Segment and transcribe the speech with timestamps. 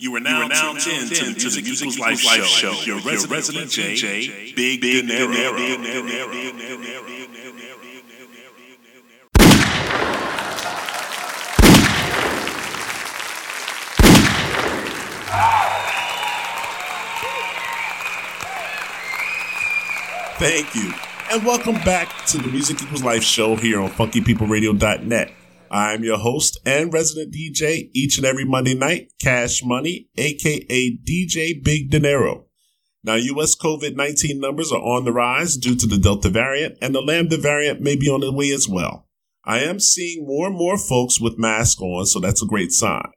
[0.00, 2.72] You are now, you are now tuned in to the Music Equals Life, Life Show,
[2.72, 2.86] Show.
[2.86, 5.32] Your, resident, resident DJ, Big Big Dinero.
[20.38, 20.94] Thank you.
[21.32, 25.32] And welcome back to the Music Equals Life show here on funkypeopleradio.net.
[25.70, 31.62] I'm your host and resident DJ each and every Monday night, Cash Money, aka DJ
[31.62, 32.46] Big Dinero.
[33.04, 36.94] Now, US COVID 19 numbers are on the rise due to the Delta variant, and
[36.94, 39.06] the Lambda variant may be on the way as well.
[39.44, 43.10] I am seeing more and more folks with masks on, so that's a great sign.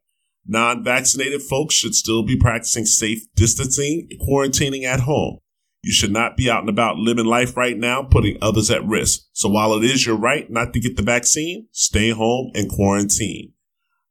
[0.45, 5.39] Non vaccinated folks should still be practicing safe distancing, quarantining at home.
[5.83, 9.21] You should not be out and about living life right now, putting others at risk.
[9.33, 13.53] So while it is your right not to get the vaccine, stay home and quarantine.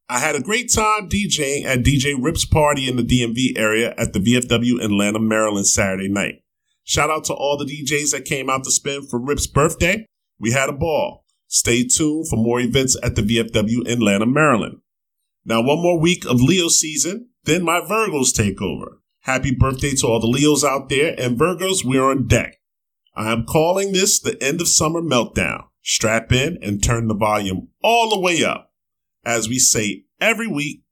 [0.09, 4.13] I had a great time DJing at DJ Rip's party in the DMV area at
[4.13, 6.43] the VFW in Maryland Saturday night.
[6.83, 10.07] Shout out to all the DJs that came out to spin for Rip's birthday.
[10.41, 11.25] We had a ball.
[11.47, 14.79] Stay tuned for more events at the VFW in Maryland.
[15.45, 19.00] Now, one more week of Leo season, then my Virgos take over.
[19.25, 22.57] Happy birthday to all the Leos out there and Virgos, we're on deck.
[23.15, 25.65] I am calling this the end of summer meltdown.
[25.83, 28.73] Strap in and turn the volume all the way up.
[29.25, 30.83] As we say every week,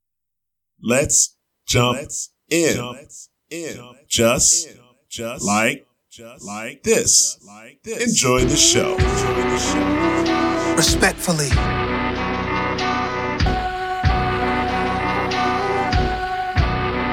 [0.83, 2.75] let's jump let's in.
[2.75, 2.98] Jump
[3.51, 3.75] in.
[3.77, 4.79] Jump just, in.
[5.09, 7.39] just like, just like this.
[7.47, 8.03] Like this.
[8.03, 8.92] Enjoy the show.
[8.92, 10.75] Enjoy the show.
[10.77, 11.88] Respectfully.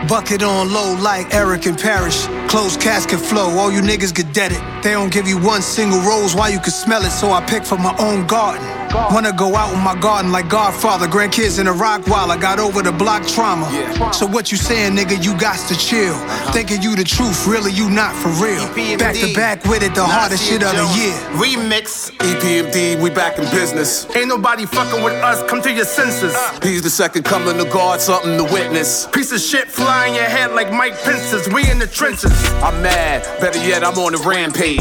[0.07, 2.27] Bucket on low like Erick and Parrish.
[2.47, 4.61] Closed casket flow, all you niggas get deaded.
[4.83, 7.65] They don't give you one single rose, why you can smell it, so I pick
[7.65, 8.84] from my own garden.
[9.13, 11.07] Wanna go out in my garden like Godfather.
[11.07, 13.69] Grandkids in a rock while I got over the block trauma.
[13.71, 14.11] Yeah.
[14.11, 15.23] So what you saying, nigga?
[15.23, 16.13] You got to chill.
[16.13, 16.51] Uh-huh.
[16.53, 18.63] Thinking you the truth, really you not for real.
[18.67, 18.99] EPMD.
[18.99, 21.13] Back to back with it, the hardest shit of the year.
[21.39, 22.11] Remix.
[22.17, 24.05] EPMD, we back in business.
[24.15, 25.47] Ain't nobody fucking with us.
[25.49, 26.33] Come to your senses.
[26.33, 26.59] Uh.
[26.63, 29.07] He's the second coming to guard, something to witness.
[29.07, 31.47] Piece of shit flying your head like Mike Pence's.
[31.53, 32.31] We in the trenches.
[32.63, 33.23] I'm mad.
[33.39, 34.79] Better yet, I'm on a rampage.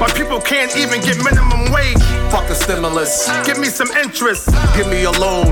[0.00, 1.98] My people can't even get minimum wage.
[2.30, 3.28] Fuck a stimulus.
[3.44, 4.48] Give me some interest.
[4.76, 5.46] Give me a loan.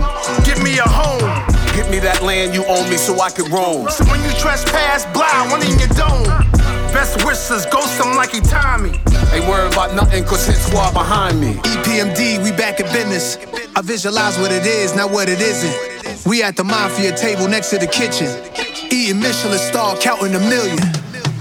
[0.44, 1.26] Give me a home.
[1.74, 3.90] Give me that land you owe me so I can roam.
[3.90, 6.30] So when you trespass, blind, one in your dome.
[6.94, 9.00] Best wishes, ghost him like he Tommy.
[9.34, 11.54] Ain't worried about nothing, cause hit squad behind me.
[11.82, 13.36] EPMD, we back in business.
[13.74, 16.24] I visualize what it is, not what it isn't.
[16.24, 18.30] We at the mafia table next to the kitchen.
[18.90, 20.78] Eating Michelin star, counting a million.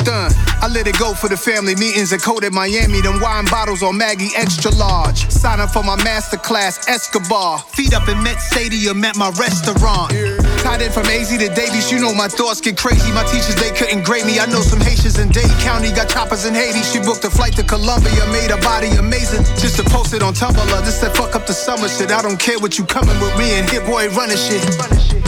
[0.05, 0.31] Done.
[0.61, 3.01] I let it go for the family meetings at Code Miami.
[3.01, 5.29] Them wine bottles on Maggie extra large.
[5.31, 7.59] Sign up for my masterclass, Escobar.
[7.59, 10.11] Feet up in Met Stadium at my restaurant.
[10.11, 13.11] Tied in from AZ to Davies, you know my thoughts get crazy.
[13.13, 14.39] My teachers, they couldn't grade me.
[14.39, 16.81] I know some Haitians in Dade County got choppers in Haiti.
[16.81, 19.45] She booked a flight to Colombia, made her body amazing.
[19.61, 20.65] Just to post it on Tumblr.
[20.83, 22.11] This that fuck up the summer shit.
[22.11, 24.65] I don't care what you coming with me and Hit Boy running shit.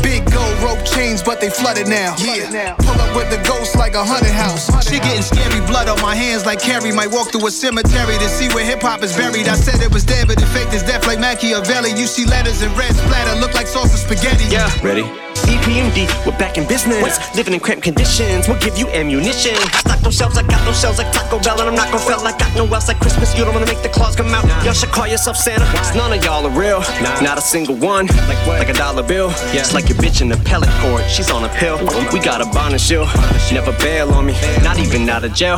[0.02, 2.16] Big gold rope chains, but they flooded now.
[2.18, 2.74] Yeah.
[2.80, 4.74] Pull up with the ghost like a hundred house.
[4.90, 6.92] She getting scary blood on my hands like Carrie.
[6.92, 9.48] Might walk through a cemetery to see where hip hop is buried.
[9.48, 11.92] I said it was dead, but it faked as death like Machiavelli.
[11.94, 14.50] You see letters in red splatter, look like sauce of spaghetti.
[14.50, 15.06] Yeah, ready?
[15.46, 17.20] EPMD, we're back in business.
[17.36, 19.56] Living in cramped conditions, we'll give you ammunition.
[19.56, 22.04] I Stock those shelves, I got those shells like Taco Bell, and I'm not gonna
[22.04, 22.20] fail.
[22.26, 23.38] I got no else like Christmas.
[23.38, 24.46] You don't wanna make the claws come out.
[24.64, 25.66] Y'all should call yourself Santa.
[25.78, 26.80] Cause none of y'all are real.
[27.22, 28.08] Not a single one.
[28.28, 28.60] Like what?
[28.60, 29.30] Like a dollar bill.
[29.30, 29.64] Yeah.
[29.64, 31.04] Just like your bitch in the pellet court.
[31.10, 31.78] She's on a pill.
[32.14, 33.08] We got a bond and shield.
[33.52, 34.34] Never bail on me.
[34.64, 35.58] Not even out of jail.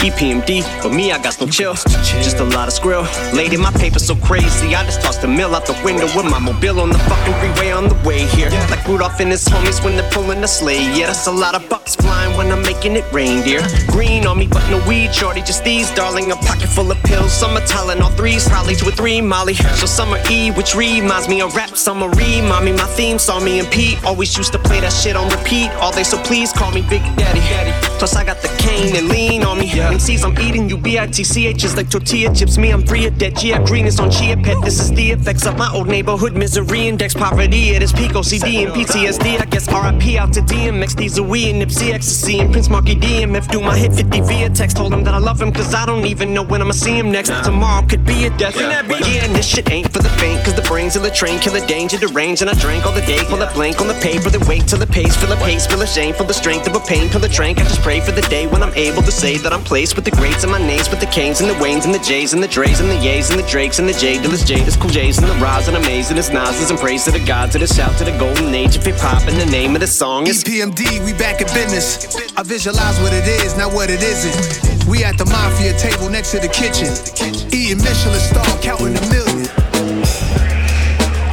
[0.00, 1.74] EPMD, but me, I got no chill.
[1.74, 3.04] Just a lot of skrill.
[3.34, 4.74] Lady, my paper so crazy.
[4.74, 7.70] I just tossed the mill out the window with my mobile on the fucking freeway
[7.72, 8.50] on the way here.
[8.70, 10.82] Like Rudolph and his homies when they're pulling the sleigh.
[10.98, 13.62] Yeah, that's a lot of bucks flying when I'm making it rain, dear.
[13.86, 16.32] Green on me, but no weed, shorty, just these, darling.
[16.32, 19.54] A pocket full of pills, some are all threes, probably two or three, Molly.
[19.54, 22.72] So summer E, which reminds me of rap, summer re, mommy.
[22.72, 25.92] My theme saw me and Pete always used to play that shit on repeat all
[25.92, 27.40] day, so please call me Big Daddy.
[27.98, 29.66] Plus, I got the cane and lean on me.
[29.66, 29.92] Yeah.
[29.92, 32.56] MCs, I'm eating you, B I T C H is like tortilla chips.
[32.58, 33.36] Me, I'm free of debt.
[33.36, 34.56] Gia Green is on Chia Pet.
[34.64, 37.70] This is the effects of my old neighborhood misery index poverty.
[37.70, 39.38] It is peak OCD and PTSD.
[39.38, 42.94] I guess RIP out to DMX, These are we and Nipsey Ecstasy and Prince Marky
[42.94, 43.46] DMF.
[43.48, 44.78] Do my hit 50 via text.
[44.78, 47.12] Told him that I love him, cause I don't even know when I'ma see him
[47.12, 47.28] next.
[47.44, 48.56] Tomorrow could be a death.
[48.56, 51.38] Yeah, yeah and this shit ain't for the faint, cause the brains of the train
[51.40, 52.40] kill the danger, the range.
[52.40, 54.78] And I drank all the day, pull a blank on the paper, then wait till
[54.78, 57.20] the pace, fill a pace, fill the shame, feel the strength of a pain, fill
[57.20, 57.58] the drink.
[57.58, 60.06] I just pray for the day when I'm able to say that I'm placed with
[60.06, 62.42] the greats and my names, with the Canes and the Waynes and the J's and
[62.42, 65.18] the Dre's and the Yays and the Drakes and the J Dillas, Jada's, Cool J's
[65.18, 67.94] and the Roz and Amazing, it's Nas's and praise to the gods, to the shout
[67.98, 71.04] to the golden age of hip hop and the name of the song is EPMD.
[71.04, 72.16] We back in business.
[72.36, 74.86] I visualize what it is, not what it isn't.
[74.86, 76.90] We at the mafia table next to the kitchen,
[77.54, 79.48] eating Michelin star, counting a million.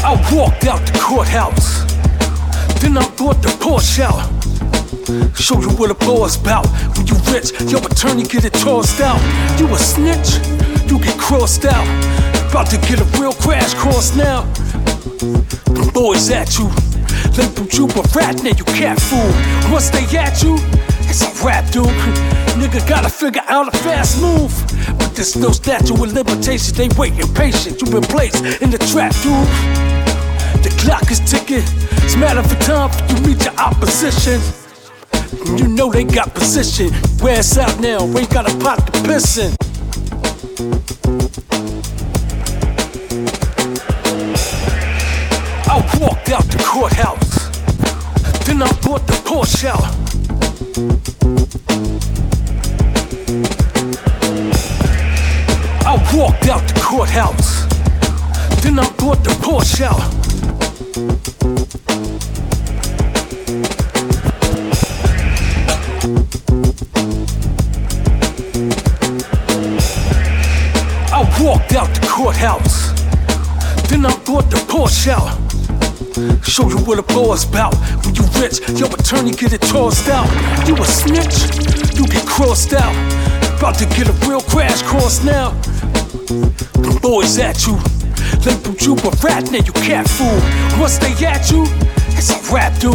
[0.06, 1.84] I walked out the courthouse,
[2.82, 4.30] then I brought the Porsche out.
[5.36, 6.68] Show you what a boy's about.
[6.98, 9.22] When you rich, your attorney get it tossed out.
[9.60, 10.40] You a snitch,
[10.90, 11.88] you get crossed out.
[12.50, 14.44] About to get a real crash course now.
[15.78, 16.70] The boys at you,
[17.38, 19.32] label you a rat, now you cat fool.
[19.72, 20.58] Once they at you,
[21.10, 21.86] it's a rap, dude.
[22.58, 24.52] Nigga gotta figure out a fast move.
[24.98, 27.82] But there's no statute of limitations, they waiting patient.
[27.82, 29.48] You been placed in the trap, dude.
[30.64, 31.64] The clock is ticking.
[32.04, 34.42] It's matter of time for you meet your opposition.
[35.58, 36.92] You know they got position.
[37.22, 39.56] Where it's out now, we got a pot to piss in.
[45.70, 47.27] I walked out the courthouse,
[48.60, 49.84] then I bought the Porsche out.
[55.86, 57.66] I walked out the courthouse,
[58.64, 60.02] then I bought the Porsche out.
[71.14, 72.88] I walked out the courthouse.
[73.90, 75.57] Then I brought the Porsche out.
[76.44, 77.74] Show you what a boy's about.
[78.06, 80.30] When you rich, your attorney get it tossed out.
[80.68, 81.50] You a snitch,
[81.98, 82.94] you get crossed out.
[83.58, 85.52] About to get a real crash course now.
[86.78, 87.78] The boys at you.
[88.46, 90.40] Label you a rat, now you cat fool.
[90.80, 91.66] Once they at you,
[92.16, 92.94] it's a rap, dude.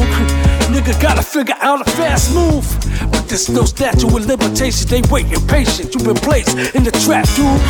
[0.70, 2.64] Nigga gotta figure out a fast move.
[3.10, 5.94] But there's no statute of limitations, they waiting patient.
[5.94, 7.60] You been placed in the trap, dude.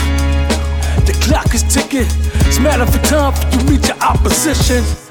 [1.06, 2.06] The clock is ticking.
[2.46, 5.01] It's matter of time for you meet your opposition.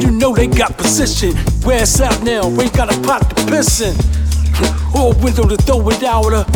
[0.00, 1.34] You know they got position.
[1.64, 3.96] Where it's out now, we ain't got a pot to piss in.
[4.94, 6.46] Or a window to throw it out of.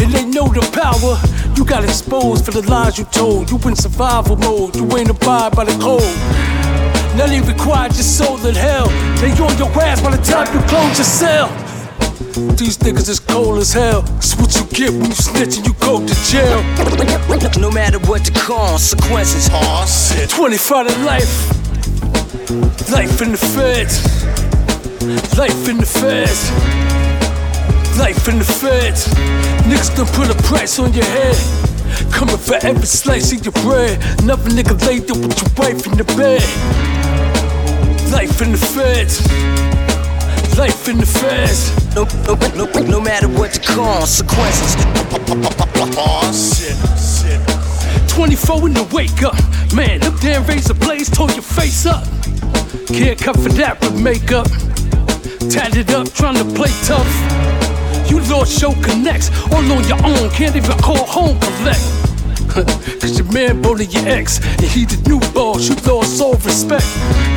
[0.00, 1.20] And they know the power.
[1.56, 3.50] You got exposed for the lies you told.
[3.50, 4.76] You in survival mode.
[4.76, 6.02] You ain't abide by the code.
[7.16, 8.88] Now they required your soul in hell.
[9.20, 11.48] They on your ass by the time you close your cell.
[12.56, 14.04] These niggas is cold as hell.
[14.16, 16.62] It's what you get when you snitch and you go to jail.
[17.60, 19.48] No matter what the consequences.
[19.52, 20.30] Oh, shit.
[20.30, 21.59] 25 to life.
[22.90, 24.00] Life in the feds.
[25.36, 26.50] Life in the feds.
[27.98, 29.06] Life in the feds.
[29.68, 31.36] Niggas done put a price on your head.
[32.10, 34.02] Coming for every slice of your bread.
[34.20, 36.42] Another nigga laid up with your wife in the bed.
[38.10, 39.20] Life in the feds.
[40.58, 41.70] Life in the feds.
[41.94, 44.76] No, no, no, no matter what the consequences.
[45.96, 46.76] Oh, shit.
[46.98, 47.40] Shit.
[48.08, 49.36] 24 in the wake up.
[49.74, 52.04] Man, them damn razor blades tore your face up.
[52.88, 54.46] Can't cut for that but makeup.
[55.50, 57.10] Tatted up, trying to play tough.
[58.10, 60.30] You lost your connects all on your own.
[60.30, 61.80] Can't even call home collect.
[63.00, 65.68] Cause your man bullied your ex and he the new boss.
[65.68, 66.86] You lost all respect.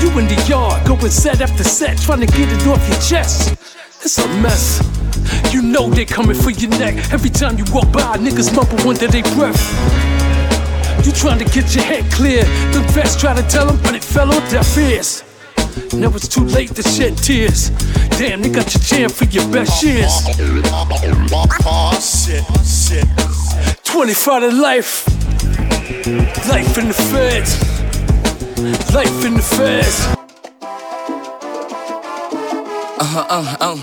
[0.01, 3.53] You in the yard, going set after set, trying to get it off your chest.
[4.01, 4.81] It's a mess.
[5.53, 6.95] You know they coming for your neck.
[7.13, 9.61] Every time you walk by, niggas mumble under their breath.
[11.05, 12.43] You trying to get your head clear.
[12.73, 15.23] The vets try to tell them, but it fell on deaf ears.
[15.93, 17.69] Now it's too late to shed tears.
[18.17, 20.11] Damn, they got your jam for your best years.
[21.99, 22.43] Shit.
[22.63, 23.05] Shit.
[23.83, 25.07] 25 to life.
[26.47, 27.57] Life in the feds.
[28.93, 30.05] Life in the feds.
[32.99, 33.77] Uh huh, uh, uh.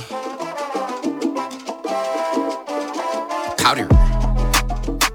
[3.56, 3.99] Powder.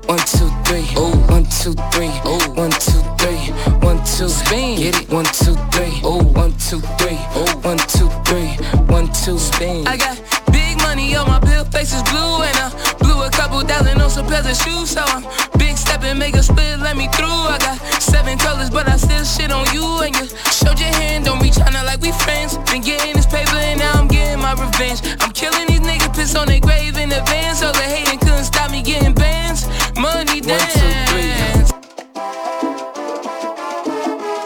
[0.08, 0.86] One, two, three.
[0.96, 2.14] Oh, one, two, three.
[2.26, 3.50] Oh, one, two, three.
[3.82, 4.78] One, two, spin.
[4.78, 5.10] Get it.
[5.10, 6.00] One, two, three.
[6.04, 7.18] Oh, one, two, three.
[7.34, 8.54] Oh, one, two, three.
[8.86, 9.88] One, two, spin.
[9.88, 10.22] I got
[10.52, 12.70] big money on my bill, face is blue, and I
[13.00, 15.24] blew a couple thousand on some pairs of shoes, so I'm
[15.58, 17.26] big stepping, make a split, let me through.
[17.26, 21.26] I got seven colors, but I still shit on you, and you showed your hand,
[21.26, 22.58] don't be tryna like we friends.
[22.70, 25.02] Been getting this paper, and now I'm getting my revenge.
[25.20, 28.70] I'm killing these niggas, piss on their grave in advance, so the hating couldn't stop
[28.70, 29.66] me getting bands.
[29.98, 30.62] Money dance.
[30.62, 31.32] One, two, three.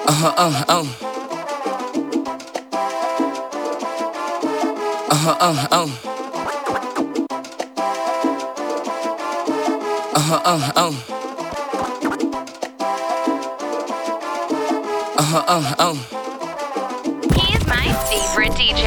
[0.06, 0.86] Uh huh, uh uh.
[5.10, 5.88] Uh huh, uh uh.
[10.14, 10.94] Uh huh, uh uh.
[15.18, 15.96] Uh huh, uh uh.
[17.36, 18.84] He's my favorite DJ.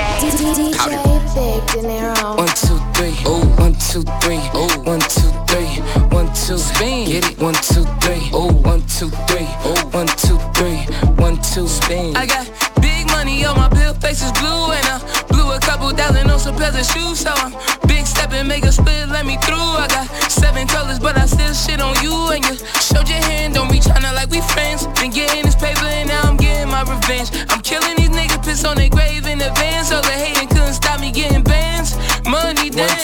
[0.76, 1.11] Howdy.
[1.34, 3.16] One, two, three.
[3.24, 4.40] Oh, one, two, three.
[4.52, 5.80] Oh, one, two, three.
[6.10, 7.08] One, two, spin.
[7.08, 7.38] Get it.
[7.40, 8.28] One, two, three.
[8.34, 9.48] Oh, one, two, three.
[9.64, 10.84] Oh, one, two, three.
[11.16, 12.14] One, two, spin.
[12.16, 12.46] I got
[12.82, 16.38] big money on my bill, face is blue, and I blew a couple thousand on
[16.38, 17.52] some pairs of shoes, so I'm
[17.88, 19.56] big stepping, make a split, let me through.
[19.56, 23.54] I got seven colors, but I still shit on you, and you showed your hand,
[23.54, 24.86] don't be tryna like we friends.
[25.00, 27.30] Been getting this paper, and now I'm getting my revenge.
[27.50, 31.00] I'm killing these niggas, piss on their grave in advance, so the hating couldn't stop
[31.00, 31.96] me getting bands.
[32.24, 33.02] Money dance.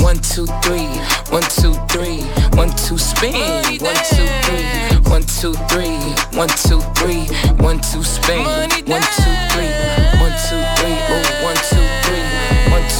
[0.00, 0.86] One, two, three.
[1.30, 2.22] One, two, three.
[2.58, 3.34] One, two, spin.
[3.82, 4.66] One, two, three.
[5.10, 5.98] One, two, three.
[6.38, 7.26] One, two, three.
[7.58, 8.44] One, two, spin.
[8.86, 9.72] One, two, three.
[10.20, 10.98] One, two, three.
[11.10, 11.91] Oh, one, two,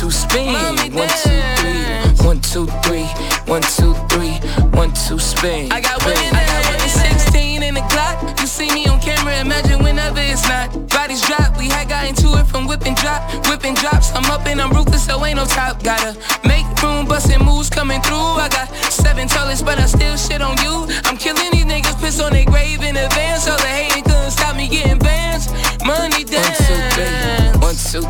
[0.02, 0.52] two, spin.
[0.94, 1.30] One, two,
[1.62, 2.26] three.
[2.26, 3.06] One, two, three.
[3.47, 4.35] One, two, three.
[4.75, 5.71] One, two, spin.
[5.71, 8.18] I got women that I got 16 in the Glock.
[8.40, 10.75] You see me on camera, imagine whenever it's not.
[10.90, 14.11] Bodies drop, we had got into it from whipping drop, whipping drops.
[14.11, 15.85] I'm up and I'm ruthless, so ain't no top.
[15.85, 18.42] Gotta make room, busting moves coming through.
[18.42, 20.90] I got seven toilets, but I still shit on you.
[21.06, 24.56] I'm killing these niggas, piss on their grave in advance, All the hating couldn't stop
[24.56, 25.47] me getting bands.
[25.87, 26.59] Money dance.
[26.59, 27.62] One, two, three.
[27.73, 28.02] One, two,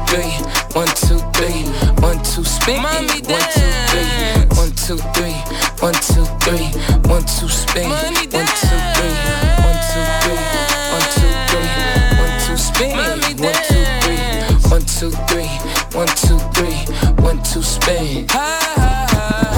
[1.38, 1.62] three.
[2.02, 2.82] One, two, spin.
[2.82, 4.10] Mommy One, two, three.
[4.58, 5.38] One, two, three.
[5.78, 6.66] One, two, three.
[7.08, 7.88] One, two, spin.
[7.88, 8.42] One, two, three.
[9.62, 10.42] One, two, three.
[10.90, 11.70] One, two, three.
[12.18, 12.90] One, two, spin.
[12.96, 14.18] Mommy One, two, three.
[14.68, 15.46] One, two, three.
[15.94, 16.78] One, two, three.
[17.22, 18.26] One, two, spin.
[18.30, 19.51] Ha, ha, ha,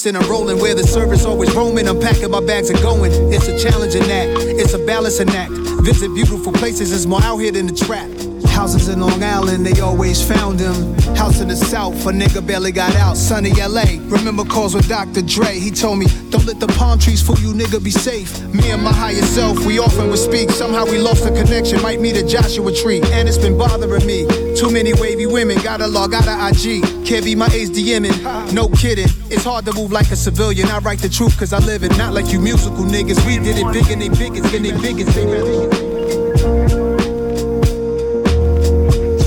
[0.00, 1.86] then I'm rolling where the service always roaming.
[1.86, 3.12] I'm packing my bags and going.
[3.30, 5.52] It's a challenging act, it's a balancing act.
[5.84, 8.08] Visit beautiful places, it's more out here than the trap.
[8.48, 10.94] Houses in Long Island, they always found them.
[11.14, 13.18] House in the South, a nigga barely got out.
[13.18, 15.20] Sunny LA, remember calls with Dr.
[15.20, 15.58] Dre.
[15.58, 18.42] He told me, don't let the palm trees fool you, nigga, be safe.
[18.54, 20.50] Me and my higher self, we often would speak.
[20.50, 23.02] Somehow we lost the connection, might meet a Joshua tree.
[23.12, 24.26] And it's been bothering me.
[24.56, 26.82] Too many wavy women, gotta log out of IG.
[27.04, 29.08] Can't be my age DMing, no kidding.
[29.30, 30.68] It's hard to move like a civilian.
[30.68, 33.24] I write the truth cause I live it, not like you musical niggas.
[33.26, 35.82] We did it big and they biggest, and they biggest, they biggest.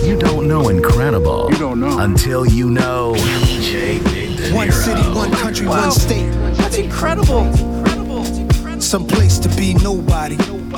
[0.05, 1.49] You don't know incredible.
[1.51, 5.81] You don't know until you know DJ Big De One city, one country, Wow.
[5.81, 6.31] one state.
[6.57, 7.51] That's incredible.
[8.79, 10.37] Some place to be nobody.
[10.37, 10.69] Some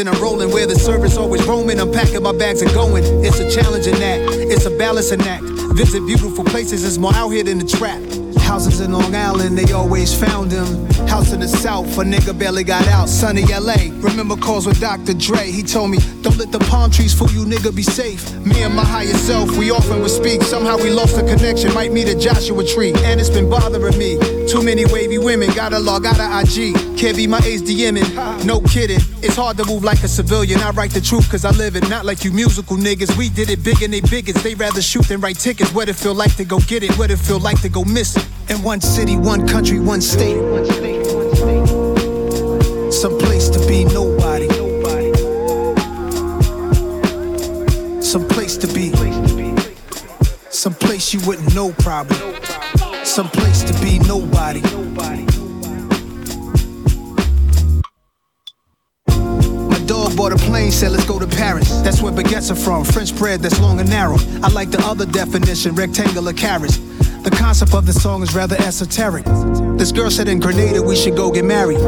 [0.00, 1.78] then I'm rolling where the service always roaming.
[1.78, 3.04] I'm packing my bags and going.
[3.22, 5.44] It's a challenging act, it's a balancing act.
[5.76, 8.00] Visit beautiful places, it's more out here than the trap.
[8.40, 10.86] Houses in Long Island, they always found him.
[11.06, 13.08] House in the South, a nigga barely got out.
[13.08, 15.12] Sunny LA, remember calls with Dr.
[15.12, 15.50] Dre.
[15.50, 18.34] He told me, don't let the palm trees fool you, nigga, be safe.
[18.38, 20.42] Me and my higher self, we often would speak.
[20.42, 22.92] Somehow we lost the connection, might meet a Joshua tree.
[23.04, 24.18] And it's been bothering me.
[24.48, 26.74] Too many wavy women, gotta log out of IG.
[26.98, 29.00] Can't be my ace DMing, no kidding.
[29.22, 30.60] It's hard to move like a civilian.
[30.60, 33.16] I write the truth cause I live it, not like you musical niggas.
[33.18, 34.42] We did it big and they bigots.
[34.42, 35.74] They rather shoot than write tickets.
[35.74, 38.22] What it feel like to go get it, what it feel like to go missing.
[38.48, 40.38] In one city, one country, one state.
[42.90, 44.48] Some place to be nobody.
[48.02, 48.90] Some place to be.
[50.50, 52.16] Some place you wouldn't know probably.
[53.04, 54.60] Some place to be nobody.
[61.90, 64.16] That's where baguettes are from, French bread that's long and narrow.
[64.44, 66.76] I like the other definition, rectangular carrots.
[66.76, 69.24] The concept of the song is rather esoteric.
[69.76, 71.80] This girl said in Grenada we should go get married.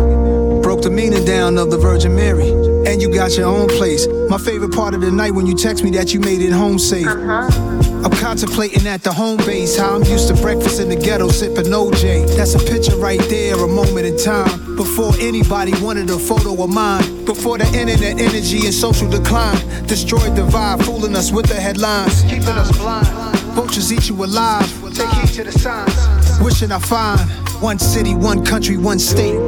[0.61, 2.51] Broke the meaning down of the Virgin Mary.
[2.85, 4.09] And you got your own place.
[4.29, 6.81] My favorite part of the night when you text me that you made it home
[6.81, 7.07] safe.
[7.07, 8.03] Uh-huh.
[8.05, 11.67] I'm contemplating at the home base how I'm used to breakfast in the ghetto sipping
[11.67, 12.37] OJ.
[12.37, 14.62] That's a picture right there, a moment in time.
[14.83, 17.25] Before anybody wanted a photo of mine.
[17.25, 22.23] Before the internet energy and social decline destroyed the vibe, fooling us with the headlines,
[22.23, 23.07] keeping us blind.
[23.55, 24.67] Vultures eat you alive.
[24.93, 26.41] Take heed to the signs.
[26.41, 27.21] Wishing I find
[27.63, 29.39] one city, one country, one state.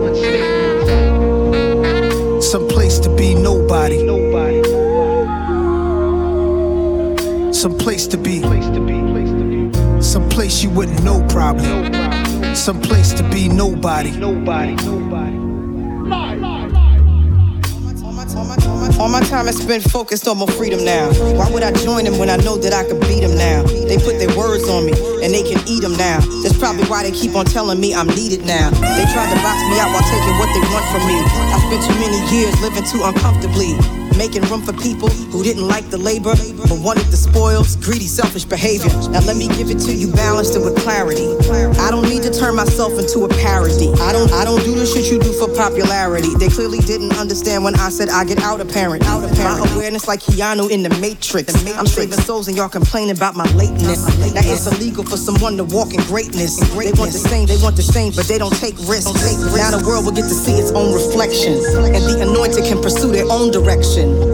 [2.40, 3.98] Some place to be nobody.
[7.52, 8.40] Some place to be.
[10.00, 12.54] Some place you wouldn't know probably.
[12.54, 14.12] Some place to be nobody.
[14.12, 15.23] Nobody.
[19.00, 21.10] All my time is spent focused on my freedom now.
[21.34, 23.62] Why would I join them when I know that I could beat them now?
[23.62, 26.20] They put their words on me and they can eat them now.
[26.42, 28.70] That's probably why they keep on telling me I'm needed now.
[28.70, 31.18] They tried to box me out while taking what they want from me.
[31.18, 33.74] I spent too many years living too uncomfortably
[34.16, 36.34] making room for people who didn't like the labor
[36.68, 38.90] but wanted the spoils, greedy, selfish behavior.
[39.10, 41.26] Now let me give it to you balanced and with clarity.
[41.80, 43.90] I don't need to turn myself into a parody.
[44.00, 46.34] I don't I don't do the shit you do for popularity.
[46.38, 49.06] They clearly didn't understand when I said I get out apparent.
[49.06, 49.60] Out apparent.
[49.60, 51.54] My awareness like Keanu in the Matrix.
[51.76, 54.04] I'm saving souls and y'all complaining about my lateness.
[54.34, 56.60] Now it's illegal for someone to walk in greatness.
[56.60, 59.12] They want the same, they want the same, but they don't take risks.
[59.56, 61.54] Now the world will get to see its own reflection.
[61.54, 64.33] And the anointed can pursue their own direction.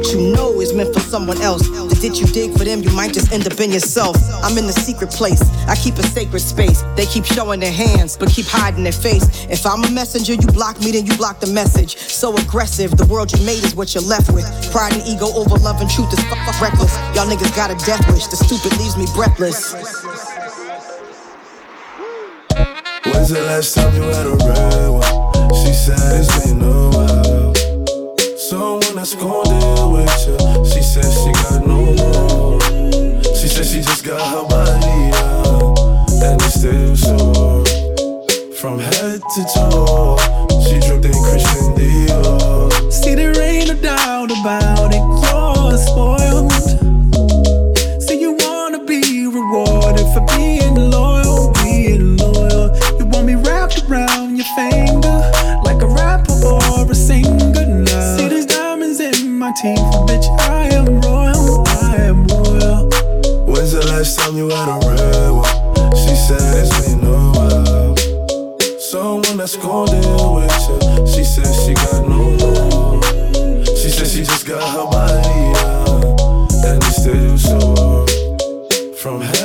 [0.00, 2.88] What you know is meant for someone else, the ditch you dig for them, you
[2.96, 4.16] might just end up in yourself.
[4.42, 6.80] I'm in the secret place, I keep a sacred space.
[6.96, 9.44] They keep showing their hands, but keep hiding their face.
[9.50, 11.98] If I'm a messenger, you block me, then you block the message.
[11.98, 14.48] So aggressive, the world you made is what you're left with.
[14.72, 16.96] Pride and ego over love and truth is fuck, fuck reckless.
[17.12, 19.74] Y'all niggas got a death wish, the stupid leaves me breathless.
[23.04, 25.54] When's the last time you had a real one?
[25.60, 27.52] She said it's been a while.
[28.38, 30.36] Someone that's gon' deal with you.
[30.66, 32.60] She said she got no more.
[33.34, 37.64] She said she just got her body out, and it's still sore.
[38.60, 40.18] From head to toe,
[40.64, 42.92] she dripped in Christian Dior.
[42.92, 44.79] See, there ain't no doubt about
[59.62, 62.88] 19th, bitch, I am royal, I am royal.
[63.44, 65.96] When's the last time you had a real one?
[65.96, 67.96] She said it's been no while.
[68.78, 71.06] Someone that's gon' deal with you.
[71.06, 73.66] She said she got no love.
[73.66, 76.04] She said she just got her body out,
[76.64, 78.06] and instead still so
[78.94, 79.39] from hell.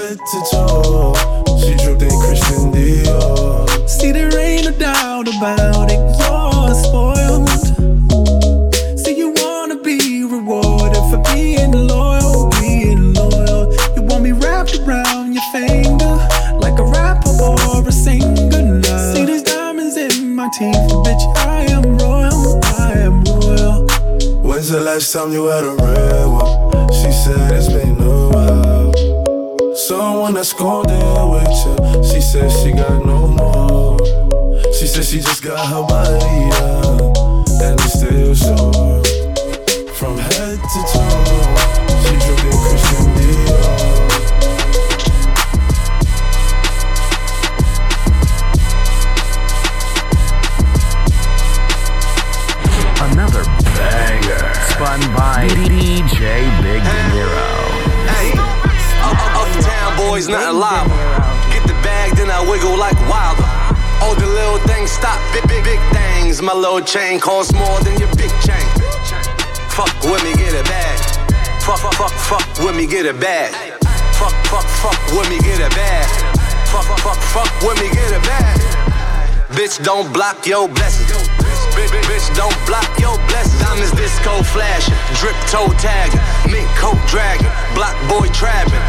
[24.95, 26.93] Last time you had a real one?
[26.93, 29.75] She said it's been a while.
[29.75, 32.03] Someone that's gon' deal with you.
[32.10, 33.99] She said she got no more.
[34.71, 37.17] She said she just got her body out,
[37.62, 39.03] and it's still sore.
[39.95, 41.65] From head to toe,
[42.03, 42.36] she
[60.27, 60.88] boys, nothing live.
[61.51, 63.38] Get the bag, then I wiggle like wild.
[64.01, 66.41] All the little things stop, big, big, big things.
[66.41, 68.65] My little chain costs more than your big chain.
[69.69, 70.99] Fuck with me, get a bag.
[71.61, 73.51] Fuck, fuck, fuck, fuck with me, get a bag.
[74.15, 76.07] Fuck, fuck, fuck with me, get a bag.
[76.69, 78.59] Fuck, fuck, fuck, fuck with me, get a bag.
[79.55, 81.11] Bitch, don't block your blessings.
[81.75, 83.59] Bitch, bitch, don't block your blessings.
[83.59, 86.19] Diamonds disco flashing, drip toe tagging,
[86.51, 88.79] mink coat dragging, block boy trapping,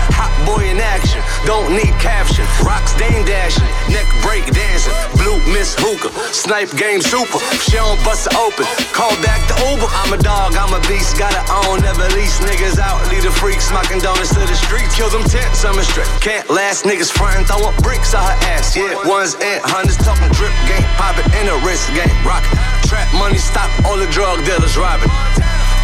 [0.45, 1.23] boy in action.
[1.47, 2.45] Don't need caption.
[2.67, 7.39] Rocks dame dashing, neck break dancing, blue miss Hooker, snipe game super.
[7.63, 8.67] She don't bust it open.
[8.91, 9.89] Call back the Uber.
[10.03, 12.99] I'm a dog, I'm a beast, gotta own, never lease niggas out.
[13.09, 14.95] Lead the freaks, smocking donuts to the streets.
[14.97, 16.11] Kill them tents, I'm a straight.
[16.21, 18.75] Can't last niggas frontin', throwing bricks out her ass.
[18.75, 22.59] Yeah, ones and hundreds talking drip game, poppin' in a wrist game, rockin'.
[22.91, 25.11] Trap money, stop all the drug dealers robbing.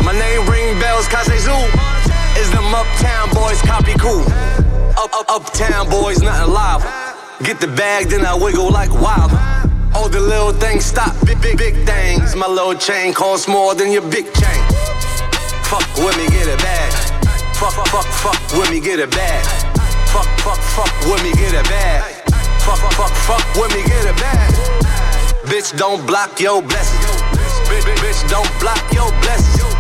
[0.03, 1.62] My name ring bells, Kase Zoo.
[2.33, 2.65] Is them
[3.03, 4.23] uptown boys copy cool?
[4.95, 6.83] Up, up, uptown boys, nothing live.
[7.43, 9.33] Get the bag, then I wiggle like wild.
[9.95, 12.37] All the little things stop, big, big, big things.
[12.37, 14.62] My little chain costs more than your big chain.
[15.67, 16.93] Fuck with me, get a bag.
[17.57, 19.45] Fuck, fuck, fuck, with me, get a bag.
[20.15, 22.03] Fuck, fuck, fuck with me, get a bag.
[22.62, 24.55] Fuck, fuck, fuck, fuck with me, get a bag.
[25.51, 27.05] Bitch, don't block your blessings.
[27.67, 29.72] Bitch, bitch, bitch, don't block your blessings.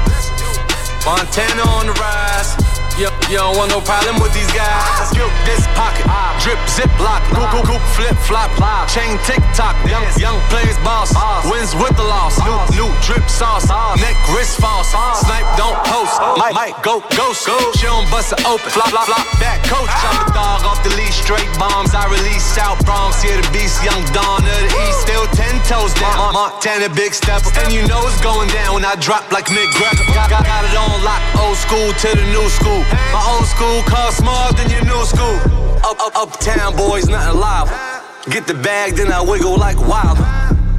[1.04, 2.54] Montana on the rise.
[3.00, 5.08] Yo, you don't want no problem with these guys.
[5.08, 6.04] Skip this pocket,
[6.44, 8.52] drip zip lock, goop goop goop flip flop,
[8.86, 9.72] chain tick tock.
[9.88, 11.08] Young young plays boss,
[11.48, 12.36] wins with the loss.
[12.44, 13.64] New new drip sauce,
[13.96, 14.92] neck wrist false.
[15.24, 17.48] Snipe don't post, might might go ghost.
[17.80, 19.24] She don't bust it open, flop flop flop.
[19.40, 21.96] Back coach, chop the dog off the leash, straight bombs.
[21.96, 25.96] I release South Bronx, here the beast, young Dawn of the East, still ten toes
[25.96, 26.36] down.
[26.36, 30.04] Montana big stepper, and you know it's going down when I drop like Mick Greco.
[30.12, 32.82] Got, got, got it on lock, old school to the new school.
[33.12, 35.38] My old school costs more than your new school.
[35.84, 37.70] Up, up, uptown boys, nothing live.
[38.30, 40.18] Get the bag, then I wiggle like wild.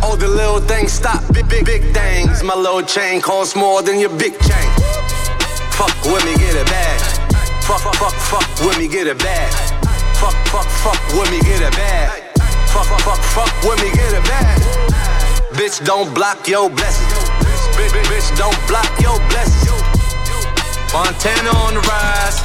[0.01, 2.43] All the little things stop, big, big, big things.
[2.43, 4.69] My little chain costs more than your big chain.
[5.77, 6.99] Fuck with me, get a bag.
[7.63, 9.51] Fuck, fuck, fuck, fuck with me, get a bag.
[10.19, 12.23] Fuck, fuck, fuck with me, get a bag.
[12.69, 14.61] Fuck, fuck, fuck, fuck with me, get a bag.
[15.53, 17.13] Bitch, don't block your blessings.
[17.75, 19.82] Bitch, bitch, bitch, don't block your blessings.
[20.93, 22.37] Montana on the rise.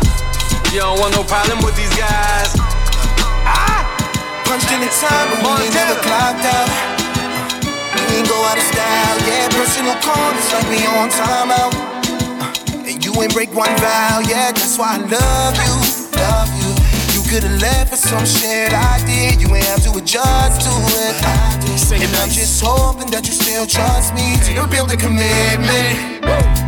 [0.72, 2.56] You don't want no problem with these guys.
[3.44, 3.84] Ah!
[4.48, 6.68] Punched in the time, but we ain't never clocked out.
[7.92, 9.52] We ain't go out of style, yeah.
[9.52, 11.76] Personal corners like we on timeout.
[12.40, 14.48] Uh, and you ain't break one vow, yeah.
[14.56, 15.76] That's why I love you,
[16.16, 16.72] love you.
[17.12, 19.44] You could've left for some shit I did.
[19.44, 20.72] You ain't have to adjust to
[21.04, 21.20] it.
[22.00, 26.67] And I'm just hoping that you still trust me to build a commitment.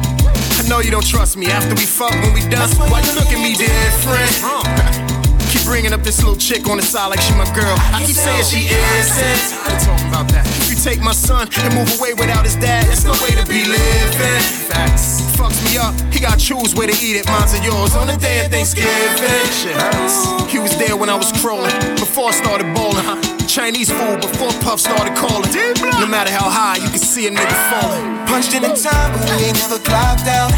[0.71, 2.71] Know you don't trust me after we fuck when we done.
[2.95, 4.31] Why you look at me different?
[5.51, 7.75] Keep bringing up this little chick on the side like she my girl.
[7.91, 9.67] I keep saying she isn't.
[9.67, 10.47] I ain't talking about that.
[10.47, 13.43] If you take my son and move away without his dad, that's no way to
[13.51, 14.43] be living.
[14.71, 15.27] Facts.
[15.35, 15.91] Fucks me up.
[16.15, 17.27] He got choose where to eat it.
[17.27, 19.51] Mine's are yours on the day of Thanksgiving.
[19.51, 20.47] Shit hurts.
[20.53, 23.40] He was there when I was crawling before I started bowling.
[23.51, 25.51] Chinese food before Puff started calling.
[25.99, 28.07] No matter how high, you can see a nigga falling.
[28.31, 30.55] Punched in the time, but we ain't never clocked out.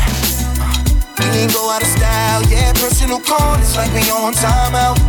[1.16, 2.68] We ain't go out of style, yeah.
[2.76, 5.00] Personal corners like we on timeout.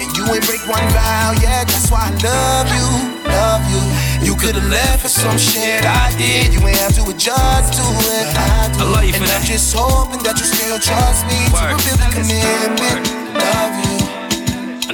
[0.00, 1.68] And you ain't break one vow, yeah.
[1.68, 2.88] That's why I love you,
[3.28, 3.82] love you.
[4.24, 6.48] You could've left for some shit I did.
[6.48, 8.24] You ain't have to adjust to it.
[8.32, 8.80] I, do.
[8.80, 11.76] I love you and for I'm just hoping that you still trust me Word.
[11.76, 13.04] to rebuild the commitment.
[13.36, 13.99] Love you.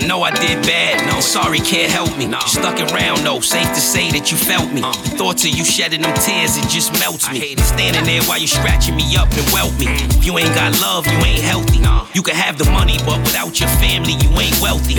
[0.06, 1.18] I know I did bad, no.
[1.18, 2.26] Sorry, can't help me.
[2.30, 3.40] You stuck around, no.
[3.40, 4.78] Safe to say that you felt me.
[4.78, 7.42] The thoughts of you shedding them tears, it just melts me.
[7.42, 9.90] hate it Standing there while you scratching me up and welt me.
[10.14, 11.82] If you ain't got love, you ain't healthy.
[12.14, 14.94] You can have the money, but without your family, you ain't wealthy.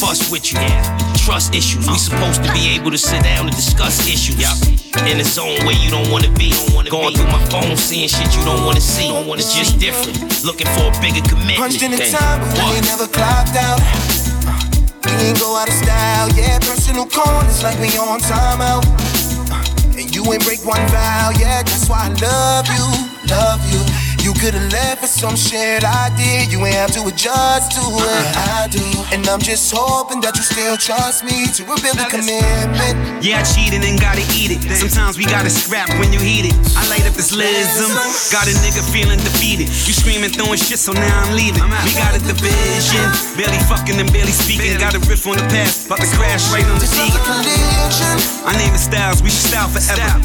[0.00, 0.96] Fuss with you, Yeah.
[1.20, 1.84] trust issues.
[1.84, 4.40] We supposed to be able to sit down and discuss issues.
[5.04, 6.56] In a zone where you don't wanna be.
[6.88, 9.12] Going through my phone, seeing shit you don't wanna see.
[9.12, 10.24] It's just different.
[10.42, 11.58] Looking for a bigger commitment.
[11.60, 12.76] Punched in the time, but we What?
[12.76, 14.37] ain't never clocked out.
[15.16, 16.58] We ain't go out of style, yeah.
[16.58, 18.84] Personal corners like we on timeout.
[19.96, 21.62] And you ain't break one vow, yeah.
[21.62, 22.86] That's why I love you,
[23.30, 24.07] love you.
[24.22, 26.52] You could've left for some shit I did.
[26.52, 28.04] You ain't have to adjust to it.
[28.04, 28.64] Uh-huh.
[28.64, 28.84] I do.
[29.14, 33.24] And I'm just hoping that you still trust me to rebuild a commitment.
[33.24, 34.60] Yeah, I cheated and gotta eat it.
[34.74, 36.56] Sometimes we gotta scrap when you heat it.
[36.76, 37.88] I light up this lism.
[38.34, 39.70] Got a nigga feeling defeated.
[39.86, 41.62] You screaming, throwing shit, so now I'm leaving.
[41.86, 43.04] We got a division.
[43.38, 44.76] Barely fucking and barely speaking.
[44.78, 45.86] Got a riff on the past.
[45.86, 47.14] About to crash right on the seat.
[48.44, 50.16] My name is Styles, we should style forever.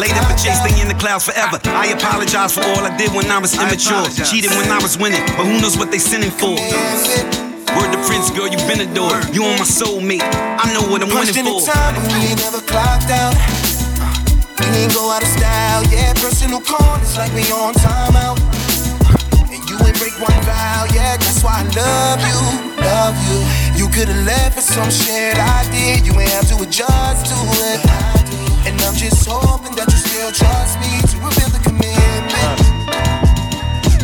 [0.00, 1.60] Laid up a chase, stay in the clouds forever.
[1.68, 4.04] I apologize for all I did when I was immature.
[4.24, 6.56] Cheated when I was winning, but who knows what they sinning for?
[7.76, 9.32] Word the prince, girl, you been adored.
[9.32, 10.24] You on my soulmate.
[10.24, 11.72] I know what I'm Punched winning in the for.
[11.72, 13.32] time, we ain't never clocked out.
[14.60, 16.12] We ain't go out of style, yeah.
[16.20, 18.40] Personal corners like we on timeout.
[19.52, 21.16] And you ain't break one vow, yeah.
[21.16, 22.40] That's why I love you,
[22.80, 23.38] love you.
[23.76, 26.06] You could've left for some shit I did.
[26.06, 27.38] You ain't have to adjust to
[27.72, 27.80] it.
[28.68, 31.91] And I'm just hoping that you still trust me to reveal the commitment.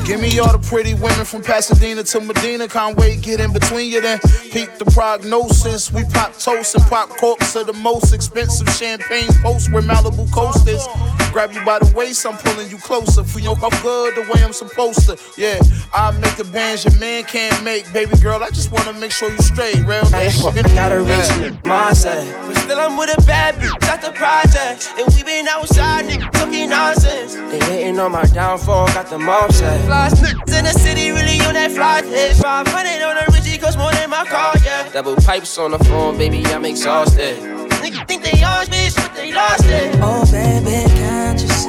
[0.09, 2.67] Give me all the pretty women from Pasadena to Medina.
[2.67, 4.19] Can't wait, get in between you then.
[4.51, 5.93] Peep the prognosis.
[5.93, 10.67] We pop toast and pop corks of the most expensive champagne post where Malibu coast
[10.67, 10.83] is.
[11.31, 13.23] Grab you by the waist, I'm pulling you closer.
[13.23, 15.19] For your up good the way I'm supposed to.
[15.37, 15.61] Yeah,
[15.93, 17.85] I make the bands your man can't make.
[17.93, 20.75] Baby girl, I just wanna make sure you straight, real nigga.
[20.75, 22.25] Got a rich mindset.
[22.47, 24.89] But still, I'm with a bad bitch at the project.
[24.99, 27.35] And we been outside, nigga, talking nonsense.
[27.35, 29.85] They hating on my downfall, got them upset.
[29.85, 32.43] Flies niggas in the city, really on that fly test.
[32.43, 34.89] 500 on the Richie, cost more than my car, yeah.
[34.93, 37.39] Double pipes on the phone, baby, I'm exhausted.
[37.83, 39.99] Niggas think they on bitch, but they lost it.
[40.03, 41.69] Oh, baby, can't you see?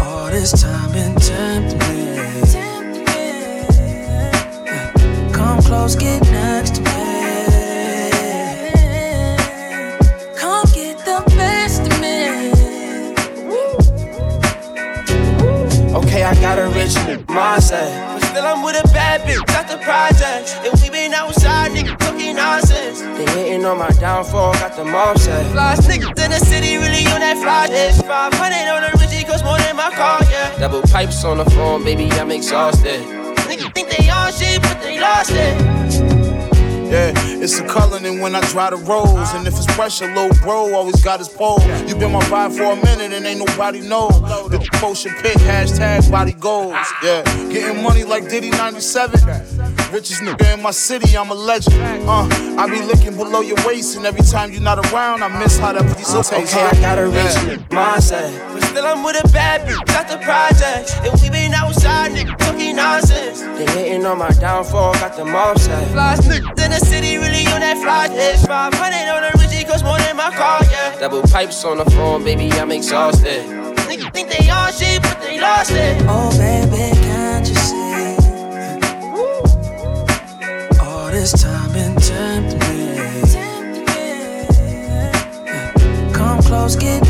[0.00, 1.94] All this time been tempting me.
[5.32, 7.03] Come close, get next to me.
[16.44, 16.92] Got a rich
[17.24, 17.88] mindset.
[18.12, 20.44] But still, I'm with a bad bitch got the project.
[20.60, 23.00] And we been outside, nigga, talking nonsense.
[23.00, 25.50] They hating on my downfall, got them upset.
[25.52, 28.04] Flies niggas in the city, really on that fly test.
[28.04, 30.54] 500 on the Richie, cost more than my car, yeah.
[30.58, 33.00] Double pipes on the phone, baby, I'm exhausted.
[33.48, 35.83] Niggas think they on shit, but they lost it.
[36.94, 39.32] Yeah, it's a Cullinan when I dry the rose.
[39.34, 41.60] And if it's pressure, little bro always got his pole.
[41.88, 44.10] You been my vibe for a minute and ain't nobody know.
[44.48, 46.76] The potion pick, hashtag body goals.
[47.02, 49.18] Yeah, getting money like Diddy 97.
[49.92, 51.76] Richest nigga in my city, I'm a legend.
[52.08, 52.26] Uh,
[52.58, 55.72] I be looking below your waist, and every time you're not around, I miss how
[55.72, 56.52] that piece of taste.
[56.52, 58.32] Okay, I got a rich mindset.
[58.52, 60.90] But still, I'm with a bad bitch at the project.
[61.06, 63.40] And we been outside, nigga, talking nonsense.
[63.40, 65.88] They hating on my downfall, got them upset.
[65.92, 68.48] Flies niggas in the city, really on that fly test.
[68.48, 68.74] 500
[69.14, 70.98] on the Richie, cost more than my car, yeah.
[70.98, 73.46] Double pipes on the phone, baby, I'm exhausted.
[73.86, 76.02] Niggas think they on shit, but they lost it.
[76.08, 76.98] Oh, baby,
[81.24, 82.84] this time been tempting me.
[86.12, 87.02] Come close, get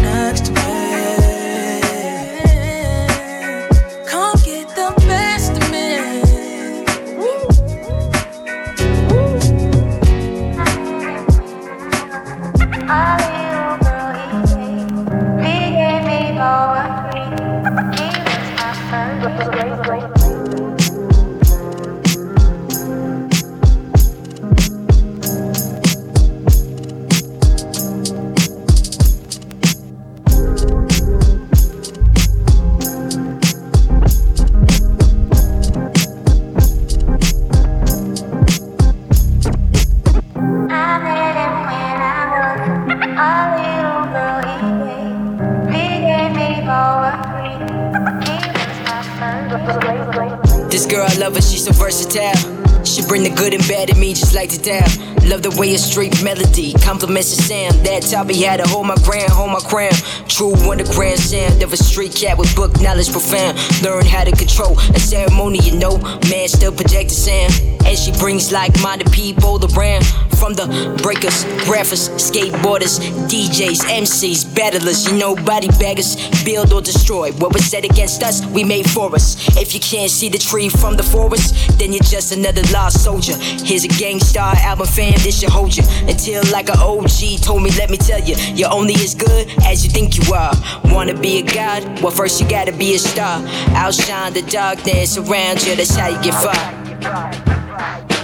[53.37, 54.87] good and bad in me just like the Dow.
[55.29, 57.87] Love the way a street melody compliments the sound.
[57.87, 59.93] That Toppy had to hold my ground, hold my crown.
[60.29, 63.59] True underground sound of a street cat with book knowledge profound.
[63.83, 65.99] Learn how to control a ceremony, you know.
[66.29, 67.53] Man still project the sound.
[67.87, 70.05] And she brings like-minded people around.
[70.39, 70.67] From the
[71.03, 77.33] breakers, rappers, skateboarders, DJs, MCs, battlers, you know, body baggers, build or destroy.
[77.33, 79.37] What was said against us, we made for us.
[79.57, 83.37] If you can't see the tree from the forest, then you're just another lost soldier.
[83.37, 85.85] Here's a Gang Starr album fan, this should hold you.
[86.09, 89.85] Until like an OG told me, let me tell you, you're only as good as
[89.85, 90.55] you think you are.
[90.85, 92.03] Wanna be a god?
[92.03, 93.43] Well, first you gotta be a star.
[93.71, 96.55] Outshine the darkness around you, that's how you get far.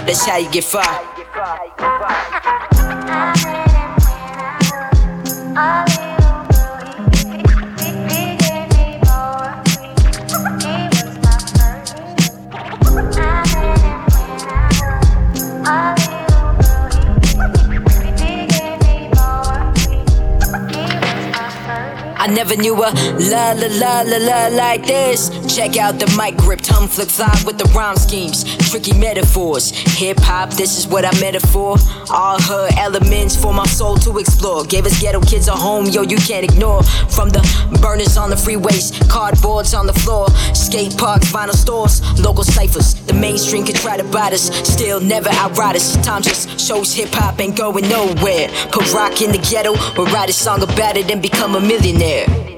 [0.05, 1.20] That's how you get far.
[1.43, 1.71] I
[22.27, 25.29] never knew a la la la la la like this.
[25.53, 29.71] Check out the mic grip, flip fly with the rhyme schemes, tricky metaphors.
[29.97, 31.77] Hip hop, this is what I meant for.
[32.09, 34.63] All her elements for my soul to explore.
[34.65, 36.83] Gave us ghetto kids a home, yo, you can't ignore.
[37.09, 37.41] From the
[37.81, 42.93] burners on the freeways, cardboards on the floor, skate parks, vinyl stores, local ciphers.
[43.05, 45.95] The mainstream can try to bite us, still never outride us.
[46.05, 48.49] Time just shows hip hop ain't going nowhere.
[48.71, 52.50] Put rock in the ghetto, or write a song about it and become a millionaire.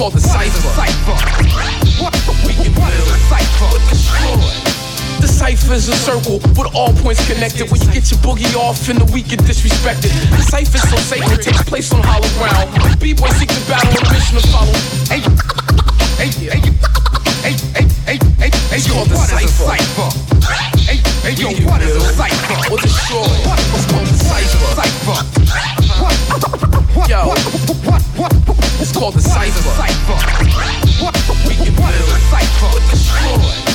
[0.00, 0.64] Called the cipher.
[2.00, 2.16] What?
[2.48, 3.68] We can build a cipher.
[3.68, 4.08] What's
[4.56, 5.20] it?
[5.20, 5.28] The
[5.76, 7.68] is a circle with all points connected.
[7.68, 10.08] Where you get your boogie off and the weak get disrespected.
[10.32, 12.72] The cipher is so sacred, takes place on hollow ground.
[12.98, 14.72] B-boys seek the battle on a mission to follow.
[15.12, 15.20] Hey,
[16.16, 16.64] hey, hey,
[17.44, 19.68] hey, hey, hey, hey, hey, it's called the cipher.
[20.88, 20.96] Hey,
[21.28, 22.56] hey, yo, what is a cipher?
[22.72, 23.28] What's it short?
[23.28, 24.64] It's called the cipher.
[24.80, 26.69] Cipher.
[26.94, 26.96] What?
[26.96, 27.08] What?
[27.08, 27.18] Yo,
[27.88, 28.02] what?
[28.18, 28.32] What?
[28.80, 29.62] It's called the cipher.
[31.46, 33.69] We can build a cipher.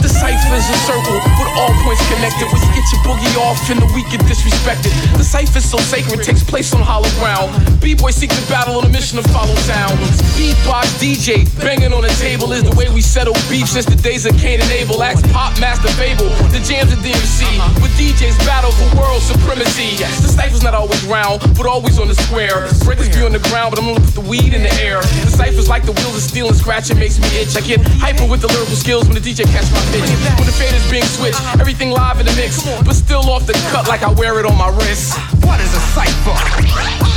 [0.00, 2.48] The cipher is a circle with all points connected.
[2.48, 4.92] Where you get your boogie off and the weak get disrespected.
[5.16, 7.52] The cipher is so sacred, takes place on hollow ground.
[7.80, 10.00] B-boys seek the battle on a mission to follow sound.
[10.40, 14.24] Beatbox DJ, banging on the table is the way we settle beef since the days
[14.24, 15.02] of Cain and Abel.
[15.02, 17.44] Axe Popmaster Fabel, the jams of DMC.
[17.84, 20.00] With DJs battle for world supremacy.
[20.24, 22.68] The cipher's not always round, but always on the square.
[22.84, 25.00] Breakers be on the ground, but I'm gonna put the weed in the air.
[25.28, 27.56] The cipher's like the wheels of steel and scratch, it makes me itch.
[27.56, 30.88] I get hyper with the lyrical skills when the DJ catch my When the fader's
[30.88, 34.38] being switched, everything live in the mix, but still off the cut like I wear
[34.38, 35.18] it on my wrist.
[35.42, 36.30] What is a cipher?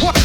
[0.03, 0.17] What,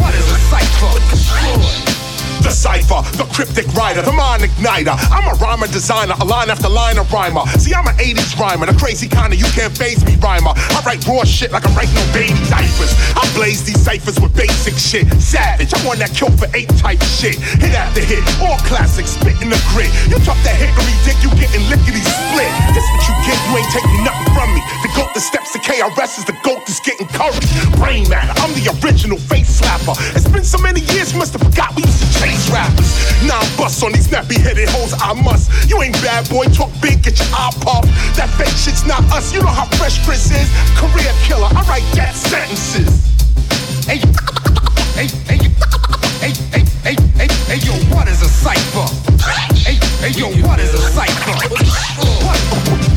[0.00, 2.01] what is a cipher?
[2.42, 4.98] The cipher, the cryptic writer, the mind igniter.
[5.14, 7.46] I'm a rhymer designer, a line after line of rhymer.
[7.62, 10.50] See, I'm an 80s rhymer, the crazy kind of you can't phase me rhymer.
[10.50, 12.90] I write raw shit like I'm writing no baby diapers.
[13.14, 15.06] I blaze these ciphers with basic shit.
[15.22, 17.38] Savage, I'm on that kill for eight type shit.
[17.62, 19.90] Hit after hit, all classics, spit in the grit.
[20.10, 22.50] You talk that hickory dick, you getting lickety split.
[22.74, 24.60] This what you get, you ain't taking nothing from me.
[24.82, 27.38] The goat that steps to KRS is the goat that's getting curry.
[27.78, 29.94] Brain matter, I'm the original face slapper.
[30.18, 32.90] It's been so many years, you must have forgot we used to chase rappers.
[33.26, 35.50] Now I'm bust on these nappy headed hoes, I must.
[35.68, 37.88] You ain't bad boy, talk big, get your eye popped.
[38.16, 40.48] That fake shit's not us, you know how fresh Chris is.
[40.76, 43.12] Career killer, I write death sentences.
[43.86, 43.98] Hey,
[44.96, 45.38] hey, hey,
[46.20, 48.86] hey, hey, hey, hey, hey, yo, what is a cipher?
[49.64, 51.48] Hey, hey, yo, what is a cipher?
[51.48, 52.91] What?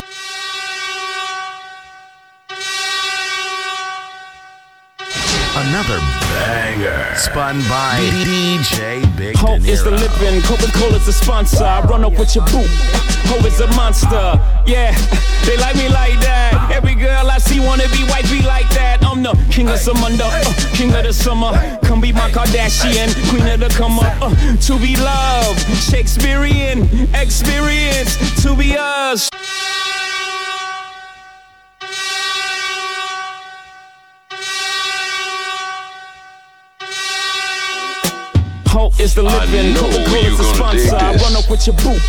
[5.58, 6.00] Another
[6.36, 11.64] banger spun by DJ Big Hope is the living, Coca Cola's the sponsor.
[11.64, 12.68] I run up with your boot.
[13.32, 14.38] Hope is a monster.
[14.68, 14.92] Yeah,
[15.46, 16.72] they like me like that.
[16.76, 19.00] Every girl I see wanna be white, be like that.
[19.06, 21.54] I'm the king of some under, uh, king of the summer.
[21.84, 24.22] Come be my Kardashian, queen of the come up.
[24.22, 28.44] Uh, to be loved, Shakespearean experience.
[28.44, 29.30] To be us.
[39.16, 40.96] The living, Coca Cola's the sponsor.
[40.98, 42.02] I run up with your boot.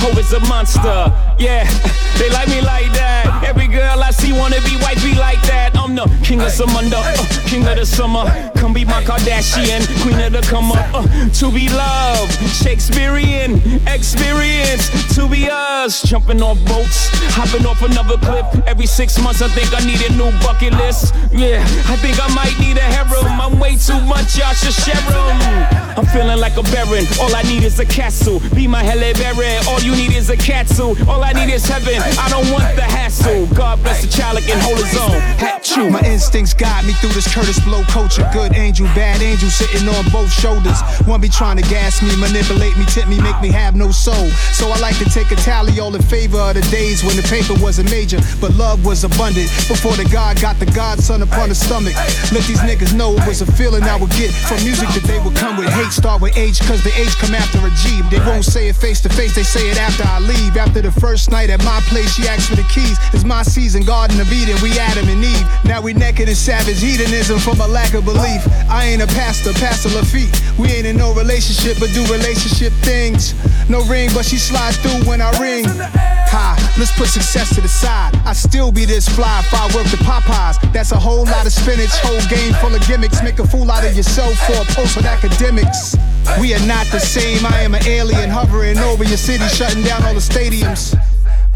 [0.00, 1.12] Hope is a monster.
[1.38, 1.68] Yeah,
[2.18, 3.44] they like me like that.
[3.44, 5.76] Every girl I see wanna be white, be like that.
[5.76, 8.24] I'm the king of some under, uh, king of the summer.
[8.56, 10.94] Come be my Kardashian, queen of the come up.
[10.94, 14.88] Uh, to be loved, Shakespearean experience.
[15.14, 18.46] To be us, jumping off boats, hopping off another cliff.
[18.66, 21.14] Every six months, I think I need a new bucket list.
[21.30, 21.60] Yeah,
[21.92, 23.40] I think I might need a harem.
[23.40, 25.86] I'm way too much, y'all should share 'em.
[25.96, 27.04] I'm feeling like a baron.
[27.18, 28.38] All I need is a castle.
[28.54, 29.58] Be my Halle Berry.
[29.66, 31.06] All you need is a catsuit.
[31.08, 31.98] All I need is heaven.
[31.98, 33.46] I don't want the hassle.
[33.54, 35.20] God bless the child can hold his own.
[35.42, 35.90] Hat chew.
[35.90, 38.28] My instincts guide me through this Kurtis Blow culture.
[38.32, 40.80] Good angel, bad angel sitting on both shoulders.
[41.06, 44.28] One be trying to gas me, manipulate me, tip me, make me have no soul.
[44.52, 47.22] So I like to take a tally all in favor of the days when the
[47.22, 49.48] paper wasn't major, but love was abundant.
[49.68, 51.94] Before the God got the godson upon the stomach.
[52.32, 55.18] Let these niggas know it was a feeling I would get from music that they
[55.20, 55.68] would come with.
[55.70, 58.02] Hate start with H, cause the H come after a G.
[58.10, 60.56] They won't say it face to face, they say it after I leave.
[60.56, 62.98] After the first night at my place, she asked for the keys.
[63.14, 65.46] It's my season, Garden of Eden, we Adam and Eve.
[65.64, 68.44] Now we naked in savage hedonism from a lack of belief.
[68.68, 70.30] I ain't a pastor, Pastor Lafitte.
[70.58, 73.34] We ain't in no relationship, but do relationship things.
[73.70, 75.64] No ring, but she slides through when I ring.
[75.64, 78.14] Ha, let's put success to the side.
[78.26, 80.60] I still be this fly if I work the Popeyes.
[80.72, 83.22] That's a whole lot of spinach, whole game full of gimmicks.
[83.22, 85.96] Make a fool out of yourself for a post with academics.
[86.40, 87.46] We are not the same.
[87.46, 90.94] I am an alien hovering over your city, shutting down all the stadiums,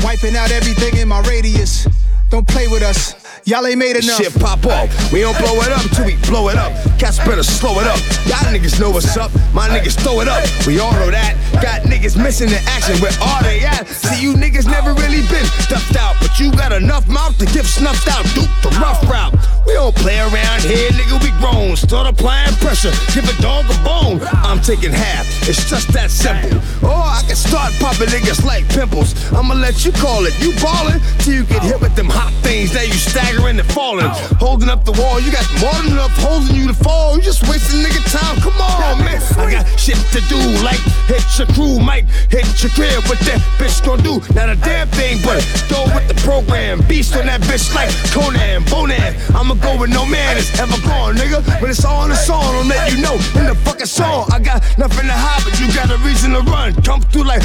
[0.03, 1.87] wiping out everything in my radius.
[2.31, 3.20] Don't play with us.
[3.45, 4.19] Y'all ain't made enough.
[4.19, 5.13] Shit pop off.
[5.13, 6.73] We don't blow it up till we blow it up.
[6.99, 7.99] Cats better slow it up.
[8.27, 9.33] Y'all niggas know what's up.
[9.55, 10.45] My niggas throw it up.
[10.67, 11.37] We all know that.
[11.63, 13.01] Got niggas missing in action.
[13.01, 13.89] Where are they at?
[13.89, 16.17] See, you niggas never really been stuffed out.
[16.21, 18.25] But you got enough mouth to get snuffed out.
[18.35, 19.35] Duke the rough route.
[19.67, 21.17] We don't play around here, nigga.
[21.25, 21.77] We grown.
[21.77, 22.93] Start applying pressure.
[23.15, 24.21] Give a dog a bone.
[24.45, 25.27] I'm taking half.
[25.49, 26.59] It's just that simple.
[26.85, 29.17] Or I can start popping niggas like pimples.
[29.33, 30.37] I'ma let you call it.
[30.41, 32.75] You ballin' till you get hit with them hot things.
[32.75, 32.95] Now you
[33.31, 34.07] staggering and falling.
[34.39, 35.21] Holding up the wall.
[35.21, 37.17] You got more than enough holding you to fall.
[37.17, 38.41] You just wasting nigga time.
[38.41, 39.21] Come on, man.
[39.39, 40.39] I got shit to do.
[40.63, 43.03] Like hit your crew, might hit your crib.
[43.09, 44.21] What that bitch gon' do?
[44.35, 46.83] Not a damn thing, but go with the program.
[46.89, 49.15] Beast on that bitch like Conan, Bonan.
[49.35, 51.43] I'ma go with no man is ever gone, nigga.
[51.61, 54.29] When it's all in the song, I'll let you know in the fucking song.
[54.33, 56.75] I got nothing to hide, but you got a reason to run.
[56.83, 57.43] Come through like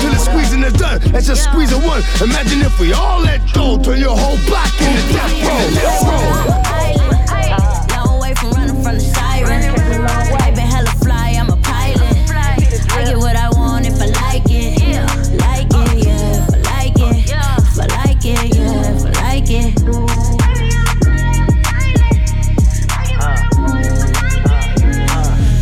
[0.00, 1.00] till the squeezing is done.
[1.12, 2.02] That's just squeezing one.
[2.20, 4.68] Imagine if we all let go, turn your whole block
[7.94, 9.04] Long way from running from the.
[10.40, 12.02] I been hella fly, I'm a pilot.
[12.90, 14.80] I get what I want if I like it.
[15.38, 16.06] Like it.
[16.06, 17.30] If I like it.
[17.30, 18.56] If I like it.
[18.56, 19.78] If I like it.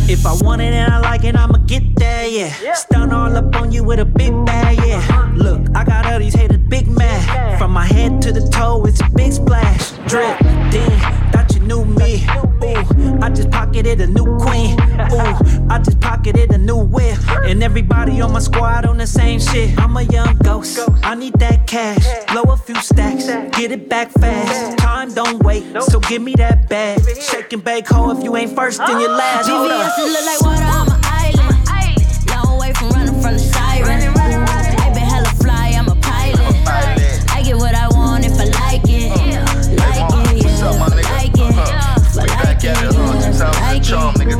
[0.09, 2.53] If I want it and I like it, I'ma get there, yeah.
[2.61, 2.73] yeah.
[2.73, 4.97] Stun all up on you with a big bag, yeah.
[4.97, 5.31] Uh-huh.
[5.35, 7.57] Look, I got all these haters big mad.
[7.57, 9.91] From my head to the toe, it's a big splash.
[10.07, 10.37] Drip,
[10.71, 12.25] then, thought you knew me.
[12.63, 14.73] Ooh, I just pocketed a new queen.
[15.13, 17.17] Ooh, I just pocketed a new whip.
[17.45, 19.77] And everybody on my squad on the same shit.
[19.77, 20.79] I'm a young ghost.
[21.03, 22.05] I need that cash.
[22.31, 23.25] Blow a few stacks,
[23.57, 24.77] get it back fast.
[24.77, 26.99] Time don't wait, so give me that bag.
[27.21, 29.17] Shake and bake, ho, if you ain't first, then you're ah.
[29.17, 29.49] last.
[29.49, 29.97] Hold up.
[29.97, 31.06] Look like water,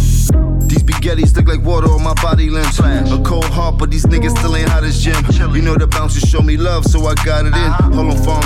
[0.67, 2.79] These spaghettis look like water on my body limbs.
[2.81, 5.25] A cold heart, but these niggas still ain't hot as gym.
[5.55, 7.55] You know the bouncers show me love, so I got it in.
[7.55, 7.91] Uh-huh.
[7.93, 8.43] Hold on phone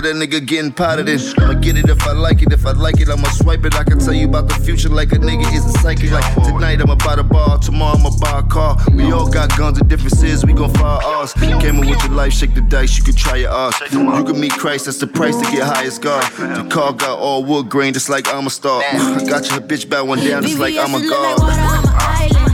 [0.00, 1.20] that nigga getting potted in.
[1.38, 2.52] I'ma get it if I like it.
[2.52, 3.74] If I like it, I'ma swipe it.
[3.74, 6.10] I can tell you about the future like a nigga is a psychic.
[6.10, 8.76] Like tonight I'ma buy the bar, tomorrow I'ma buy a car.
[8.92, 11.32] We all got guns and differences, we gon' fire ours.
[11.34, 13.80] Came in with your life, shake the dice, you can try your odds.
[13.92, 16.24] You can meet Christ, that's the price to get high as God.
[16.32, 18.82] The car got all wood grain, just like I'm a star.
[18.92, 22.53] I got your bitch back one down, just like I'm a VVS look like god.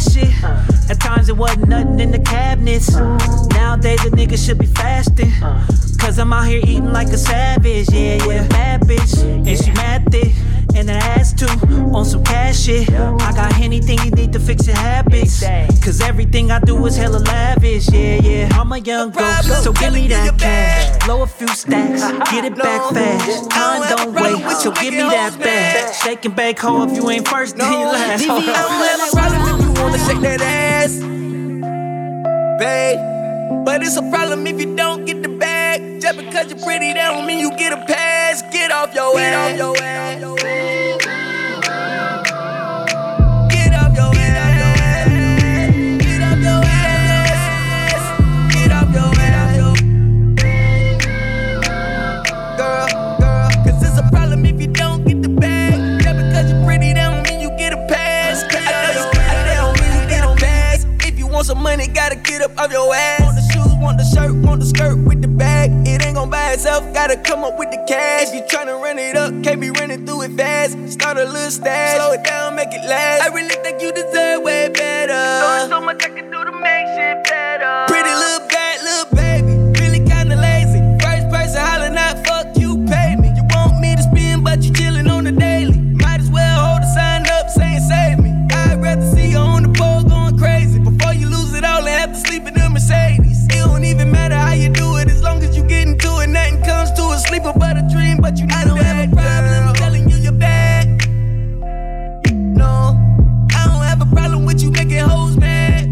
[0.00, 2.96] At times it wasn't nothing in the cabinets.
[2.96, 5.30] Nowadays a nigga should be fasting.
[5.98, 7.90] Cause I'm out here eating like a savage.
[7.92, 8.48] Yeah, yeah.
[8.48, 9.22] Bad bitch.
[9.22, 10.32] And she mad thick.
[10.74, 11.46] And it has to
[11.94, 12.90] on some cash shit.
[12.90, 15.40] I got anything you need to fix your habits.
[15.84, 17.90] Cause everything I do is hella lavish.
[17.90, 18.48] Yeah, yeah.
[18.52, 19.64] I'm a young ghost.
[19.64, 21.04] So give me that cash.
[21.04, 22.02] Blow a few stacks.
[22.30, 23.50] Get it back fast.
[23.50, 24.56] Time don't wait.
[24.56, 25.94] So give me that bag.
[25.94, 26.84] Shake and bake, ho.
[26.88, 28.24] If you ain't first, then you last.
[28.24, 29.10] Hold I don't on.
[29.10, 30.98] problem if you wanna shake that ass,
[32.58, 33.64] babe.
[33.64, 34.99] But it's a problem if you don't
[35.78, 36.00] bag.
[36.00, 38.42] Just because you're pretty, that don't mean you get a pass.
[38.52, 39.52] Get off your ass.
[39.52, 40.20] Get off your ass.
[43.50, 45.08] Get off your ass.
[46.02, 48.02] Get off your ass.
[48.54, 49.58] Get off your ass.
[52.56, 52.86] Girl,
[53.20, 56.02] girl, 'cause it's a problem if you don't get the bag.
[56.02, 58.44] Just because you're pretty, that don't mean you get a pass.
[58.54, 59.72] I know
[61.16, 63.22] you, I some money, gotta get up off your ass.
[63.22, 64.29] Want the shoes, want the shirt,
[66.28, 66.58] bag.
[66.58, 68.28] It ain't gon' buy itself, gotta come up with the cash.
[68.28, 70.76] If you tryna run it up, can't be running through it fast.
[70.90, 73.22] Start a little stash, slow it down, make it last.
[73.22, 75.12] I really think you deserve way better.
[75.12, 77.86] Doing so much I can do to make shit better.
[77.88, 78.59] Pretty little bad
[96.04, 96.28] long as you get into it.
[96.28, 99.16] Nothing comes to a sleeper but a dream, but you know I don't have a
[99.16, 100.86] problem telling you you're bad.
[102.32, 102.96] No,
[103.54, 105.88] I don't have a problem with you making hoes mad.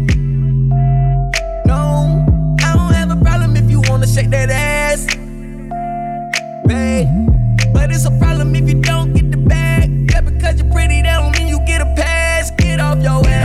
[1.65, 2.25] No,
[2.61, 5.05] I don't have a problem if you wanna shake that ass,
[6.67, 7.07] babe.
[7.73, 10.11] But it's a problem if you don't get the bag.
[10.11, 12.51] Yeah, because you're pretty, that don't mean you get a pass.
[12.51, 13.38] Get off your ass.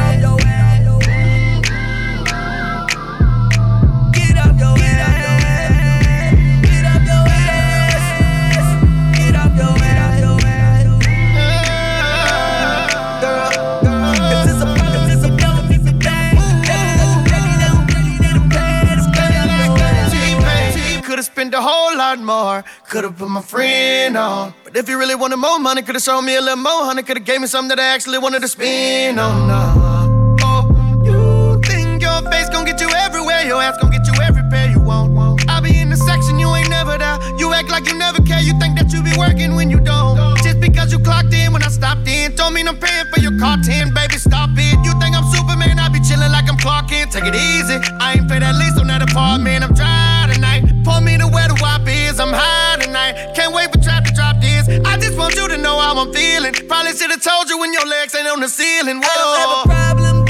[21.44, 22.64] Spent a whole lot more.
[22.88, 24.54] Could've put my friend on.
[24.64, 27.02] But if you really wanted more money, could've sold me a little more honey.
[27.02, 29.48] Could've gave me something that I actually wanted to spend on.
[29.48, 30.36] No.
[30.40, 33.44] Oh, you think your face gon' get you everywhere?
[33.44, 35.12] Your ass gon' get you every pair you want.
[35.50, 37.18] I be in the section, you ain't never there.
[37.36, 38.40] You act like you never care.
[38.40, 40.16] You think that you be working when you don't.
[40.42, 43.38] Just because you clocked in when I stopped in, don't mean I'm paying for your
[43.38, 44.16] car 10, baby.
[44.16, 44.78] Stop it.
[44.86, 45.78] You think I'm Superman?
[45.78, 47.12] I be chillin' like I'm Clark Kent.
[47.12, 47.76] Take it easy.
[48.00, 49.62] I ain't pay that lease on that apartment.
[49.62, 50.23] I'm tonight.
[50.84, 52.20] Pour me to where the wop is.
[52.20, 53.34] I'm high tonight.
[53.34, 54.68] Can't wait for trap to drop this.
[54.84, 56.52] I just want you to know how I'm feeling.
[56.52, 59.00] Probably should've told you when your legs ain't on the ceiling.
[59.00, 59.08] Whoa.
[59.10, 60.23] I don't have a problem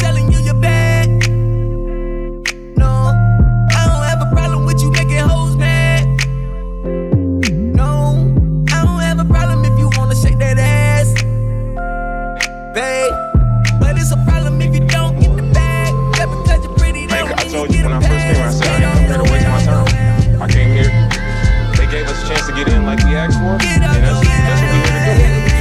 [22.54, 25.54] get in like we asked for, and that's, that's what we're here to do.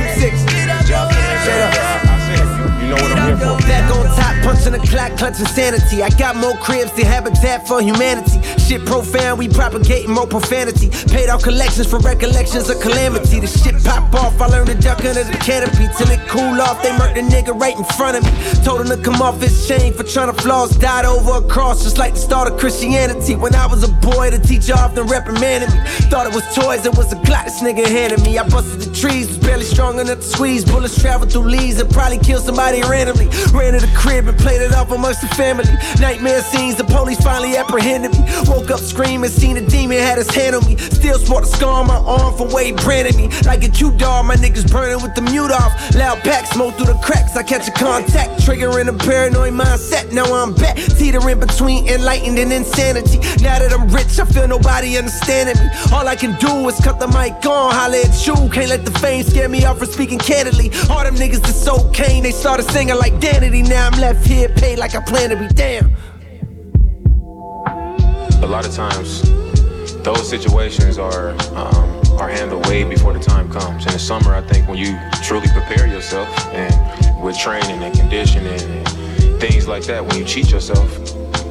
[0.88, 1.72] Job to I,
[2.06, 2.44] I said,
[2.82, 3.58] you, you know what I'm here for.
[3.68, 6.04] Back on top, punching the clock, clutching sanity.
[6.04, 8.40] I got more cribs than Habitat for Humanity.
[8.68, 10.90] Shit profound, we propagating more profanity.
[11.12, 13.40] Paid off collections for recollections of calamity.
[13.40, 15.88] The shit pop off, I learned to duck under the canopy.
[15.98, 18.32] Till it cool off, they murked the nigga right in front of me.
[18.64, 20.76] Told him to come off his chain for trying to floss.
[20.78, 23.36] Died over a cross, just like the start of Christianity.
[23.36, 25.80] When I was a boy, the teacher often reprimanded me.
[26.10, 28.38] Thought it was toys, it was a Glock this nigga handed me.
[28.38, 30.66] I busted the trees, was barely strong enough to squeeze.
[30.66, 33.28] Bullets traveled through leaves and probably killed somebody randomly.
[33.54, 35.66] Ran to the crib and played it off amongst the family.
[36.00, 38.26] Nightmare scenes, the police finally apprehended me.
[38.54, 40.78] Woke up screaming, seen a demon, had his hand on me.
[40.78, 43.30] Still sport a scar on my arm from he branded me.
[43.46, 45.74] Like a Q-dog, my niggas burning with the mute off.
[45.96, 47.36] Loud pack, smoke through the cracks.
[47.36, 50.14] I catch a contact, triggering a paranoid mindset.
[50.14, 53.18] Now I'm back, teetering between enlightened and insanity.
[53.42, 55.68] Now that I'm rich, I feel nobody understanding me.
[55.92, 58.36] All I can do is cut the mic on, holla at you.
[58.54, 60.70] Can't let the fame scare me off for speaking candidly.
[60.92, 63.68] All them niggas that sold cane, they started singing like Danity.
[63.68, 65.96] Now I'm left here, paid like I plan to be damn.
[68.44, 69.22] A lot of times,
[70.04, 73.86] those situations are um, are handled way before the time comes.
[73.86, 78.60] In the summer, I think when you truly prepare yourself and with training and conditioning
[78.60, 80.90] and things like that, when you cheat yourself,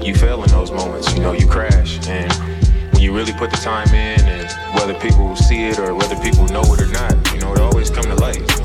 [0.04, 1.12] you fail in those moments.
[1.14, 2.06] You know, you crash.
[2.06, 2.30] And
[2.92, 6.44] when you really put the time in, and whether people see it or whether people
[6.48, 8.61] know it or not, you know, it always come to light.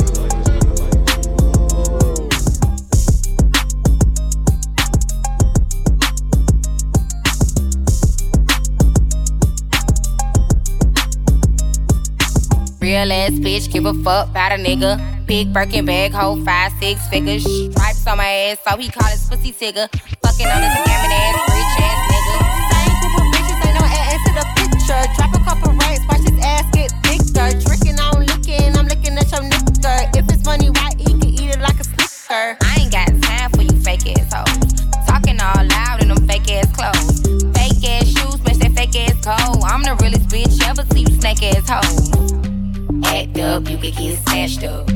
[12.88, 14.96] Real ass bitch, give a fuck about a nigga.
[15.26, 17.44] Big Birkin bag, hold five, six figures.
[17.44, 19.92] Stripes on my ass, so he call his pussy tigger.
[20.24, 22.36] Fucking on his scamming ass, rich ass nigga.
[22.72, 25.04] Same group of bitches, ain't no ass to the picture.
[25.20, 27.60] Drop a couple racks, watch his ass get bigger.
[27.60, 30.16] Drinking, I'm looking, I'm looking at your nigga.
[30.16, 32.56] If it's money right, he can eat it like a snicker.
[32.64, 34.80] I ain't got time for you fake ass hoes.
[35.06, 37.20] Talking all loud in them fake ass clothes.
[37.52, 39.60] Fake ass shoes, match that fake ass coat.
[39.68, 42.37] I'm the realest bitch ever see you snake ass hoes.
[43.06, 44.90] Act up, you could get snatched up.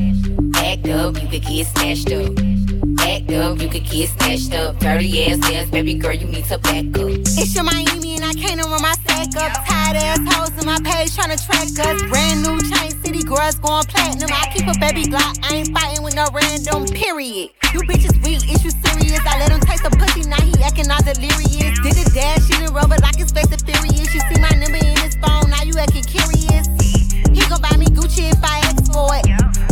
[0.56, 2.32] Act up, you could get snatched up.
[3.00, 4.78] Act up, you could get snatched up.
[4.78, 7.10] Dirty ass ass, baby girl, you need to back up.
[7.10, 9.52] It's your Miami and I can't run my sack up.
[9.66, 12.02] Tired ass hoes in my page tryna track us.
[12.08, 14.30] Brand new chain city girls going platinum.
[14.32, 17.50] I keep a baby Glock, I ain't fighting with no random, period.
[17.72, 19.20] You bitches weak, is you serious?
[19.26, 21.78] I let him taste the pussy, now he acting all delirious.
[21.80, 24.14] Did the dash in the rubber like his face is furious.
[24.14, 26.68] You see my number in his phone, now you acting curious.
[27.52, 29.26] Gon' buy me Gucci if I ask for it.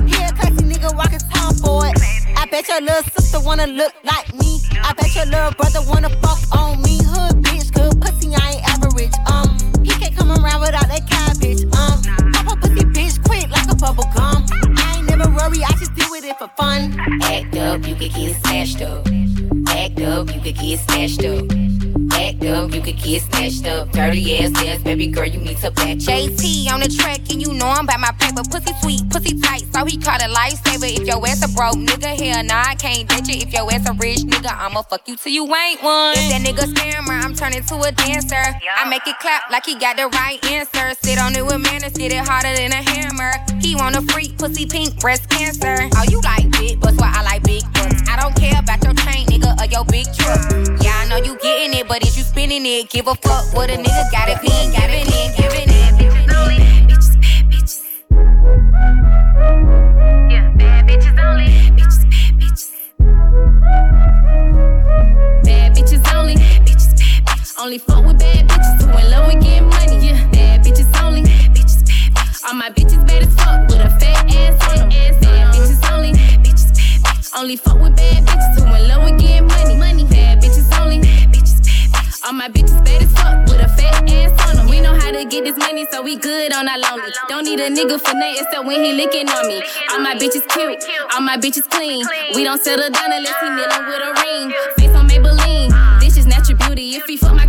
[0.05, 1.97] He a classy nigga, walk his tongue for it.
[2.37, 4.61] I bet your little sister wanna look like me.
[4.85, 6.99] I bet your little brother wanna fuck on me.
[7.03, 9.14] Hood bitch, good pussy, I ain't average.
[9.33, 11.64] Um, he can't come around without that cabbage.
[11.72, 11.97] Um,
[12.35, 14.45] pop a pussy bitch quick like a bubble gum.
[14.76, 17.01] I ain't never worry, I just with it for fun.
[17.22, 19.09] Act up, you could get snatched up.
[19.69, 21.45] Act up, you could get snatched up.
[22.13, 23.91] Act up, you could get snatched up.
[23.93, 25.97] Dirty ass ass, baby girl, you need to back.
[25.99, 28.43] JT on the track, and you know I'm by my paper.
[28.51, 30.91] Pussy sweet, pussy tight, so he called a lifesaver.
[30.91, 33.43] If your ass a broke nigga, hell nah, I can't date you.
[33.43, 36.15] If your ass a rich nigga, I'ma fuck you till you ain't one.
[36.17, 38.45] If that nigga scammer, I'm turning to a dancer.
[38.77, 40.95] I make it clap like he got the right answer.
[41.03, 43.33] Sit on it with manners, get it harder than a hammer.
[43.61, 45.89] He want a freak, pussy pink, breast cancer.
[45.97, 47.63] Oh, you like big butts, why I like big.
[48.11, 50.41] I don't care about your chain, nigga, or your big truck.
[50.83, 53.71] Yeah, I know you getting it, but if you spinning it, give a fuck what
[53.71, 55.95] a nigga got it, be giving it, giving it.
[55.95, 56.59] Bitches only,
[56.89, 57.83] bitches, bad bitches.
[60.31, 61.47] Yeah, bad bitches only.
[61.79, 62.71] Bitches, bad bitches.
[65.45, 66.35] Bad bitches only.
[66.35, 67.55] Bitches, bad bitches.
[67.61, 69.99] Only fuck with bad bitches who in love with getting money.
[70.07, 71.23] Yeah, bad bitches only.
[71.23, 72.45] Bitches, bad bitches.
[72.45, 74.89] All my bitches bad as fuck with a fat ass on them.
[74.89, 75.39] Bad bitches
[77.37, 79.76] Only fuck with bad bitches who in love with getting money.
[79.76, 80.05] Money.
[80.05, 80.99] Bad bitches only.
[80.99, 82.24] Bitches, bad bitches.
[82.26, 84.68] All my bitches bad as fuck with a fat ass on them.
[84.68, 87.11] We know how to get this money, so we good on our lonely.
[87.28, 89.62] Don't need a nigga for nothing except when he licking on me.
[89.93, 92.05] All my bitches cute, all my bitches clean.
[92.35, 94.53] We don't settle down unless he kneeling with a ring.
[94.76, 96.01] Face on Maybelline, uh.
[96.01, 96.97] this is natural beauty.
[96.97, 97.39] If he fuck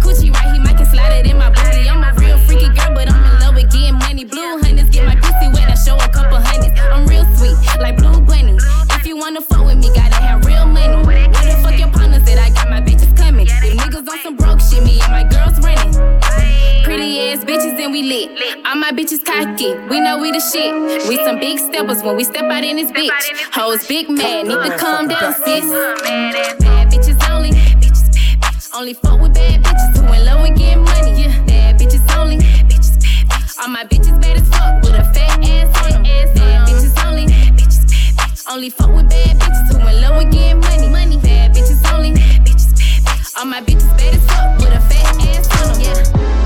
[17.82, 18.30] and we lit.
[18.66, 20.72] All my bitches cocky, we know we the shit.
[21.10, 23.10] We some big steppers when we step out in this bitch.
[23.54, 25.66] Hoes big mad, need to calm down, sis.
[25.66, 27.50] Bad bitches only.
[27.50, 28.76] Bitches, bad bitches.
[28.76, 31.24] Only fuck with bad bitches who in love with getting money.
[31.24, 32.38] Yeah, bad bitches only.
[32.38, 33.60] Bitches, bad bitches.
[33.62, 36.04] All my bitches bad as fuck with a fat ass on them.
[36.04, 37.26] Bad bitches only.
[37.26, 38.52] Bitches, bad bitches.
[38.52, 40.90] Only fuck with bad bitches who in love with getting money.
[40.90, 41.18] Money.
[41.18, 42.12] Bad bitches only.
[42.14, 43.38] Bitches, bad bitches.
[43.40, 45.82] All my bitches bad as fuck with a fat ass on them.
[45.82, 46.41] Yeah.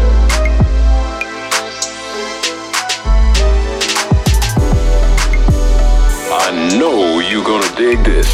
[6.47, 8.29] I know you gonna dig this.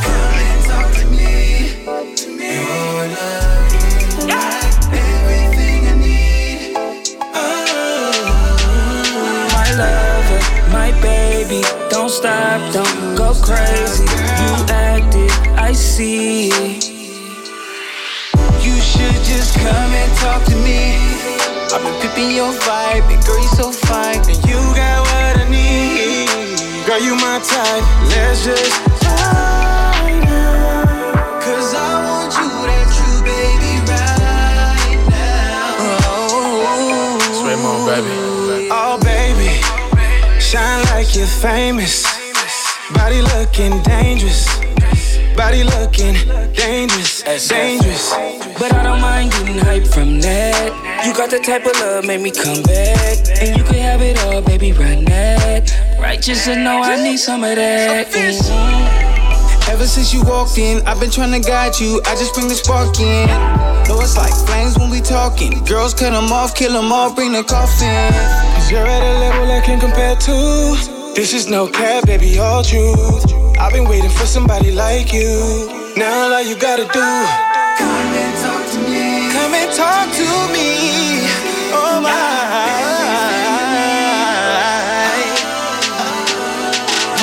[0.00, 1.76] Come and talk to me.
[4.32, 6.58] I have everything I need.
[7.34, 7.52] Oh
[9.52, 10.40] my lover,
[10.72, 11.60] my baby,
[11.90, 14.04] don't stop, don't go crazy.
[14.40, 16.48] You acted, I see.
[18.64, 21.35] You should just come and talk to me.
[21.76, 24.16] I've been pipping your vibe, and girl, you so fine.
[24.16, 26.56] And you got what I need.
[26.86, 27.84] Girl, you my type.
[28.08, 28.72] Let's just
[29.04, 31.38] vibe now.
[31.44, 35.76] Cause I want you, that true baby, right now.
[36.16, 38.68] Oh, Swim on, baby.
[38.72, 40.40] oh baby.
[40.40, 42.06] Shine like you're famous.
[42.94, 44.48] Body looking dangerous.
[45.36, 46.14] Body looking
[46.54, 48.10] dangerous, dangerous.
[48.58, 51.04] But I don't mind getting hype from that.
[51.04, 53.18] You got the type of love, make me come back.
[53.40, 55.70] And you can have it all, baby, run that.
[56.00, 58.08] Righteous to know I need some of that.
[58.08, 59.68] Mhm.
[59.68, 62.00] Ever since you walked in, I've been trying to guide you.
[62.06, 63.28] I just bring the spark in.
[63.88, 65.62] Know it's like flames when we talking.
[65.64, 68.12] Girls cut them off, kill them all, bring the coffin.
[68.54, 71.12] Cause you're at a level I can't compare to.
[71.14, 73.45] This is no cap, baby, all truth.
[73.58, 75.68] I've been waiting for somebody like you.
[75.96, 77.08] Now all you gotta do.
[77.80, 79.32] Come and talk to me.
[79.32, 81.24] Come and talk to me.
[81.72, 82.12] Oh my.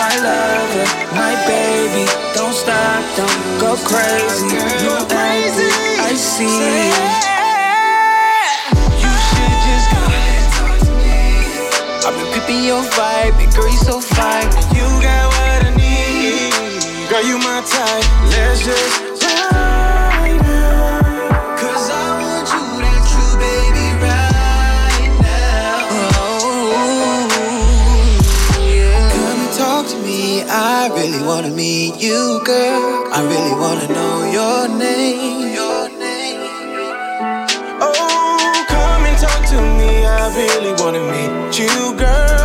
[0.01, 4.57] My lover, my baby, don't stop, don't go crazy.
[4.81, 5.69] You crazy,
[6.01, 6.89] I see.
[9.03, 11.21] You should just come and talk to me.
[12.05, 14.62] I've been peeping your vibe, and girl, you so fine.
[17.25, 18.03] You my type.
[18.31, 20.27] Let's just now.
[21.55, 25.87] Cause I want you, that true baby, right now.
[26.19, 27.23] Oh,
[28.59, 29.07] yeah.
[29.15, 30.43] Come and talk to me.
[30.43, 33.07] I really wanna meet you, girl.
[33.13, 35.53] I really wanna know your name.
[35.53, 36.41] Your name.
[37.79, 40.05] Oh, come and talk to me.
[40.05, 42.42] I really wanna meet you, girl.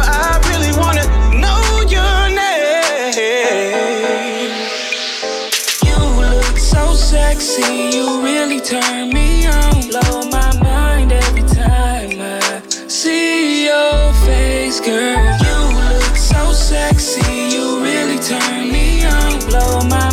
[7.48, 9.88] Sexy, you really turn me on.
[9.88, 15.24] Blow my mind every time I see your face, girl.
[15.46, 19.38] You look so sexy, you really turn me on.
[19.48, 20.07] Blow my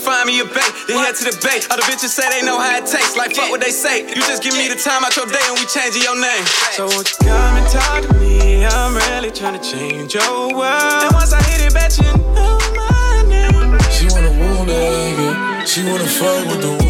[0.00, 0.72] they go just to find me a bait.
[0.86, 1.60] Then head to the bay.
[1.70, 3.16] All the bitches say they know how it tastes.
[3.16, 4.08] Like fuck what they say.
[4.08, 6.44] You just give me the time out your day and we changing your name.
[6.72, 8.66] So won't you come and talk to me?
[8.66, 11.04] I'm really trying to change your world.
[11.04, 13.78] And once I hit it, bet you know my name.
[13.90, 15.66] She wanna woo nigga.
[15.66, 16.89] She wanna fuck with the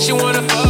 [0.00, 0.69] She wanna fuck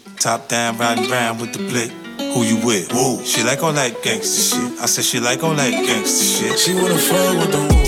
[0.21, 1.89] Top down, riding round with the blick.
[2.19, 2.93] Who you with?
[2.93, 3.25] Woo.
[3.25, 4.79] She like all that gangsta shit.
[4.79, 6.59] I said she like all that gangsta shit.
[6.59, 7.80] She wanna fuck with the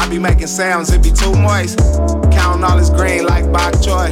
[0.00, 1.78] I be making sounds, it be too moist.
[2.32, 4.08] Counting all this green like bok choy.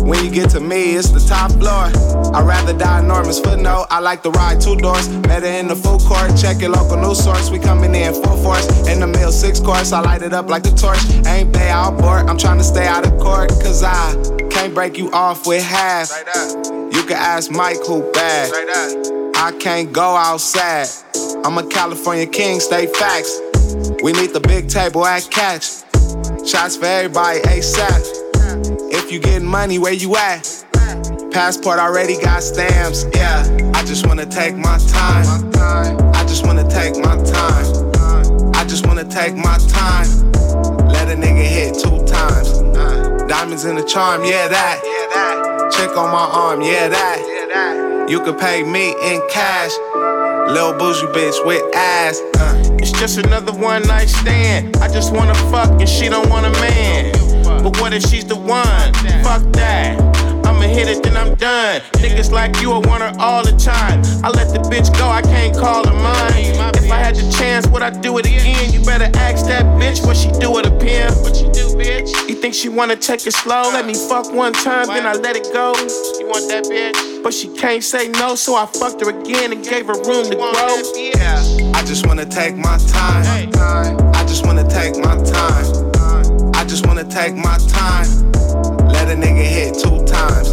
[0.00, 1.92] When you get to me, it's the top floor.
[2.34, 3.86] I'd rather die enormous footnote.
[3.90, 5.08] I like to ride two doors.
[5.08, 6.34] Better in the food court.
[6.38, 7.50] Check your local news source.
[7.50, 8.66] We coming in full force.
[8.88, 9.92] In the mill, six course.
[9.92, 11.04] I light it up like the torch.
[11.26, 12.30] Ain't bay out bored.
[12.30, 13.50] I'm trying to stay out of court.
[13.50, 14.14] Cause I
[14.48, 16.10] can't break you off with half.
[16.64, 18.50] You can ask Mike who bad.
[19.36, 20.86] I can't go outside.
[21.44, 23.38] I'm a California king, stay facts.
[24.06, 25.82] We need the big table at catch.
[26.46, 28.92] Shots for everybody ASAP.
[28.92, 30.46] If you getting money, where you at?
[31.32, 33.42] Passport already got stamps, yeah.
[33.74, 35.50] I just wanna take my time.
[36.14, 38.54] I just wanna take my time.
[38.54, 40.06] I just wanna take my time.
[40.86, 42.60] Let a nigga hit two times.
[43.28, 45.72] Diamonds in the charm, yeah, that.
[45.72, 48.06] Chick on my arm, yeah, that.
[48.08, 49.72] You could pay me in cash.
[50.48, 52.20] Lil bougie bitch with ass.
[52.38, 52.76] Uh.
[52.78, 54.76] It's just another one night stand.
[54.76, 57.12] I just wanna fuck and she don't want a man.
[57.62, 58.92] But what if she's the one?
[59.24, 60.05] Fuck that.
[60.66, 61.80] I'ma hit it, then I'm done.
[62.02, 64.02] Niggas like you, I want her all the time.
[64.24, 66.74] I let the bitch go, I can't call her mine.
[66.74, 68.72] If I had the chance, would I do it again?
[68.72, 71.16] You better ask that bitch what she do with a pimp.
[71.22, 72.10] What you do, bitch?
[72.28, 73.62] You think she wanna take it slow?
[73.62, 75.72] Let me fuck one time, then I let it go.
[76.18, 77.22] You want that bitch?
[77.22, 80.34] But she can't say no, so I fucked her again and gave her room to
[80.34, 80.82] grow.
[80.96, 81.38] Yeah.
[81.74, 83.50] I just wanna take my time.
[84.14, 86.52] I just wanna take my time.
[86.54, 88.25] I just wanna take my time.
[89.06, 90.50] Let a nigga hit two times.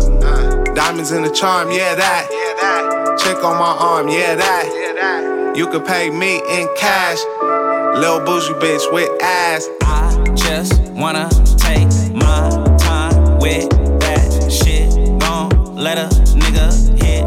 [0.75, 3.17] Diamonds in the charm, yeah, that.
[3.19, 5.55] Chick on my arm, yeah, that.
[5.57, 7.17] You could pay me in cash.
[7.97, 9.67] Lil bougie bitch with ass.
[9.81, 14.93] I just wanna take my time with that shit.
[15.19, 17.23] Gon' let a nigga hit.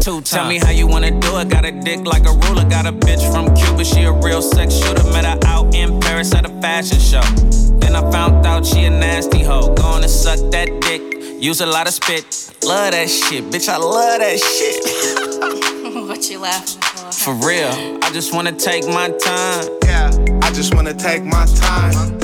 [0.00, 0.30] Two times.
[0.30, 1.48] Tell me how you wanna do it.
[1.48, 2.64] Got a dick like a ruler.
[2.68, 3.84] Got a bitch from Cuba.
[3.84, 5.02] She a real sex shooter.
[5.10, 7.63] Met her out in Paris at a fashion show.
[7.94, 9.72] Then I found out she a nasty hoe.
[9.72, 11.00] Gonna suck that dick.
[11.40, 12.24] Use a lot of spit.
[12.64, 13.68] Love that shit, bitch.
[13.68, 15.94] I love that shit.
[16.08, 17.12] what you laughing for?
[17.12, 17.70] For real,
[18.02, 19.68] I just wanna take my time.
[19.84, 20.10] Yeah,
[20.42, 22.18] I just wanna take my time.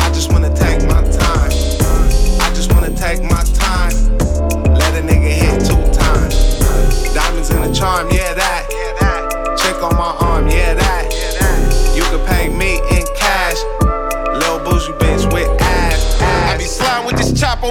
[0.00, 1.52] I just wanna take my time.
[2.40, 3.92] I just wanna take my time.
[4.72, 7.12] Let a nigga hit two times.
[7.12, 9.58] Diamonds in the charm, yeah, that.
[9.58, 10.91] Check on my arm, yeah, that.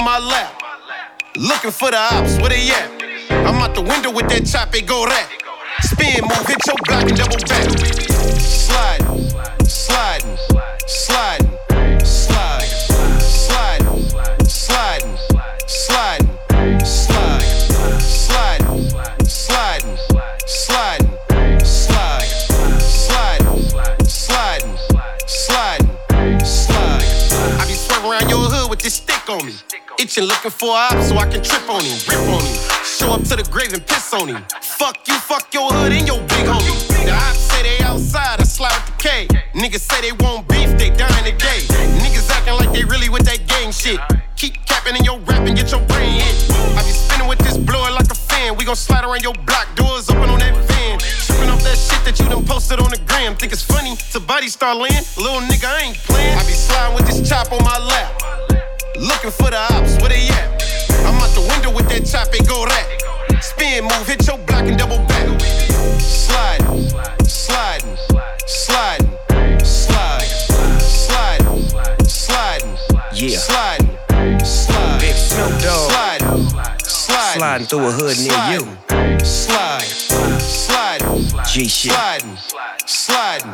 [0.01, 0.61] On my lap.
[1.37, 2.89] Looking for the ops, where they at?
[3.29, 5.29] I'm out the window with that chop, it go rap.
[5.81, 7.69] Spin move, hit your block and double back.
[8.39, 9.29] Sliding,
[9.63, 10.37] sliding,
[10.87, 11.51] sliding,
[12.03, 12.75] sliding,
[13.09, 13.97] sliding,
[14.49, 15.17] sliding,
[15.69, 16.77] slide, sliding,
[18.09, 19.97] sliding, sliding,
[20.41, 21.05] slide,
[22.89, 23.57] sliding,
[24.05, 24.77] sliding,
[25.27, 25.97] sliding,
[26.45, 27.03] slide.
[27.59, 28.50] I be swerving around your
[29.31, 29.53] on me.
[29.99, 32.55] Itching looking for a op so I can trip on him, rip on him.
[32.83, 34.43] Show up to the grave and piss on him.
[34.61, 36.75] Fuck you, fuck your hood and your big homie.
[37.05, 39.27] The ops say they outside, I slide with the K.
[39.55, 41.63] Niggas say they want beef, they dying today.
[42.03, 43.99] Niggas acting like they really with that gang shit.
[44.35, 46.35] Keep capping in your rap and get your brain hit.
[46.75, 48.57] I be spinning with this blower like a fan.
[48.57, 50.99] We gon' slide around your block, doors open on that van.
[50.99, 53.35] Tripping off that shit that you done posted on the gram.
[53.35, 55.07] Think it's funny to body star land?
[55.15, 56.35] Little nigga, I ain't playing.
[56.35, 58.70] I be sliding with this chop on my lap.
[58.99, 60.61] Looking for the ops, where they at?
[61.05, 63.41] I'm out the window with that chop, it go rap.
[63.41, 65.41] Spin move, hit your block and double back.
[65.99, 66.89] Sliding,
[67.25, 67.97] sliding,
[68.45, 69.11] sliding,
[69.63, 70.27] slide,
[70.81, 71.69] sliding,
[72.05, 72.77] sliding,
[73.13, 73.37] Yeah.
[73.37, 75.91] sliding, slide, Big Snoop Dogg.
[75.91, 76.49] sliding,
[76.83, 79.25] sliding, Sliding through a hood near you.
[79.25, 79.81] slide,
[80.41, 81.93] sliding, G shit.
[81.93, 82.37] sliding,
[82.85, 83.51] sliding.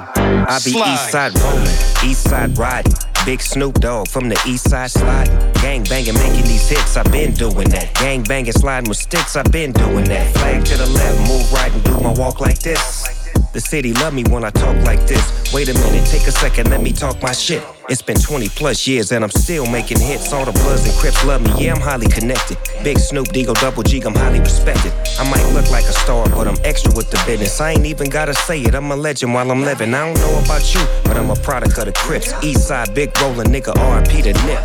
[0.50, 2.94] I be east side rolling, east side riding.
[3.28, 5.36] Big Snoop Dogg from the east side sliding.
[5.56, 7.94] Gang banging, making these hits, I've been doing that.
[7.96, 10.34] Gang banging, sliding with sticks, I've been doing that.
[10.34, 13.17] Flag to the left, move right and do my walk like this.
[13.58, 15.52] The city love me when I talk like this.
[15.52, 17.66] Wait a minute, take a second, let me talk my shit.
[17.90, 20.32] It's been 20 plus years and I'm still making hits.
[20.32, 22.60] All the Bloods and Crips love me, yeah, I'm highly connected.
[22.84, 24.94] Big Snoop, Deagle, Double G, I'm highly respected.
[25.18, 27.60] I might look like a star, but I'm extra with the business.
[27.60, 29.92] I ain't even gotta say it, I'm a legend while I'm living.
[29.96, 32.32] I don't know about you, but I'm a product of the Crips.
[32.44, 34.62] East side, big rolling nigga, RP to Nip.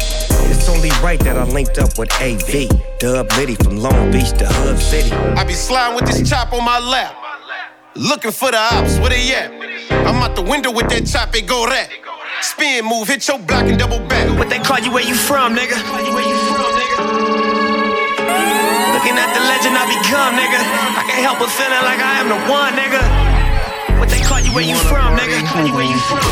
[0.53, 2.68] It's only right that I linked up with AV.
[2.99, 5.12] Dub Liddy from Long Beach to Hub City.
[5.12, 7.22] I be sliding with this chop on my lap.
[7.95, 9.53] Looking for the ops, where they at?
[10.09, 11.93] I'm out the window with that chop, it go rap.
[12.40, 14.32] Spin move, hit your block and double back.
[14.40, 15.76] What they call you, where you from, nigga?
[15.76, 16.97] Where you from, nigga?
[18.97, 20.61] Looking at the legend I become, nigga.
[20.97, 24.01] I can't help but feeling like I am the one, nigga.
[24.01, 25.45] What they call you where you from, nigga?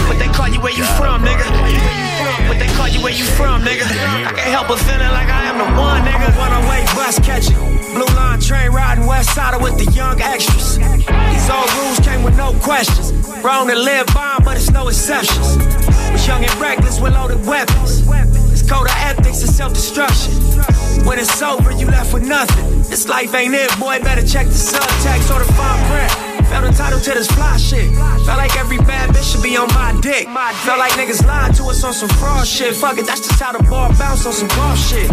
[0.09, 2.00] What they call you where you from, nigga?
[2.49, 3.85] What they call you where you from, nigga?
[3.85, 6.31] I can't help but feeling like I am the one, nigga.
[6.39, 7.57] One away bus catching,
[7.95, 10.79] blue line train riding west side with the young extras.
[10.79, 13.13] These old rules came with no questions.
[13.43, 15.57] Wrong to live by, but it's no exceptions.
[16.13, 18.07] Was young and reckless with loaded weapons.
[18.53, 20.35] It's code of ethics and self-destruction.
[21.07, 22.83] When it's over, you left with nothing.
[22.91, 24.01] This life ain't it, boy.
[24.01, 26.30] Better check the subtext or the fine print.
[26.51, 27.95] Felt entitled to this fly shit.
[28.27, 30.27] Felt like every bad bitch should be on my dick.
[30.67, 32.75] Felt like niggas lied to us on some fraud shit.
[32.75, 35.09] Fuck it, that's just how the ball bounce on some ball shit.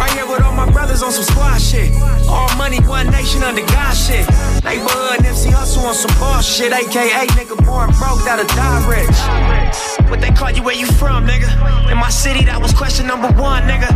[0.00, 1.92] Right here with all my brothers on some squad shit.
[2.26, 4.24] All money, one nation under God shit.
[4.64, 6.72] Neighborhood MC hustle on some ball shit.
[6.72, 10.08] AKA nigga born broke, that'll die rich.
[10.08, 11.48] What they call you, where you from, nigga?
[11.92, 13.92] In my city, that was question number one, nigga.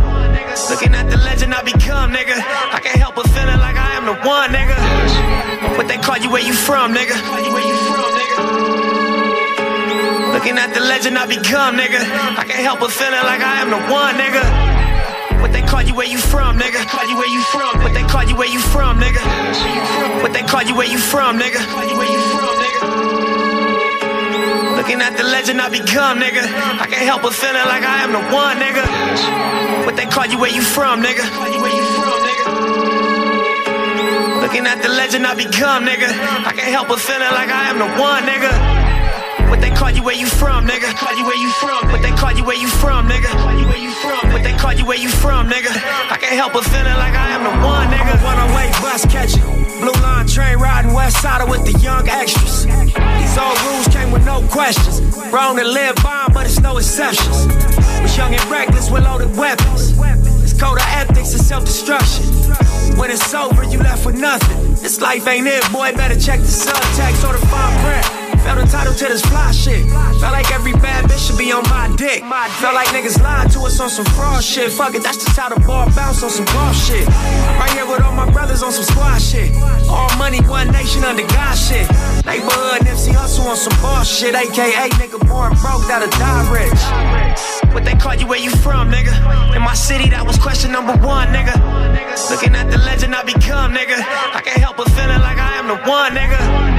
[0.69, 2.37] Looking at the legend I become, nigga.
[2.37, 5.42] I can't help but feeling like I am the one, nigga.
[5.77, 6.93] What they call you, where you from?
[6.93, 7.17] nigga?
[10.33, 12.01] Looking at the legend I become, nigga.
[12.37, 15.41] I can't help but feeling like I am the one, nigga.
[15.41, 16.85] What they call you where you from, nigga?
[16.87, 17.81] Call you where you from?
[17.83, 19.21] What they call you where you from, nigga?
[20.21, 21.61] What they call you where you from, nigga?
[24.77, 26.43] Looking at the legend I become, nigga.
[26.43, 28.83] I can't help but feeling like I am the one, nigga.
[29.85, 30.05] What they?
[30.05, 32.02] Call you where you from, nigga?
[34.53, 36.05] Looking at the legend I become, nigga.
[36.45, 39.49] I can't help but feeling like I am the one, nigga.
[39.49, 40.93] What they call you where you from, nigga?
[40.93, 41.89] Call you where you from?
[41.89, 43.33] What they call you where you from, nigga?
[43.33, 44.29] Call you where you from?
[44.29, 45.73] What they call you where you from, nigga?
[45.73, 48.13] I can't help but feeling like I am the one, nigga.
[48.21, 49.41] One away bus catching,
[49.81, 52.69] blue line train riding west side with the young extras.
[52.69, 55.17] These old rules came with no questions.
[55.33, 57.49] Wrong to live by, but it's no exceptions.
[58.05, 59.97] Was young and reckless with loaded weapons.
[60.63, 62.23] Code of ethics and self-destruction.
[62.97, 64.75] When it's over, you left with nothing.
[64.75, 65.91] This life ain't it, boy.
[65.91, 68.22] Better check the subtext or the fine print.
[68.43, 69.87] Felt entitled to this fly shit.
[70.19, 72.21] Felt like every bad bitch should be on my dick.
[72.59, 74.71] Felt like niggas lied to us on some fraud shit.
[74.71, 77.07] Fuck it, that's just how the ball bounce on some ball shit.
[77.07, 79.55] Right here with all my brothers on some squad shit.
[79.87, 81.87] All money, one nation under God shit.
[82.25, 84.35] Neighborhood MC hustle on some ball shit.
[84.35, 87.73] AKA nigga born broke, that'll die rich.
[87.73, 89.13] What they call you, where you from, nigga?
[89.55, 91.55] In my city, that was question number one, nigga.
[92.29, 93.97] Looking at the legend I become, nigga.
[93.97, 96.72] I can't help but feeling like I am the one, nigga.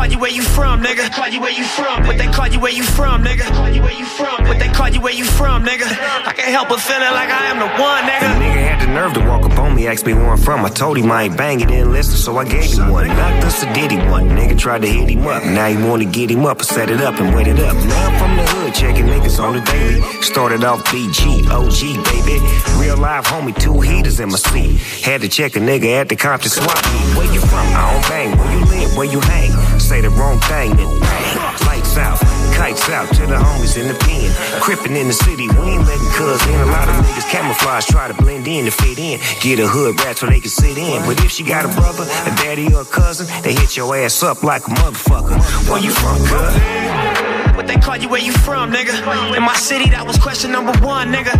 [0.00, 1.12] Call you, where you from, nigga?
[1.12, 2.06] Call you where you from?
[2.06, 3.44] What they call you, where you from, nigga?
[3.52, 4.48] Call you where you from?
[4.48, 5.84] What they call you, where you from, nigga?
[5.84, 8.32] I can't help but feeling like I am the one, nigga.
[8.32, 10.64] The nigga had the nerve to walk up on me, ask me where I'm from.
[10.64, 13.08] I told him I ain't banging, didn't listen, so I gave him one.
[13.08, 13.66] Knocked us a
[14.10, 14.30] one.
[14.30, 15.44] Nigga tried to hit him up.
[15.44, 17.76] Now he wanna get him up, I set it up and wait it up.
[17.76, 20.00] Now I'm from the hood, checking niggas on the daily.
[20.22, 22.40] Started off BG, OG, baby.
[22.80, 24.80] Real life homie, two heaters in my seat.
[25.04, 27.18] Had to check a nigga at the Compton swap meet.
[27.18, 27.66] Where you from?
[27.76, 28.38] I don't bang.
[28.38, 28.96] Where you live?
[28.96, 29.59] Where you hang?
[29.90, 31.36] Say the wrong thing, then bang.
[31.66, 32.20] Lights out,
[32.54, 34.30] kites out to the homies in the pen.
[34.62, 36.60] Crippin' in the city, we ain't letting cuz in.
[36.60, 39.18] A lot of niggas camouflage, try to blend in to fit in.
[39.40, 41.02] Get a hood rat so they can sit in.
[41.06, 44.22] But if she got a brother, a daddy, or a cousin, they hit your ass
[44.22, 45.34] up like a motherfucker.
[45.68, 47.56] Where you from, cuz?
[47.56, 48.94] What they call you, where you from, nigga?
[49.36, 51.34] In my city, that was question number one, nigga.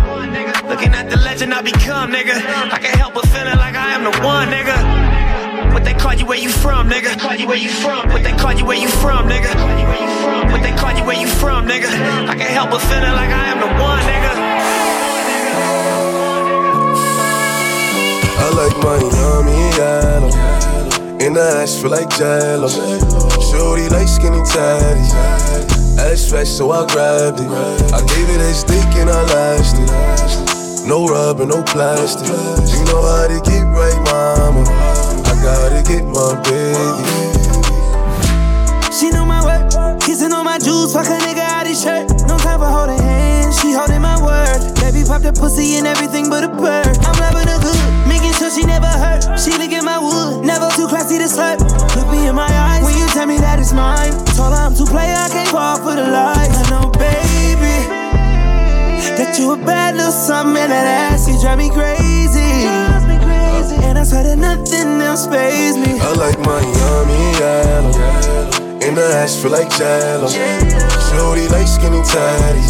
[0.67, 2.35] Looking at the legend I become, nigga.
[2.67, 5.10] I can't help but feeling like I am the one, nigga.
[5.73, 7.17] What they call you, where you from, nigga?
[7.19, 8.09] Call you where you from?
[8.09, 9.55] What they call you, where you from, nigga?
[10.51, 11.87] What they call you, where you from, nigga?
[12.27, 14.33] I can't help but feeling like I am the one, nigga.
[18.43, 20.51] I like Miami yellow.
[21.21, 22.67] In the ass feel like jello.
[23.39, 25.05] Shorty like skinny tatty.
[26.01, 27.47] Ass fresh, so I grabbed it.
[27.93, 30.87] I gave it a stick and I lashed it.
[30.87, 32.27] No rubber, no plastic.
[32.27, 34.01] You know how to get right,
[35.41, 37.01] gotta get my baby.
[38.93, 42.07] She know my work, kissing on my jewels, fuck a nigga out his shirt.
[42.29, 44.61] No time for holding hands, she holding my word.
[44.77, 46.93] Baby pop that pussy and everything but a bird.
[47.01, 49.25] I'm loving her good, making sure she never hurt.
[49.39, 51.57] She look at my wood, never too classy to slurp.
[51.97, 54.13] Look me in my eyes when you tell me that it's mine.
[54.37, 56.53] Told her I'm too play, I can't fall for the lies.
[56.53, 57.89] I know, baby,
[59.17, 62.80] that you a bad little something and that ass, you drive me crazy.
[63.83, 65.99] And I swear that nothing else phase me.
[65.99, 67.91] I like Miami yellow.
[68.81, 70.27] In the ass feel like jello.
[70.27, 72.63] Shorty like skinny tatty.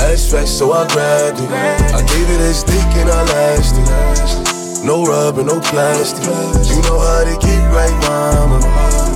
[0.00, 1.50] Ass fat, so I grabbed it.
[1.50, 4.84] I gave it a stick and I lashed it.
[4.84, 6.24] No rubber, no plastic.
[6.24, 8.60] You know how to get right, mama.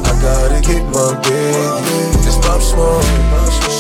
[0.09, 2.18] I gotta get my baby.
[2.29, 3.01] Just pop small.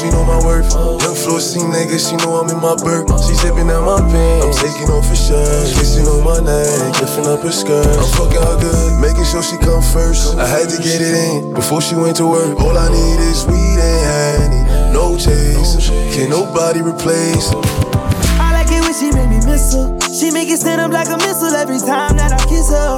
[0.00, 0.72] She know my worth.
[0.72, 3.12] Young floor C nigga, she know I'm in my burp.
[3.20, 4.40] She zipping out my pants.
[4.40, 5.68] I'm taking off her shirt.
[5.76, 7.84] Kissing on my neck, lifting up her skirt.
[7.84, 10.40] I'm fucking her good, making sure she come first.
[10.40, 12.56] I had to get it in before she went to work.
[12.56, 14.64] All I need is weed and honey.
[14.96, 15.92] No chase.
[16.16, 17.52] Can nobody replace.
[18.40, 19.92] I like it when she make me miss her.
[20.08, 22.96] She make it stand up like a missile every time that I kiss her.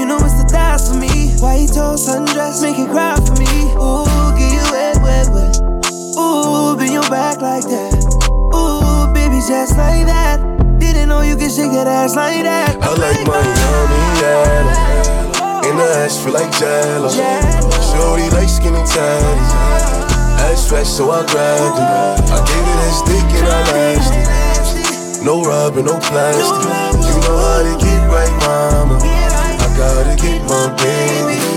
[0.00, 1.36] You know it's the thighs for me.
[1.36, 3.68] White toast, sundress, make it cry for me.
[3.76, 4.29] Ooh,
[5.02, 5.56] wet, wet.
[6.18, 7.94] Ooh, bend your back like that.
[8.54, 10.40] Ooh, baby, just like that.
[10.78, 12.76] Didn't know you could shake that ass like that.
[12.80, 15.68] I like my yummy yellow.
[15.68, 17.08] In the ass feel like jello.
[17.08, 19.90] Shorty like skinny tatty.
[20.48, 22.30] Ass fat, so I grabbed it.
[22.32, 25.24] I gave it a stick and I lashed it.
[25.24, 26.64] No rubber, no plastic.
[27.06, 28.98] You know how to get right, mama.
[29.02, 31.49] I gotta get my baby.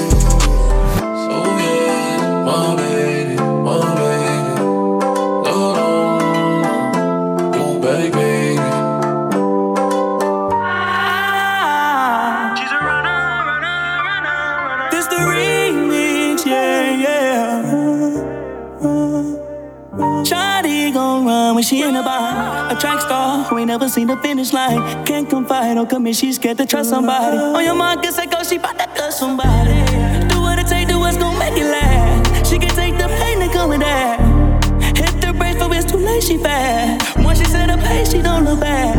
[21.74, 22.72] She in the bar.
[22.72, 25.06] A track star who ain't never seen the finish line.
[25.06, 27.38] Can't confide or commit, she's scared to trust somebody.
[27.38, 29.74] On your mark, get set, go, she bout to touch somebody.
[30.30, 32.48] Do what it take, do what's gon' make it last.
[32.50, 34.20] She can take the pain that come with that.
[34.98, 37.18] Hit the brakes, but it's too late, she fast.
[37.18, 38.96] Once she set a pace, she don't look back.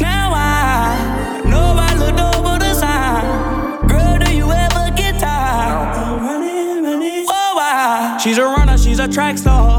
[0.00, 3.86] Now I know I looked over the sign.
[3.86, 6.20] Girl, do you ever get tired?
[6.20, 7.26] Running, running.
[7.28, 8.18] Oh, I.
[8.22, 9.75] She's a runner, she's a track star.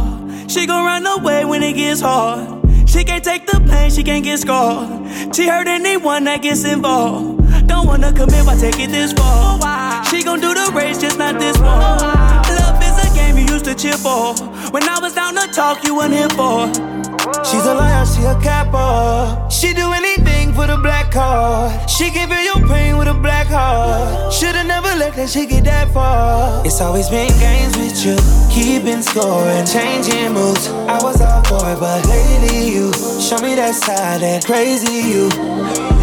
[0.48, 2.62] She gon' run away when it gets hard.
[2.88, 5.36] She can't take the pain, she can't get scarred.
[5.36, 7.68] She hurt anyone that gets involved.
[7.68, 10.06] Don't wanna commit, why take it this far?
[10.06, 11.68] She gon' do the race, just not this one.
[11.68, 14.34] Love is a game you used to cheer for.
[14.72, 16.68] When I was down to talk, you weren't here for.
[17.44, 19.50] She's a liar, she a capper.
[19.50, 20.17] She do anything
[20.58, 21.88] for a black card.
[21.88, 24.34] She give you your pain with a black heart.
[24.34, 26.66] Shoulda never let that shit get that far.
[26.66, 28.18] It's always been games with you,
[28.50, 30.68] keeping score and changing moves.
[30.90, 32.92] I was all for it, but lately you
[33.22, 35.30] show me that side, that crazy you.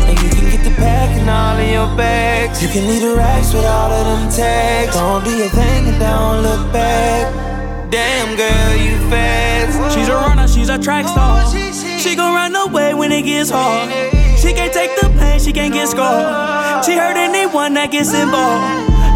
[0.06, 2.62] And you can get the pack and all of your bags.
[2.62, 4.94] You can leave the racks with all of them tags.
[4.94, 7.26] Don't do your thing and don't look back.
[7.90, 9.94] Damn girl, you fast.
[9.94, 11.42] She's a runner, she's a track star.
[11.42, 14.23] Oh, she gon' run away when it gets hard.
[14.44, 16.84] She can't take the pain, she can't get scarred.
[16.84, 18.60] She hurt anyone that gets involved.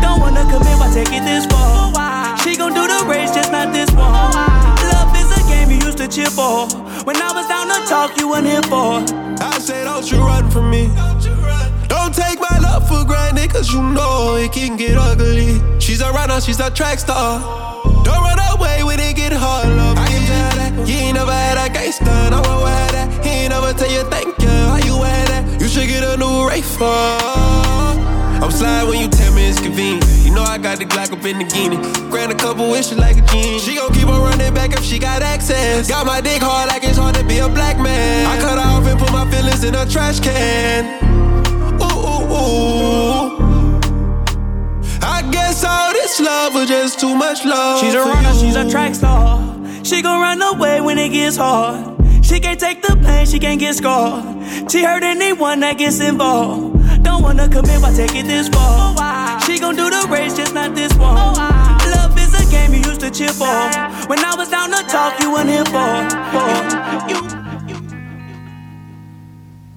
[0.00, 1.92] Don't wanna commit, why take it this far?
[2.40, 4.08] She gon' do the race, just not this one.
[4.08, 6.64] Love is a game you used to cheer for.
[7.04, 9.04] When I was down to talk, you weren't here for.
[9.44, 10.88] I say, don't you run from me.
[11.92, 15.60] Don't take my love for granted, cause you know it can get ugly.
[15.78, 17.44] She's a runner, she's a track star.
[18.02, 19.98] Don't run away when it get hard, love.
[19.98, 22.06] I can tell that you ain't never had a gangster.
[22.32, 23.22] No one have that.
[23.22, 24.87] He ain't never tell you thank you.
[25.78, 26.84] Should get a new for.
[28.42, 30.04] I'm sliding when you tell me it's convenient.
[30.24, 31.76] You know I got the Glock up in the guinea.
[32.10, 33.60] Grant a couple wishes like a genie.
[33.60, 35.88] She gon' keep on running back if she got access.
[35.88, 38.26] Got my dick hard like it's hard to be a black man.
[38.26, 40.84] I cut her off and put my feelings in a trash can.
[41.80, 43.38] Ooh, ooh, ooh.
[45.02, 47.80] I guess all this love was just too much love.
[47.80, 49.38] She's a runner, she's a track star.
[49.84, 51.98] She gon' run away when it gets hard.
[52.28, 54.70] She can't take the pain, she can't get scarred.
[54.70, 57.02] She hurt anyone that gets involved.
[57.02, 58.94] Don't wanna commit, why take it this far?
[58.98, 61.16] Oh, she gon' do the race, just not this one.
[61.16, 61.32] Oh,
[61.90, 63.46] Love is a game you used to cheer for.
[64.10, 66.04] When I was down to talk, you weren't here for.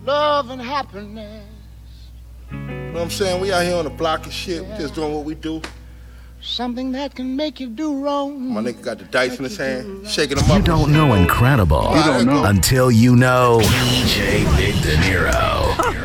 [0.05, 1.45] Love and happiness.
[2.51, 3.39] You know what I'm saying?
[3.39, 4.61] We out here on the block and shit.
[4.61, 5.61] We just doing what we do.
[6.43, 8.51] Something that can make you do wrong.
[8.53, 10.57] My nigga got the dice in his hand, shaking them up.
[10.57, 12.43] You don't know incredible You don't know.
[12.45, 15.31] until you know DJ Big Dinero.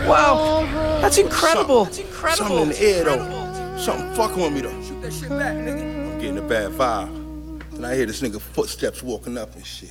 [0.07, 0.69] Wow,
[1.01, 1.87] that's incredible.
[1.87, 3.77] Something, Something in the air though.
[3.79, 4.83] Something fucking with me though.
[4.83, 6.13] Shoot that shit back, nigga.
[6.13, 7.75] I'm getting a bad vibe.
[7.75, 9.91] And I hear this nigga footsteps walking up and shit.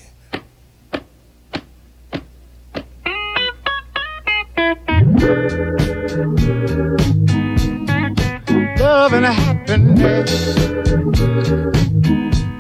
[8.77, 10.55] Love and happiness.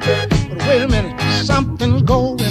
[0.05, 2.44] But wait a minute, something's going.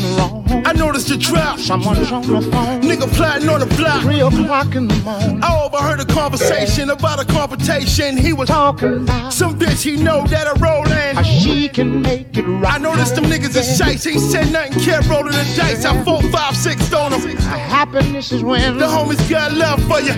[0.64, 1.58] I noticed the drop.
[1.58, 2.80] Someone's on the phone.
[2.82, 4.02] Nigga plotting on the block.
[4.02, 5.42] Three o'clock in the morning.
[5.42, 8.16] I overheard a conversation about a confrontation.
[8.16, 11.16] He was talking about some bitch he know that a rollin'.
[11.16, 12.74] How she can make it right.
[12.74, 14.06] I noticed them niggas is shites.
[14.06, 15.84] Ain't said nothing, kept rolling the dice.
[15.84, 17.20] I four, five, six on them.
[17.36, 20.14] Happiness is when the homies got love for you.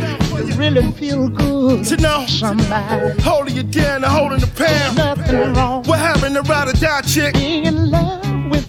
[0.47, 4.97] You really feel good to know somebody holding you down and holding the pound.
[4.97, 5.83] Nothing wrong.
[5.85, 7.35] What happened to ride or die chick?
[7.35, 8.16] Being in love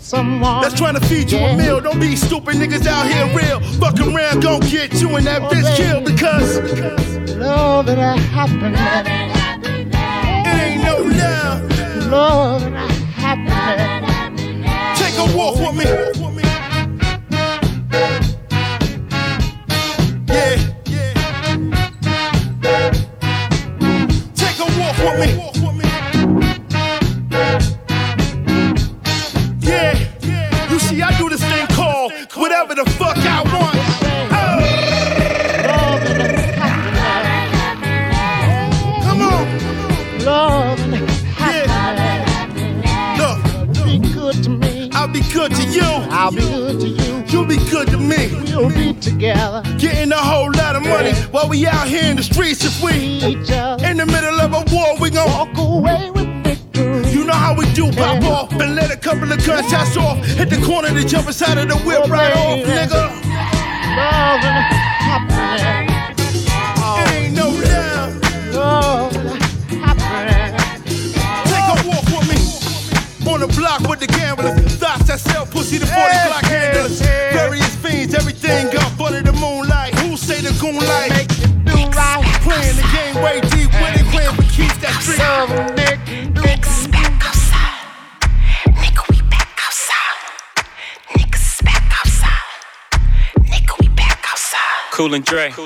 [0.07, 1.51] someone that's trying to feed you yeah.
[1.53, 1.81] a meal.
[1.81, 3.59] Don't be stupid niggas out here real.
[3.79, 5.83] Fuck around, gon' get you and that Oh, bitch baby.
[5.83, 6.59] killed because
[7.35, 8.79] love and happiness.
[10.47, 12.07] it ain't no love.
[12.07, 12.75] Love and
[13.17, 14.99] happiness.
[14.99, 15.85] Take a walk with me.
[20.29, 20.55] Yeah.
[24.35, 25.46] Take a walk with me.
[46.17, 47.23] I'll be good to you.
[47.27, 48.33] You'll be good to me.
[48.55, 49.61] We'll be together.
[49.77, 52.65] Getting a whole lot of money while we out here in the streets.
[52.65, 53.21] If we
[53.85, 57.11] in the middle of a war, we gon' Walk away with victory.
[57.11, 60.25] You know how we do, pop off and let a couple of gunshots off.
[60.25, 63.11] Hit the corner to jump inside of the whip right off, nigga.
[63.95, 64.73] Love and
[65.05, 66.47] happiness.
[67.13, 69.46] Ain't no love.
[73.37, 74.57] On the block with the gamblers.
[74.81, 76.99] Thoughts that sell pussy to 40 Hey, block hey, handlers.
[76.99, 77.29] hey.
[77.33, 79.93] Various fiends, everything up under the moonlight.
[79.99, 81.11] Who say the goon light?
[81.13, 82.25] Make it do right.
[82.41, 85.21] Playing the game way deep, winning, playing for keeps that street.
[85.21, 87.77] Love and make it do Niggas back outside.
[88.73, 90.17] Nigga, we back outside.
[91.13, 92.41] Niggas back outside.
[93.45, 94.89] Nigga, we back outside.
[94.97, 95.53] Cool and Dre.
[95.53, 95.57] It's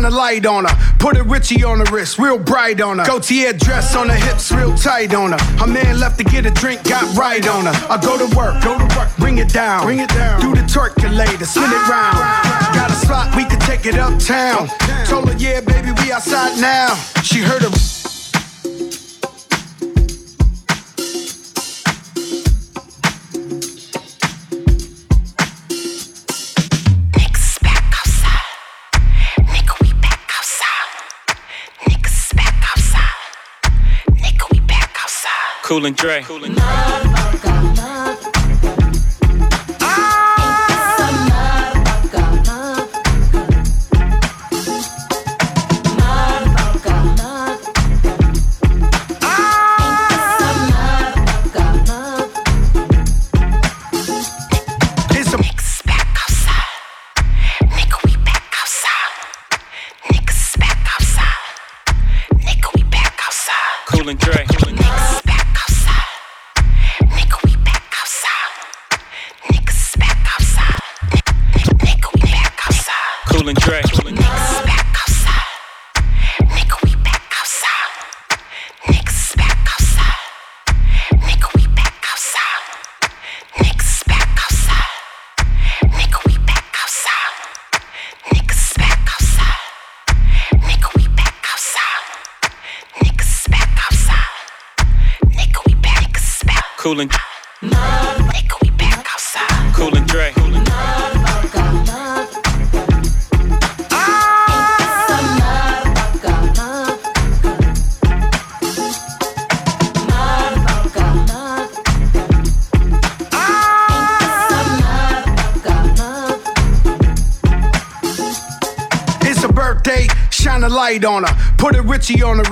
[0.00, 0.94] shine a light on her.
[0.98, 3.04] Put a Richie on the wrist, real bright on her.
[3.04, 5.38] Gaultier dress on her hips, real tight on her.
[5.58, 7.72] Her man left to get a drink, got right on her.
[7.90, 10.40] I go to work, go to work, bring it down, bring it down.
[10.40, 12.16] Do the turkulator, spin it round.
[12.74, 14.68] Got a spot, we can take it uptown.
[15.06, 16.94] Told her, yeah, baby, we outside now.
[17.22, 17.70] She heard a
[35.70, 36.24] Cool and Dre.
[36.26, 37.09] It's a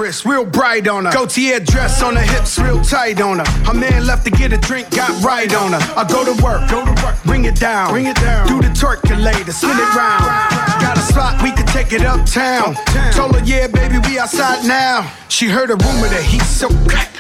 [0.09, 1.13] wrist, real bright on her.
[1.13, 3.45] Gaultier dress on her hips, real tight on her.
[3.67, 5.81] Her man left to get a drink, got right on her.
[5.97, 8.49] I go to work, go to work, bring it down, bring it down.
[8.49, 10.25] Do the turkulator, spin it round.
[10.25, 10.79] Ah.
[10.81, 12.75] Got a spot, we can take it uptown.
[13.13, 15.13] Told her, yeah, baby, we outside now.
[15.29, 17.11] She heard a rumor that he's so crack.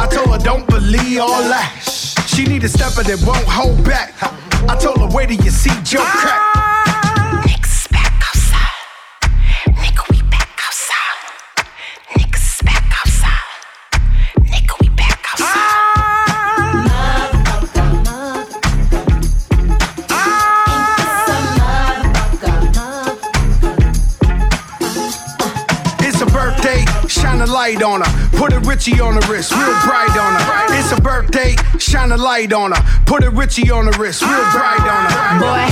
[0.00, 1.68] I told her, don't believe all that.
[2.26, 4.14] She need a stepper that won't hold back.
[4.70, 6.51] I told her, wait till you see Joe crack.
[27.62, 28.28] Light on her.
[28.36, 30.74] Put a Richie on the wrist, real bright on her.
[30.76, 32.82] It's a birthday, shine a light on her.
[33.06, 35.22] Put a Richie on the wrist, real bright on her.
[35.38, 35.64] Boy,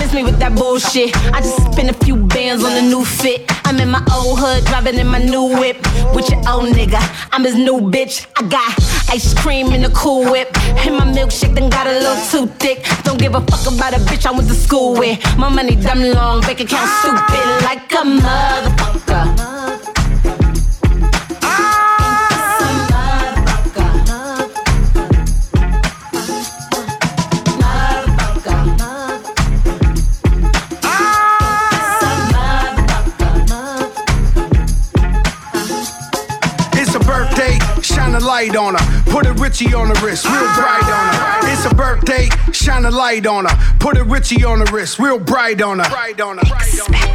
[0.00, 1.16] miss me with that bullshit.
[1.32, 3.44] I just spent a few bands on a new fit.
[3.64, 5.78] I'm in my old hood, driving in my new whip.
[6.16, 6.98] With your old nigga,
[7.30, 8.26] I'm his new bitch.
[8.36, 8.66] I got
[9.14, 10.50] ice cream in the cool whip.
[10.84, 12.84] And my milkshake then got a little too thick.
[13.04, 15.16] Don't give a fuck about a bitch I went to school with.
[15.38, 19.79] My money dumb long, bank account stupid like a motherfucker.
[38.40, 39.02] Light on her.
[39.10, 41.52] Put a Richie on the wrist, real bright on her.
[41.52, 43.76] It's a birthday, shine a light on her.
[43.78, 45.90] Put a Richie on the wrist, real bright on her.
[45.90, 46.44] Bright on her.
[46.44, 47.09] Back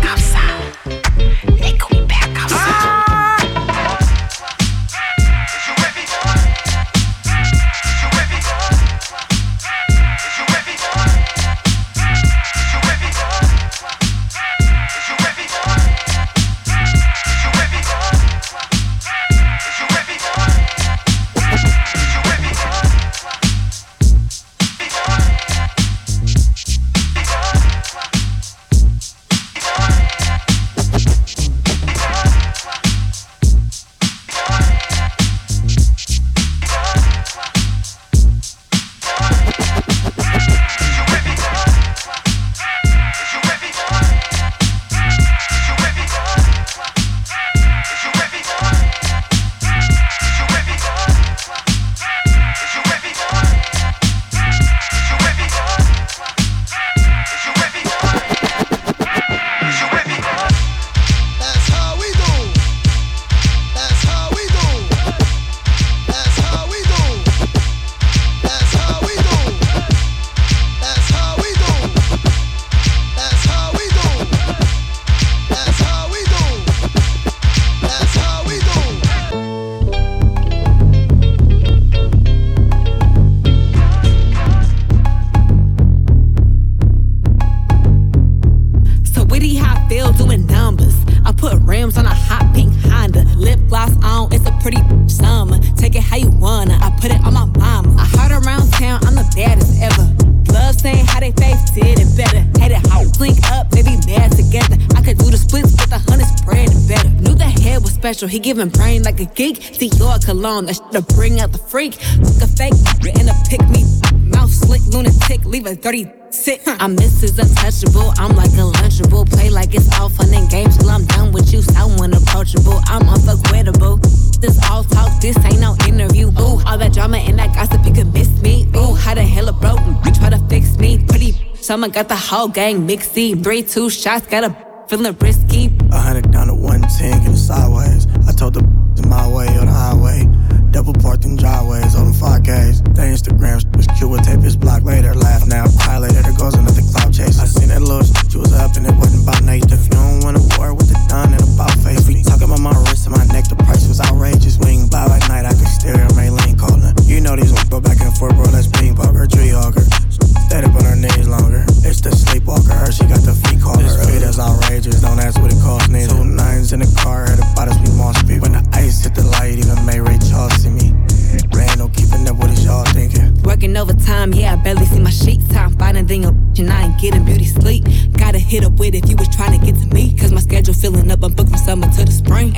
[110.46, 111.96] cologne, that shit to bring out the freak.
[111.96, 112.78] Fuck a fake
[113.18, 113.82] and a pick me.
[114.30, 116.62] Mouth slick, lunatic, leave a dirty sick.
[116.68, 117.40] I'm Mrs.
[117.42, 119.26] Untouchable, I'm like a lunchable.
[119.30, 121.62] Play like it's all fun and games till I'm done with you.
[121.64, 123.98] Someone approachable, I'm unforgettable.
[124.44, 126.28] This all talk, this ain't no interview.
[126.28, 128.68] Ooh, all that drama and that gossip, you could miss me.
[128.76, 129.82] Ooh, how the hell it broke?
[130.06, 131.04] You try to fix me.
[131.08, 133.28] Pretty someone got the whole gang mixy.
[133.44, 134.52] Three, two shots, got a
[134.88, 135.45] feeling risky.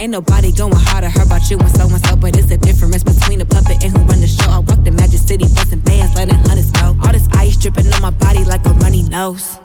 [0.07, 2.15] Ain't nobody going harder, heard about you and so and so.
[2.15, 4.49] But it's a difference between a puppet and who run the show.
[4.49, 6.95] I walk the Magic City, busting bands, letting hundreds go.
[7.03, 9.59] All this ice dripping on my body like a runny nose.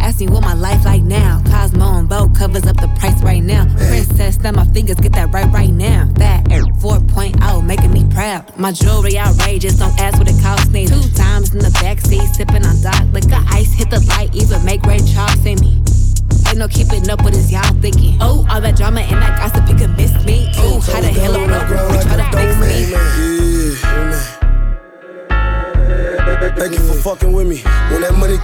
[0.00, 1.44] Ask me what my life like now.
[1.46, 3.72] Cosmo and Vogue covers up the price right now.
[3.76, 6.08] Princess, snap my fingers, get that right right now.
[6.14, 8.58] That Air 4.0, making me proud.
[8.58, 10.67] My jewelry outrageous, don't ask what it costs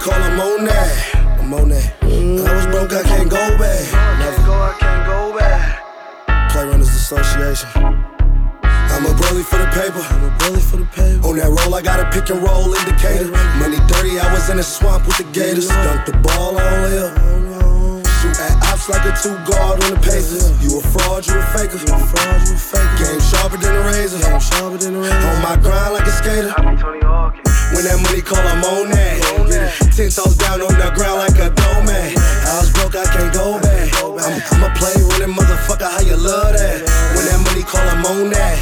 [0.05, 1.14] call him Monad.
[35.35, 36.79] Motherfucker, how you love that?
[37.13, 38.55] When that money call, I'm on that.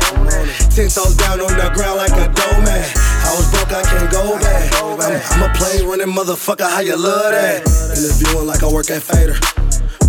[0.73, 2.81] Ten toes down on the ground like a doorman.
[3.23, 4.73] I was broke, I can't go back.
[4.81, 7.61] I'm, I'm a play running motherfucker, how you love that?
[7.93, 9.37] Interviewing like I work at Fader.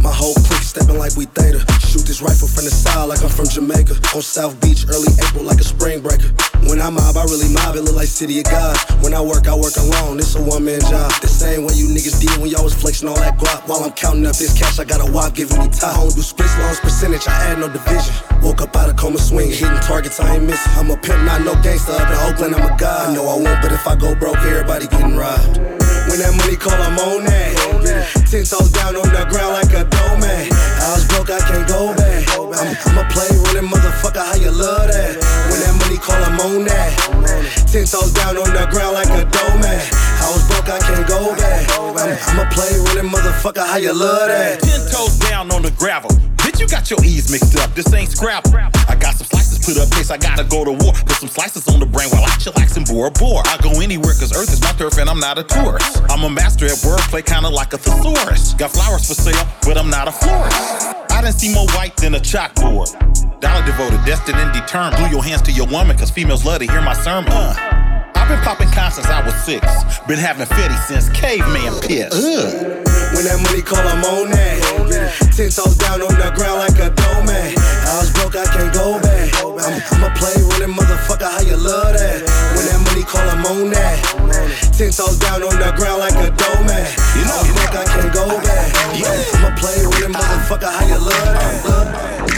[0.02, 1.83] My whole clique stepping like we theta.
[1.94, 3.94] Shoot this rifle from the side like I'm from Jamaica.
[4.18, 6.26] On South Beach, early April like a spring breaker.
[6.66, 8.74] When I mob, I really mob, it look like City of God.
[8.98, 11.06] When I work, I work alone, it's a one man job.
[11.22, 13.70] The same way you niggas did when y'all was flexing all that guap.
[13.70, 15.94] While I'm counting up this cash, I got a wop giving me top.
[15.94, 18.10] I don't do splits, loans, percentage, I add no division.
[18.42, 20.74] Woke up out of coma swing, hitting targets, I ain't missing.
[20.74, 21.94] I'm a pimp, not no gangster.
[21.94, 23.10] Up in Oakland, I'm a god.
[23.10, 25.62] I know I won't, but if I go broke, everybody getting robbed.
[26.10, 27.54] When that money call, I'm on that.
[28.26, 30.50] Ten toes down on the ground like a doorman.
[30.84, 32.28] I was broke, I can't go back.
[32.36, 35.16] I'm, I'm a play running motherfucker, how you love that?
[35.48, 36.92] When that money call, I'm on that.
[37.72, 39.80] Ten toes down on the ground like a doorman.
[39.80, 41.64] I was broke, I can't go back.
[41.72, 44.60] I'm, I'm a play running motherfucker, how you love that?
[44.60, 46.10] Ten toes down on the gravel.
[46.54, 47.74] Bitch, you got your E's mixed up.
[47.74, 48.46] This ain't scrap.
[48.88, 50.92] I got some slices put up case I gotta go to war.
[50.92, 53.42] Put some slices on the brain while I chillax and bore bore.
[53.46, 56.02] I go anywhere cause Earth is my turf and I'm not a tourist.
[56.10, 58.54] I'm a master at wordplay, kinda like a thesaurus.
[58.54, 60.94] Got flowers for sale, but I'm not a florist.
[61.10, 62.94] I didn't see more white than a chalkboard.
[63.40, 64.96] Dollar devoted, destined and determined.
[64.96, 67.32] Glue your hands to your woman cause females love to hear my sermon.
[67.32, 67.54] Uh.
[68.14, 69.66] I've been popping cons since I was six.
[70.06, 72.14] Been having fetty since caveman piss.
[72.14, 72.93] Ugh.
[73.14, 74.58] When that money call, I'm on that.
[75.34, 77.54] Ten toes down on the ground like a doorman.
[77.86, 79.30] I was broke, I can't go back.
[79.38, 82.18] I'm, I'm a play running motherfucker, how you love that?
[82.58, 83.98] When that money call, I'm on that.
[84.74, 86.74] Ten toes down on the ground like a doorman.
[86.74, 88.74] I was broke, I can't go back.
[89.38, 92.33] I'm a play running motherfucker, how you love that?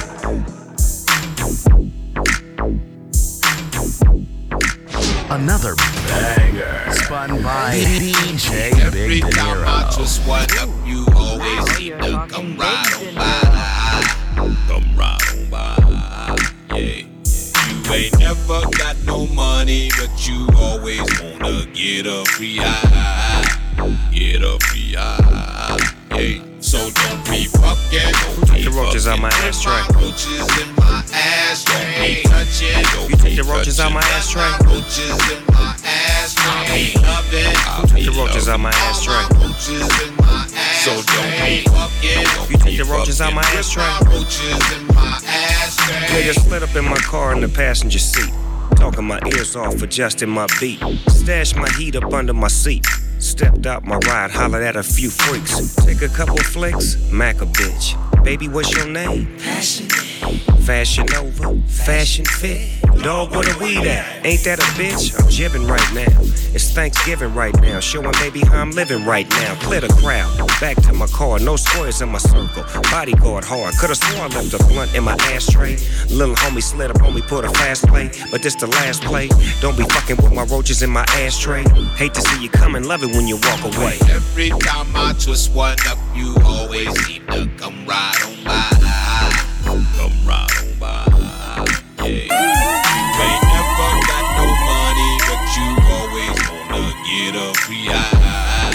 [5.37, 5.75] Another
[6.09, 12.27] banger spun by DJ Big De time I just wind up, you always seem to
[12.27, 14.47] come right on by.
[14.67, 16.37] Come right on by.
[16.75, 17.05] Yeah.
[17.69, 24.09] You ain't never got no money, but you always wanna get a free eye.
[24.15, 25.79] Get a free eye.
[26.13, 26.56] Yeah.
[26.77, 28.13] So don't be fucking.
[28.53, 29.81] The roaches out my ashtray.
[29.97, 32.21] roaches in my ashtray.
[33.09, 34.45] You take the roaches out my ashtray.
[34.67, 36.93] Roaches in my ashtray.
[37.89, 39.25] Take the roaches out my ashtray.
[39.41, 40.85] Roaches in my ashtray.
[40.85, 42.51] So don't be fucking.
[42.51, 43.85] You take the roaches out my ashtray.
[44.13, 45.97] Roaches in my ashtray.
[46.13, 48.33] Nigga slid up in my car in the passenger seat.
[48.77, 50.83] Talking my ears off, adjusting my beat.
[51.09, 52.87] Stashed my heat up under my seat.
[53.19, 55.75] Stepped out my ride, hollered at a few freaks.
[55.77, 57.97] Take a couple flicks, Mac a bitch.
[58.25, 59.39] Baby, what's your name?
[59.39, 59.89] Fashion.
[60.63, 62.83] Fashion over, fashion fit.
[63.03, 64.25] Dog, where the weed at?
[64.27, 65.15] Ain't that a bitch?
[65.23, 66.21] I'm jibbing right now.
[66.57, 67.79] It's Thanksgiving right now.
[67.81, 69.55] Showing baby how I'm living right now.
[69.57, 70.33] Clear the crowd.
[70.61, 71.39] Back to my car.
[71.39, 72.65] No squares in my circle.
[72.91, 73.75] Bodyguard hard.
[73.79, 75.77] Could've sworn I left a blunt in my ashtray.
[76.09, 78.11] Little homie slid up on me, put a fast play.
[78.31, 79.29] But this the last play.
[79.61, 81.65] Don't be fucking with my roaches in my ashtray.
[81.97, 83.99] Hate to see you coming, love it when you walk away.
[84.11, 88.71] Every time I twist one up, you always seem to come right on by.
[89.97, 91.05] Come right on by.
[91.99, 92.07] Yeah.
[92.07, 98.75] You ain't never got no money, but you always wanna get a free eye.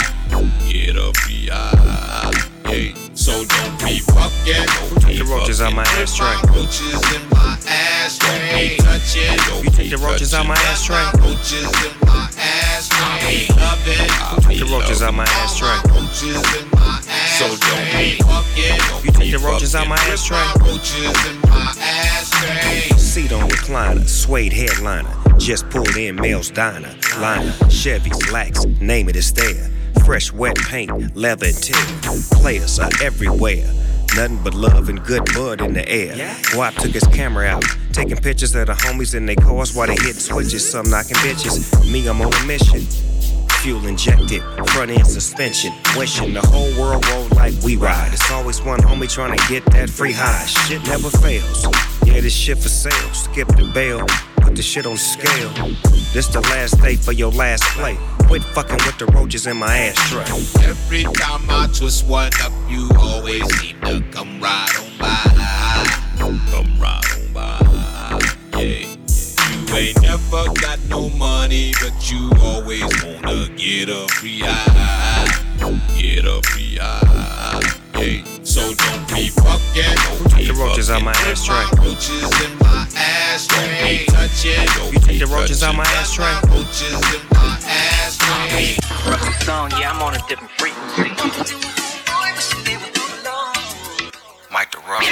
[0.70, 2.32] Get a free eye.
[2.70, 2.94] Yeah.
[3.14, 4.66] So don't be fucking.
[5.02, 6.36] Don't the roaches out my ashtray.
[6.56, 8.78] Roaches in my ashtray.
[8.78, 9.38] Touching.
[9.48, 11.04] Don't You take the roaches out my ashtray.
[11.20, 12.41] Roaches in my ashtray.
[14.62, 15.78] The roaches out my ashtray.
[17.38, 19.06] So don't be fucking.
[19.06, 20.38] You take the roaches out my ashtray.
[22.98, 25.10] Seat on recliner, suede headliner.
[25.38, 26.96] Just pulled in Mel's Diner.
[27.20, 29.70] Liner, Chevys, Lax, name it, it's there.
[30.06, 31.76] Fresh wet paint, leather and tear.
[32.32, 33.68] Players are everywhere.
[34.16, 36.14] Nothing but love and good bud in the air.
[36.52, 37.64] Guap took his camera out,
[37.94, 40.70] taking pictures of the homies in their cars while they hit switches.
[40.70, 41.90] Some knocking bitches.
[41.92, 42.82] Me, I'm on a mission.
[43.62, 45.72] Fuel injected, front end suspension.
[45.96, 48.12] Wishing the whole world roll like we ride.
[48.12, 50.46] It's always one homie trying to get that free high.
[50.46, 51.66] Shit never fails.
[52.06, 53.14] Yeah, this shit for sale.
[53.14, 54.06] Skip the bail,
[54.38, 55.54] put the shit on scale.
[56.12, 57.98] This the last day for your last play.
[58.32, 60.24] Quit fucking with the roaches in my ashtray.
[60.64, 66.16] Every time I twist one up, you always seem to come right on by.
[66.50, 67.60] Come right on by.
[68.58, 68.88] Yeah.
[68.88, 75.58] You ain't never got no money, but you always wanna get a free eye.
[75.98, 77.62] Get a free eye.
[78.00, 78.24] Yeah.
[78.46, 80.30] So don't be fucking.
[80.30, 81.66] Take the roaches out my ashtray.
[81.84, 84.06] Roaches in my ashtray.
[84.08, 84.94] Touch it.
[84.94, 86.34] You take the roaches out my ashtray.
[86.48, 87.31] Roaches in my ashtray.
[89.52, 91.56] Song, yeah, I'm on a different frequency.
[94.52, 95.04] Mike the Rock.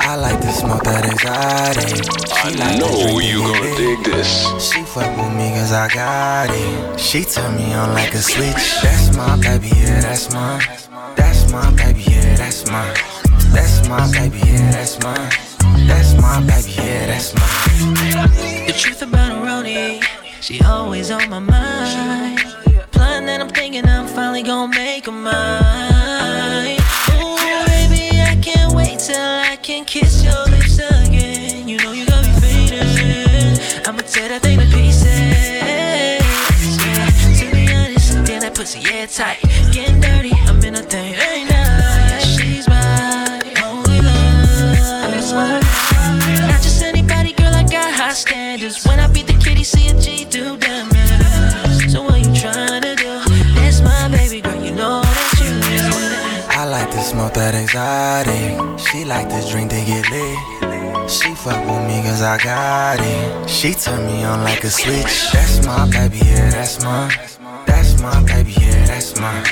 [0.00, 1.90] I like to smoke that exotic.
[1.92, 2.50] Eh.
[2.50, 4.30] She like know you gonna get dig this.
[4.66, 7.00] She fuck with me cause I got it.
[7.00, 8.64] She turn me on like a switch.
[8.82, 10.62] That's my baby, yeah, that's mine.
[11.16, 12.94] That's my baby, yeah, that's mine.
[13.54, 15.30] That's my baby, yeah, that's mine.
[15.88, 17.94] That's my baby, yeah, that's mine.
[18.66, 20.02] The truth about Roni,
[20.40, 22.38] she always on my mind.
[22.92, 26.78] Plan that I'm thinking I'm finally gonna make her mine.
[27.10, 27.36] Ooh,
[27.66, 31.68] baby, I can't wait till I can kiss your lips again.
[31.68, 33.60] You know you got me faded.
[33.86, 35.06] I'ma tear that thing to pieces.
[36.84, 39.40] Yeah, to be honest, damn that pussy, yeah, tight.
[39.72, 41.14] Getting dirty, I'm in a thing,
[57.36, 58.78] that exotic.
[58.78, 61.10] She like to drink to get lit.
[61.10, 63.48] She fuck with me cause I got it.
[63.48, 65.32] She turn me on like a switch.
[65.32, 67.12] That's my baby, yeah, that's mine.
[67.66, 69.44] That's my baby, yeah, that's mine.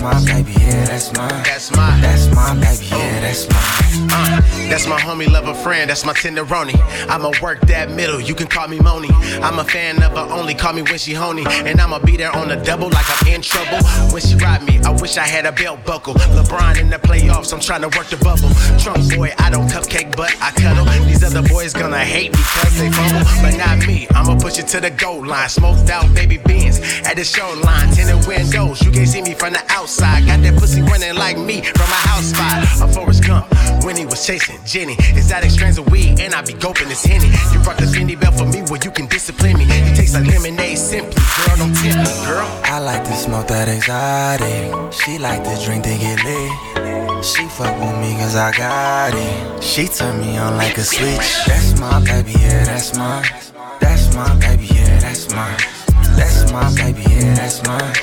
[0.00, 1.28] That's my baby, yeah, that's mine.
[1.44, 2.00] That's mine.
[2.00, 4.08] That's my baby, yeah, that's mine.
[4.10, 4.40] Uh,
[4.70, 6.74] that's my homie, lover, friend, that's my tenderoni.
[7.10, 9.10] I'ma work that middle, you can call me Moni.
[9.42, 11.44] I'm a fan of her, only call me when she honey.
[11.46, 13.86] And I'ma be there on the double like I'm in trouble.
[14.10, 16.14] When she ride me, I wish I had a belt buckle.
[16.14, 18.48] LeBron in the playoffs, I'm trying to work the bubble.
[18.80, 20.86] Trump boy, I don't cupcake, but I cuddle.
[21.04, 24.08] These other boys gonna hate me because they fumble, but not me.
[24.14, 25.50] I'ma push it to the goal line.
[25.50, 27.92] Smoked out baby beans at the show line.
[27.92, 29.89] Tinted windows, you can't see me from the outside.
[29.98, 32.62] Got that pussy running like me from a house spot.
[32.88, 33.46] A Forrest Gump
[33.84, 34.94] when he was chasing Jenny.
[35.18, 37.26] Exotic strands of weed, and I be gulping this henny.
[37.52, 39.64] You brought the Fendi belt for me where you can discipline me.
[39.64, 42.46] It tastes like lemonade simply, girl, don't tempt me, girl.
[42.64, 44.92] I like to smoke that exotic.
[44.92, 47.24] She like to drink to get lit.
[47.24, 49.62] She fuck with me cause I got it.
[49.62, 51.46] She turn me on like a switch.
[51.46, 53.26] That's my baby, yeah, that's mine.
[53.80, 55.79] That's my baby, yeah, that's mine.
[56.20, 57.94] That's my baby, yeah, that's mine.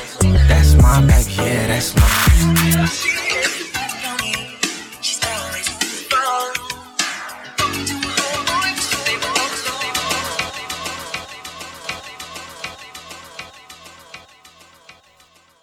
[0.48, 2.88] That's my baby, yeah, that's mine.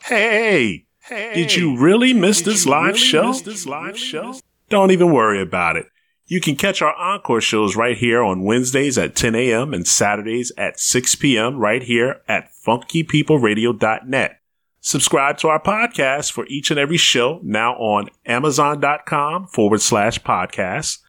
[0.04, 3.32] Hey, did you really miss this live show?
[3.32, 4.36] This live show?
[4.68, 5.86] Don't even worry about it.
[6.26, 9.74] You can catch our encore shows right here on Wednesdays at 10 a.m.
[9.74, 11.58] and Saturdays at 6 p.m.
[11.58, 14.40] right here at funkypeopleradio.net.
[14.80, 21.00] Subscribe to our podcast for each and every show now on amazon.com forward slash podcast,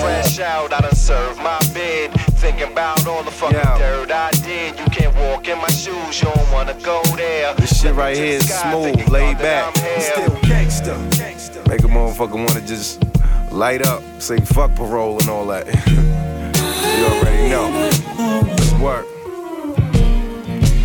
[0.00, 2.10] Fresh out, I done served my bid.
[2.40, 4.78] Thinking about all the fucking dirt I did.
[4.78, 7.54] You can't walk in my shoes, you don't wanna go there.
[7.54, 9.76] This shit right here is smooth, laid back.
[9.76, 11.68] Still gangsta.
[11.68, 13.02] Make a motherfucker wanna just
[13.52, 15.66] light up, say fuck parole and all that.
[15.86, 17.68] you already know.
[18.46, 19.06] Let's work.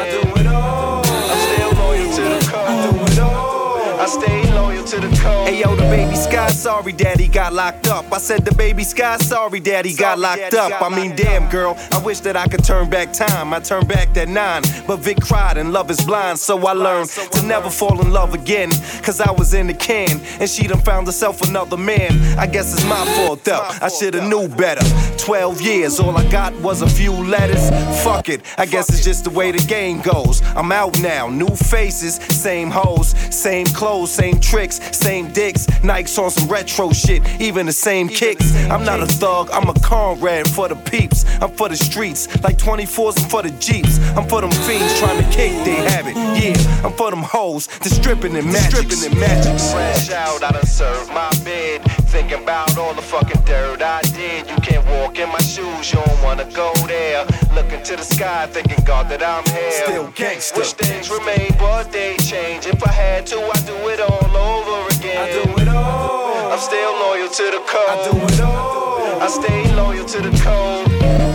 [0.00, 1.02] I do it all.
[1.04, 1.36] I
[1.76, 2.68] loyal to the cause.
[2.70, 4.00] I do it all.
[4.00, 4.49] I stay
[4.90, 5.46] to the code.
[5.46, 8.12] Hey yo, the baby Sky, sorry daddy got locked up.
[8.12, 10.82] I said the baby Sky, sorry daddy got locked up.
[10.82, 13.54] I mean, damn girl, I wish that I could turn back time.
[13.54, 16.40] I turned back that nine, but Vic cried and love is blind.
[16.40, 18.70] So I learned to never fall in love again.
[19.02, 22.12] Cause I was in the can, and she done found herself another man.
[22.36, 24.84] I guess it's my fault though, I should've knew better.
[25.18, 27.70] 12 years, all I got was a few letters.
[28.02, 30.42] Fuck it, I guess it's just the way the game goes.
[30.56, 35.66] I'm out now, new faces, same hoes, same clothes, same tricks, same dicks.
[35.82, 38.54] Nikes on some retro shit, even the same kicks.
[38.70, 41.24] I'm not a thug, I'm a comrade for the peeps.
[41.40, 43.98] I'm for the streets, like 24s and for the jeeps.
[44.16, 46.14] I'm for them fiends trying to kick their habit.
[46.16, 48.92] Yeah, I'm for them hoes, the stripping and magic.
[48.92, 49.58] Stripping and magic.
[49.72, 51.82] Fresh out, I done served my bed.
[52.10, 54.50] Thinking about all the fucking dirt I did.
[54.50, 57.24] You can't walk in my shoes, you don't wanna go there.
[57.54, 59.72] Looking to the sky, thinking God that I'm here.
[59.84, 60.58] Still gangsta.
[60.58, 62.66] Wish things remain, but they change.
[62.66, 64.69] If I had to, I'd do it all over.
[65.18, 66.52] I do it all.
[66.52, 67.88] I'm still loyal to the code.
[67.88, 69.20] I do it all.
[69.22, 70.88] I stay loyal to the code.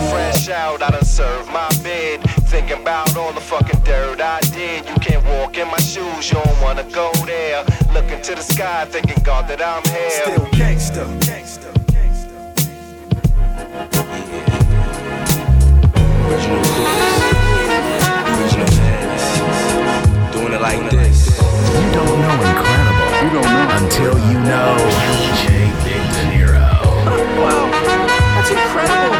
[0.09, 2.21] Fresh out, I done served my bed.
[2.47, 4.87] Thinking about all the fucking dirt I did.
[4.87, 7.63] You can't walk in my shoes, you don't wanna go there.
[7.93, 10.09] Looking to the sky, thinking God that I'm here.
[10.09, 11.05] Still gangsta.
[18.35, 19.25] Original Pants.
[20.33, 21.39] Doing it like this.
[21.39, 22.74] You don't know incredible.
[23.75, 24.77] You don't know until you know.
[25.19, 26.63] DJ Big Dinero.
[27.43, 27.67] Wow,
[28.35, 29.11] that's incredible.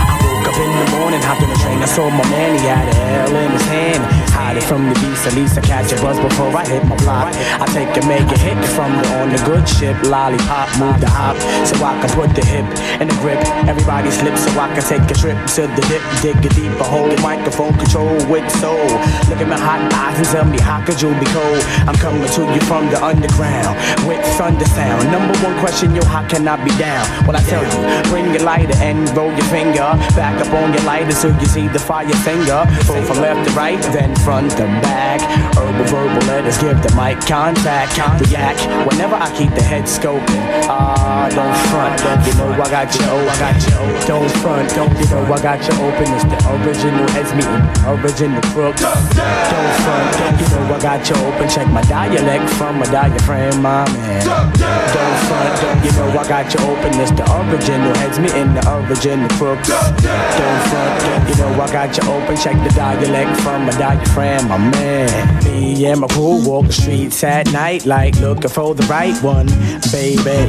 [0.00, 2.66] I woke up in the morning, hopped in the train, I saw my man, he
[2.66, 4.02] had a L in his hand.
[4.32, 6.96] Hide it from the beast, at least I catch a buzz before I hit my
[7.02, 7.34] block.
[7.34, 11.10] I take a make a hit from the on the good ship, lollipop, move the
[11.10, 11.36] hop,
[11.66, 12.66] so I can put the hip
[13.00, 13.40] in the grip.
[13.66, 17.10] Everybody slips so I can take a trip to the dip, dig a deeper hole,
[17.18, 18.88] microphone control with soul.
[19.28, 21.62] Look at my hot eyes and tell me how could you be cold?
[21.88, 23.74] I'm coming to you from the underground
[24.06, 25.10] with thunder sound.
[25.10, 27.02] Number one question, yo, how can I be down?
[27.26, 27.80] Well, I tell you,
[28.10, 31.57] bring your lighter and roll your finger back up on your lighter so you see
[31.66, 32.62] the fire finger.
[32.86, 35.20] Go from left to right, then front to back.
[35.56, 37.98] Herbal verbal letters give the mic contact.
[37.98, 40.44] React whenever I keep the head scoping.
[40.70, 43.02] Ah, don't front, don't you know I got you.
[43.10, 44.06] Oh, I got you.
[44.06, 46.06] Don't front, don't you know I got you open.
[46.14, 48.82] It's the original heads meeting, original crooks.
[48.82, 51.48] Don't front, don't you know I got you open.
[51.48, 54.22] Check my dialect from my diaphragm, my man.
[54.24, 56.92] Don't front, don't you know I got you open.
[57.00, 59.68] It's the original heads meeting, the original crooks.
[59.68, 62.36] Don't front, don't you know I got you open.
[62.36, 65.44] Check the dialect from my diaphragm, my man.
[65.44, 69.46] Me and my crew walk the streets at night, like looking for the right one,
[69.90, 70.48] baby.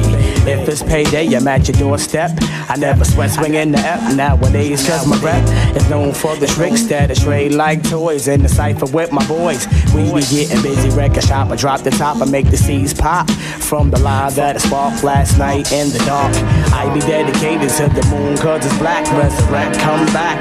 [0.50, 2.30] If it's payday, I'm at your doorstep.
[2.68, 5.42] I never sweat swinging the F nowadays, cause my rep
[5.76, 9.26] is known for the tricks that are trade like toys in the cipher with my
[9.26, 9.66] boys.
[9.94, 11.50] We be getting busy, record shop.
[11.50, 15.02] I drop the top, I make the seeds pop from the line that I sparked
[15.02, 16.34] last night in the dark.
[16.72, 19.04] I be dedicated to the moon, cause it's black.
[19.10, 20.40] Resurrect, come back.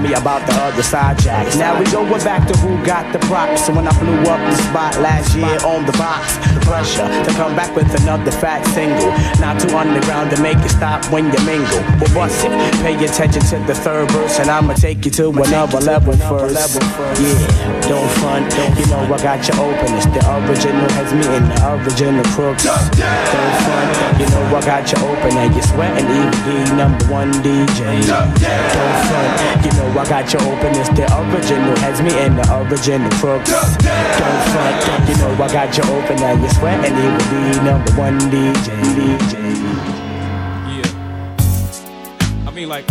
[0.00, 1.56] Me about the other side, jacks.
[1.56, 3.66] Now we going back to who got the props.
[3.66, 7.30] So when I blew up the spot last year on the box, the pressure to
[7.34, 9.10] come back with another fat single.
[9.40, 11.82] Not too underground to make it stop when you mingle.
[11.98, 12.52] Well, bust it.
[12.82, 16.78] Pay attention to the third verse, and I'ma take you to another level first.
[17.18, 18.46] Yeah, don't front.
[18.78, 19.94] You know I got you open.
[19.98, 22.64] It's the original has me in the original crooks.
[22.64, 24.20] Don't front.
[24.20, 26.06] You know I got you open, and you're sweating.
[26.08, 28.06] Even the number one DJ.
[28.06, 29.64] Don't front.
[29.64, 30.74] You know I got you open.
[30.76, 33.50] It's the original has me in the original crooks.
[33.50, 35.08] Don't front.
[35.08, 36.96] You know I got you open, and you're sweating.
[36.96, 38.68] Even the number one DJ.
[38.98, 39.32] DJ.
[40.68, 42.46] Yeah.
[42.46, 42.84] I mean, like,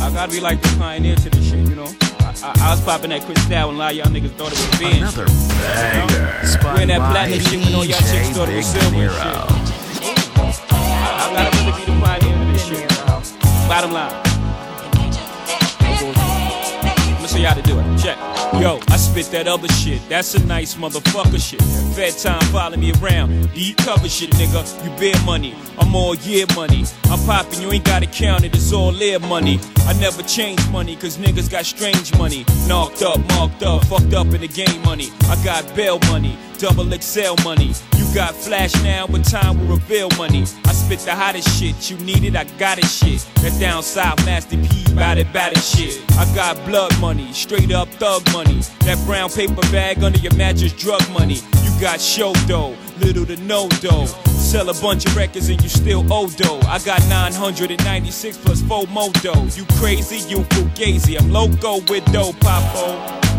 [0.00, 1.90] I gotta be like the pioneer to this shit, you know?
[2.20, 4.58] I, I, I was popping that Cristal and a lot of y'all niggas thought it
[4.58, 5.12] was Benz.
[5.12, 6.40] Another banger.
[6.64, 8.82] Wearing that Spun platinum by shit when all y'all chicks DJ thought it was Big
[8.82, 9.36] silver and shit.
[10.38, 10.78] I,
[11.20, 12.88] I gotta really be the pioneer to this shit.
[13.68, 14.29] Bottom line.
[17.40, 17.98] You how to do it.
[17.98, 18.39] Check.
[18.60, 20.06] Yo, I spit that other shit.
[20.10, 21.62] That's a nice motherfucker shit.
[21.96, 23.54] Fed time follow me around.
[23.54, 24.60] Deep cover shit, nigga.
[24.84, 25.54] You bear money.
[25.78, 26.84] I'm all year money.
[27.04, 28.54] I'm popping, you ain't gotta count it.
[28.54, 29.58] It's all air money.
[29.86, 32.44] I never change money, cause niggas got strange money.
[32.68, 35.08] Knocked up, marked up, fucked up in the game money.
[35.22, 37.72] I got bail money, double XL money.
[37.96, 40.42] You got flash now, but time will reveal money.
[40.64, 41.90] I spit the hottest shit.
[41.90, 43.26] You need it, I got it shit.
[43.42, 46.00] That down south Master P, bout it, bout it shit.
[46.18, 48.49] I got blood money, straight up thug money.
[48.58, 51.38] That brown paper bag under your mattress, drug money.
[51.62, 54.06] You got show dough, little to no dough.
[54.26, 56.60] Sell a bunch of records and you still owe dough.
[56.66, 59.46] I got 996 plus 4 more dough.
[59.54, 61.20] You crazy, you fugazi.
[61.20, 63.29] I'm loco with dough, popo.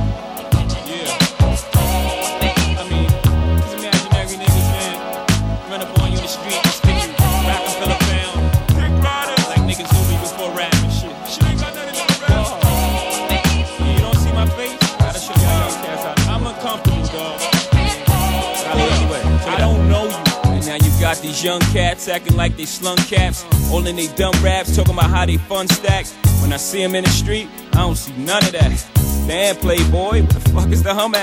[21.32, 25.10] These young cats acting like they slung caps, all in they dumb raps, talking about
[25.10, 26.14] how they fun stacks.
[26.42, 28.86] When I see them in the street, I don't see none of that.
[29.28, 31.14] Damn, Playboy, what the fuck is the hum?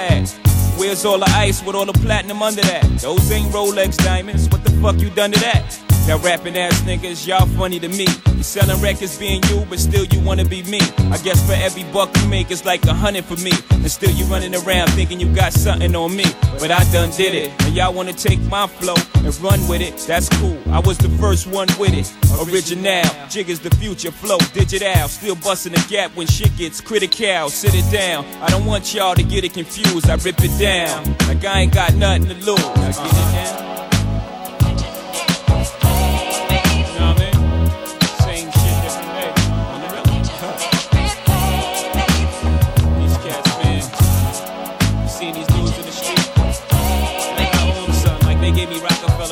[0.79, 2.85] Where's all the ice with all the platinum under that?
[3.01, 5.88] Those ain't Rolex diamonds, what the fuck you done to that?
[6.09, 8.07] Y'all rapping ass niggas, y'all funny to me.
[8.35, 10.81] You selling records being you, but still you wanna be me.
[11.13, 13.53] I guess for every buck you make, it's like a hundred for me.
[13.73, 16.25] And still you running around thinking you got something on me.
[16.59, 17.53] But I done did it.
[17.65, 19.99] And y'all wanna take my flow and run with it.
[20.07, 20.59] That's cool.
[20.73, 22.11] I was the first one with it.
[22.49, 25.09] Original, jig is the future flow, digital.
[25.09, 27.51] Still busting the gap when shit gets critical.
[27.51, 28.25] Sit it down.
[28.41, 30.09] I don't want y'all to get it confused.
[30.09, 31.05] I rip it down.
[31.29, 32.65] Like I ain't got nothing to lose.
[32.65, 33.88] I get it down.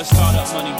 [0.07, 0.71] Startup money.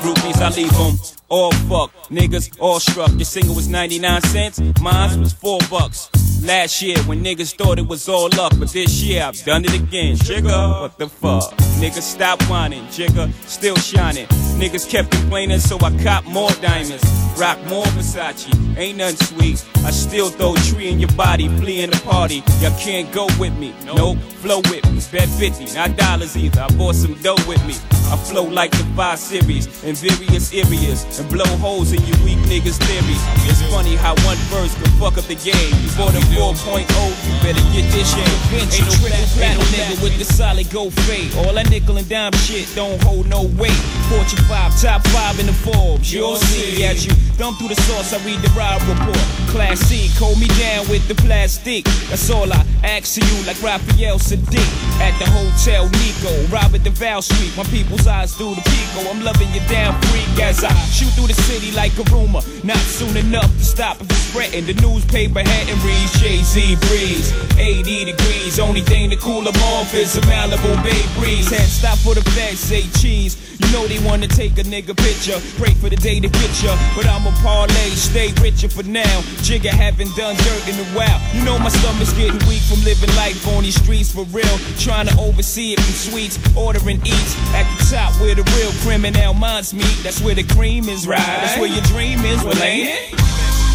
[0.00, 0.98] Groupies, I leave them
[1.28, 1.92] all fuck.
[2.08, 3.10] Niggas all struck.
[3.12, 6.19] Your single was 99 cents, mine was 4 bucks.
[6.42, 9.74] Last year when niggas thought it was all up, but this year I've done it
[9.74, 10.16] again.
[10.16, 11.54] Jigga, what the fuck?
[11.80, 14.26] Niggas stop whining, Jigga, still shining.
[14.58, 17.04] Niggas kept complaining, so I cop more diamonds.
[17.38, 19.64] Rock more Versace, ain't nothing sweet.
[19.84, 22.42] I still throw tree in your body, flee in the party.
[22.60, 25.00] Y'all can't go with me, nope, flow with me.
[25.12, 26.60] Bet 50, not dollars either.
[26.60, 27.74] I bought some dough with me.
[28.10, 32.38] I flow like the 5 Series in various areas and blow holes in you weak
[32.50, 33.22] niggas' theories.
[33.48, 35.72] It's funny how one verse can fuck up the game.
[35.80, 36.86] You bought a 4.0,
[37.26, 38.26] you better get this shit.
[38.54, 38.94] Ain't no
[39.34, 41.34] platinum nigga with the solid gold fade.
[41.36, 43.80] All that nickel and dime shit don't hold no weight.
[44.08, 46.12] Fortune 5, top 5 in the Forbes.
[46.12, 49.16] You'll see at you thumb through the source, I read the ride report.
[49.48, 51.84] Class C, hold me down with the plastic.
[52.12, 54.68] That's all I ask of you, like Raphael Saadiq.
[55.00, 57.56] At the Hotel Nikko, Robert the Val Street.
[57.56, 59.08] My people's eyes through the Pico.
[59.08, 62.44] I'm loving you down freak as I shoot through the city like a rumor.
[62.62, 64.66] Not soon enough to stop if it's spreading.
[64.66, 67.32] The newspaper heading reads Jay Z breeze.
[67.56, 71.48] 80 degrees, only thing to cool them off is a Malibu Bay breeze.
[71.48, 73.49] Can't stop for the feds, say cheese.
[73.60, 75.36] You know they wanna take a nigga picture.
[75.60, 76.72] Pray for the day to get ya.
[76.96, 79.20] But I'm a parlay, stay richer for now.
[79.44, 81.20] Jigga haven't done dirt in a while.
[81.34, 84.56] You know my stomach's getting weak from living life on these streets for real.
[84.78, 87.36] Trying to oversee it from sweets, ordering eats.
[87.52, 89.96] At the top where the real criminal minds meet.
[90.02, 91.20] That's where the cream is right.
[91.20, 93.10] That's where your dream is, well ain't it?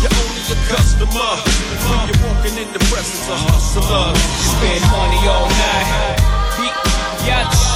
[0.02, 1.32] You're only a customer
[1.86, 4.18] when you're walking in the presence of hustlers.
[4.49, 6.36] Spend money all night.
[7.26, 7.74] Yachts.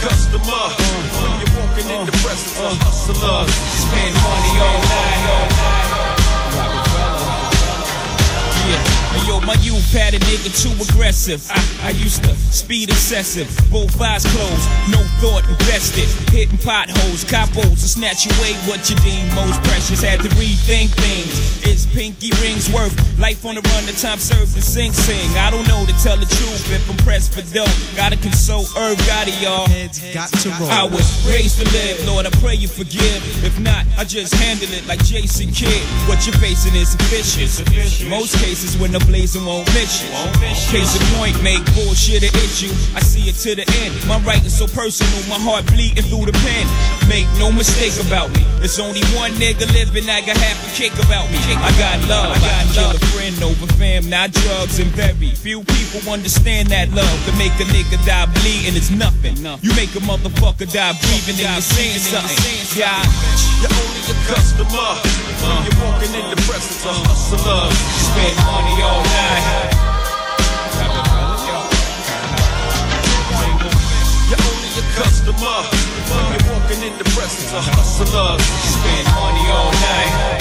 [0.00, 0.64] Customer
[1.20, 3.52] when you're walking in the presence of hustlers.
[3.84, 5.24] Spend money all night.
[5.28, 5.48] All.
[8.70, 9.19] Yeah.
[9.30, 11.38] Yo, my youth had a nigga too aggressive.
[11.54, 16.10] I, I used to speed excessive, both eyes closed, no thought invested.
[16.34, 20.02] Hitting potholes, capos to snatch away what you deem most precious.
[20.02, 21.62] Had to rethink things.
[21.62, 22.90] Is pinky rings worth
[23.20, 23.86] life on the run?
[23.86, 25.30] The time served to sing, sing.
[25.38, 27.70] I don't know to tell the truth if I'm pressed for dough.
[27.94, 29.70] Gotta console Irv Gotti, y'all.
[30.10, 30.74] got to roll.
[30.74, 33.22] I was raised to live, Lord, I pray you forgive.
[33.46, 35.86] If not, I just handle it like Jason Kidd.
[36.10, 37.62] What you're facing is vicious.
[38.10, 40.08] Most cases when the blazing won't miss you.
[40.72, 42.72] Case in point, make bullshit an issue.
[42.96, 43.92] I see it to the end.
[44.08, 46.64] My writing's so personal, my heart bleeding through the pen.
[47.04, 48.40] Make no mistake about me.
[48.64, 51.36] There's only one nigga living, I got half a kick about me.
[51.52, 55.64] I got love, I got kill a friend over fam, not drugs and very few
[55.68, 57.18] people understand that love.
[57.28, 59.36] To make a nigga die bleeding is nothing.
[59.60, 62.40] You make a motherfucker die breathing and you're saying something.
[62.72, 63.04] Yeah.
[63.60, 64.96] You're only a customer
[65.42, 67.76] when you're walking in the presence of hustlers.
[68.08, 69.70] Spend money all night.
[74.28, 75.58] You're only a customer
[76.10, 78.42] you're walking in the presence of hustlers.
[78.44, 80.40] Spend money all night.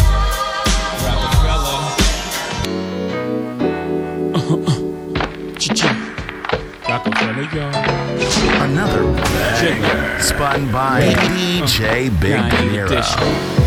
[6.90, 8.64] Rockefeller, y'all.
[8.64, 13.59] Another banger spun by DJ Big Nero.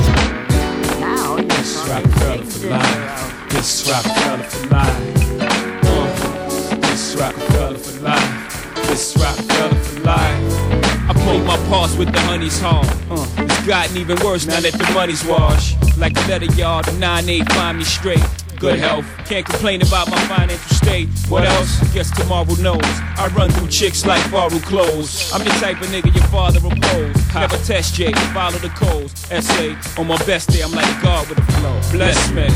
[1.63, 3.49] This Rockefeller for life.
[3.51, 5.39] This Rockefeller for life.
[5.85, 8.75] Uh, this Rockefeller for life.
[8.89, 11.09] This Rockefeller for life.
[11.09, 12.89] I played my parts with the honey's heart.
[13.09, 15.77] Uh, it's gotten even worse now that the money's washed.
[15.97, 18.42] Like a letter yard, the 9-8 find me straight.
[18.63, 21.09] Good health, can't complain about my financial state.
[21.29, 21.81] What else?
[21.93, 22.79] Guess tomorrow knows.
[23.19, 25.33] I run through chicks like borrowed clothes.
[25.35, 27.35] I'm the type of nigga your father oppose.
[27.35, 29.29] Never test J, follow the codes.
[29.33, 31.81] Essay, on my best day, I'm like God with a flow.
[31.91, 32.47] Bless me.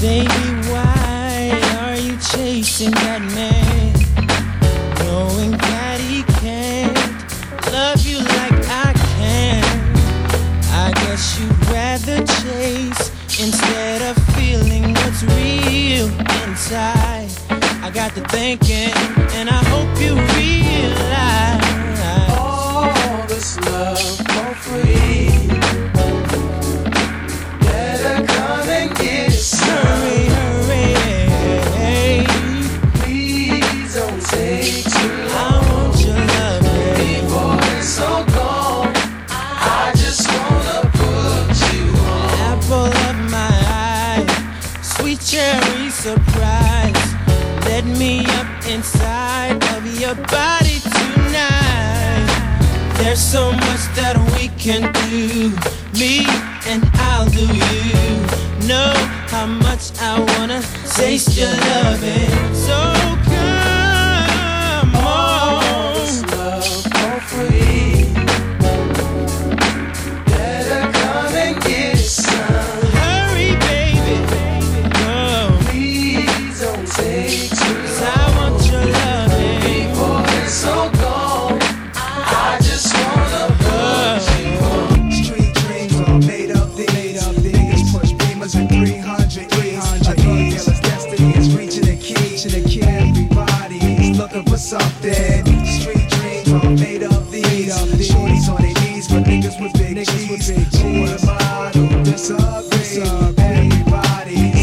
[0.00, 0.28] Baby,
[0.70, 3.92] why Why are you chasing that man?
[5.00, 6.96] Knowing that he can't
[7.72, 9.64] love you like I can.
[10.70, 13.11] I guess you'd rather chase
[13.42, 16.06] instead of feeling what's real
[16.46, 17.28] inside.
[17.82, 18.94] I got to thinking,
[19.34, 21.98] and I hope you realize
[22.38, 24.21] all this love
[50.14, 52.26] your body tonight.
[52.98, 55.50] There's so much that we can do,
[55.98, 56.26] me
[56.66, 58.66] and I'll do you.
[58.68, 58.92] Know
[59.28, 60.62] how much I wanna
[60.96, 62.54] taste your loving.
[62.54, 62.91] So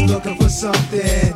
[0.06, 1.34] Looking for something.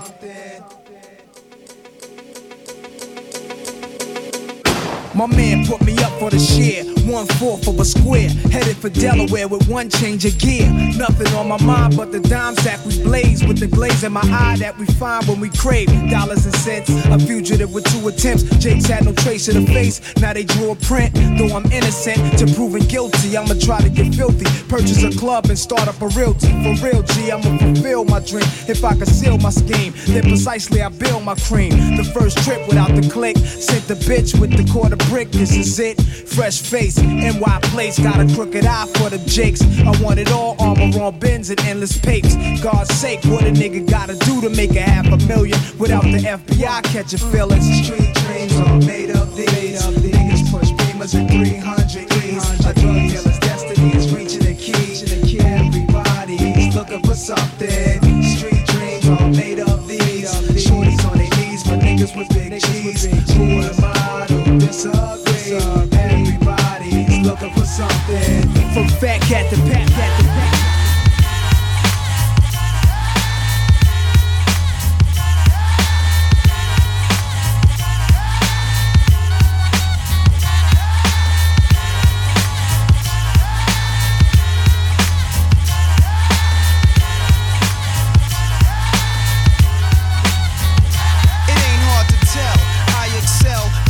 [5.13, 6.94] My man put me up for the share.
[7.15, 8.29] One fourth of a square.
[8.51, 10.69] Headed for Delaware with one change of gear.
[10.99, 13.45] Nothing on my mind but the dime sack we blaze.
[13.45, 16.91] With the glaze in my eye that we find when we crave dollars and cents.
[16.91, 18.43] A fugitive with two attempts.
[18.59, 20.01] Jake's had no trace of the face.
[20.17, 21.15] Now they drew a print.
[21.39, 24.47] Though I'm innocent to proving guilty, I'ma try to get filthy.
[24.67, 26.49] Purchase a club and start up a realty.
[26.65, 28.49] For real, G, I'ma fulfill my dream.
[28.67, 31.71] If I conceal my scheme, then precisely I build my cream.
[31.97, 33.37] The first trip without the click.
[33.37, 35.31] Sent the bitch with the quarter brick.
[35.31, 36.03] This is it.
[36.35, 37.99] Fresh face, NY place.
[37.99, 39.63] Got a crooked eye for the jakes.
[39.81, 40.57] I want it all.
[40.59, 42.35] Armor on bins and endless papes.
[42.63, 46.19] God's sake, what a nigga gotta do to make a half a million without the
[46.19, 47.65] FBI catching feelings.
[47.85, 49.83] Street dreams are made up these.
[49.83, 52.61] Niggas push beamers at 300 E's.
[52.61, 55.41] A drug dealer's destiny is reaching a key.
[55.41, 57.84] Everybody's looking for something.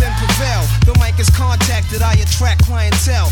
[0.00, 0.62] Then prevail.
[0.84, 3.30] The mic is contacted, I attract clientele.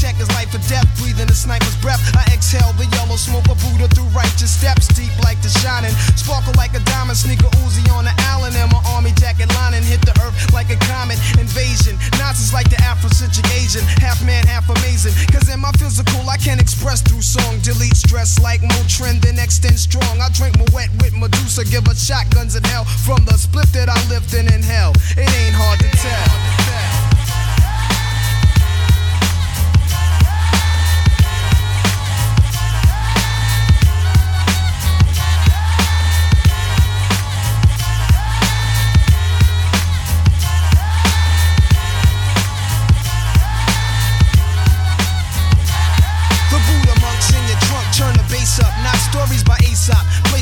[0.00, 2.00] Check is life or death, breathing a sniper's breath.
[2.16, 5.92] I exhale the yellow smoke of Buddha through righteous steps, deep like the shining.
[6.16, 10.00] Sparkle like a diamond, sneaker Uzi on the Allen, and my army jacket lining hit
[10.00, 12.00] the earth like a comet invasion.
[12.16, 15.12] Nazis like the Afrocentric Asian, half man, half amazing.
[15.36, 17.60] Cause in my physical, I can express through song.
[17.60, 20.16] Delete stress like Motrin, then extend strong.
[20.16, 24.00] I drink Moet with Medusa, give her shotguns in hell from the split that I
[24.08, 24.96] lived in in hell.
[25.12, 26.89] It ain't hard to tell.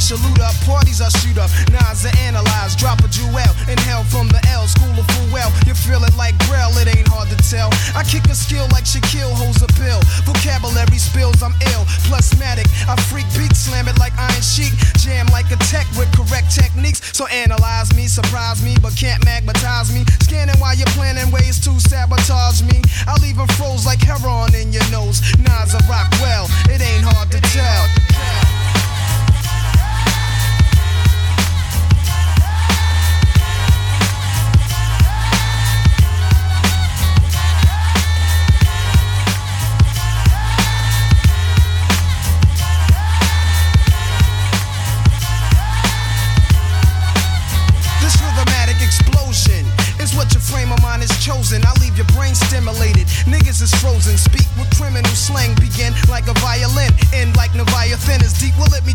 [0.09, 1.53] Loot up, parties I shoot up.
[1.69, 3.45] Nas I analyze, drop a jewel.
[3.69, 5.53] Inhale from the L, school of full well.
[5.69, 7.69] You feel it like Braille, it ain't hard to tell.
[7.93, 10.01] I kick a skill like Shaquille holds a pill.
[10.25, 11.85] Vocabulary spills, I'm ill.
[12.09, 14.73] Plusmatic, I freak beat, slam it like Iron Sheik.
[14.97, 17.05] Jam like a tech with correct techniques.
[17.13, 20.09] So analyze me, surprise me, but can't magnetize me.
[20.25, 22.81] Scanning while you're planning ways to sabotage me.
[23.05, 25.21] I'll even froze like heroin in your nose.
[25.37, 28.48] Nas I rock well, it ain't hard to tell.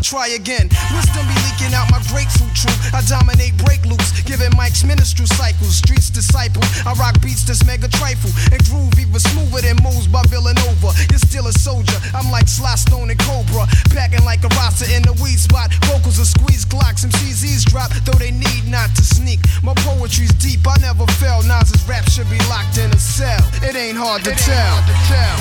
[0.04, 0.68] Try again.
[0.92, 2.76] Wisdom be leaking out my grapefruit true.
[2.92, 5.80] I dominate break loops, giving mics ministry cycles.
[5.80, 6.60] Streets disciple.
[6.84, 10.92] I rock beats that's mega trifle and groove even smoother than moves by Villanova.
[11.08, 11.96] You're still a soldier.
[12.12, 13.64] I'm like Sly Stone and Cobra,
[13.96, 15.72] packing like a roster in the weed spot.
[15.88, 19.40] Vocals are squeeze clocks, some CZs drop, though they need not to sneak.
[19.64, 21.42] My poetry's deep, I never fell.
[21.48, 23.40] Nas's rap should be locked in a cell.
[23.64, 24.76] It ain't hard to tell.
[24.84, 25.34] To tell.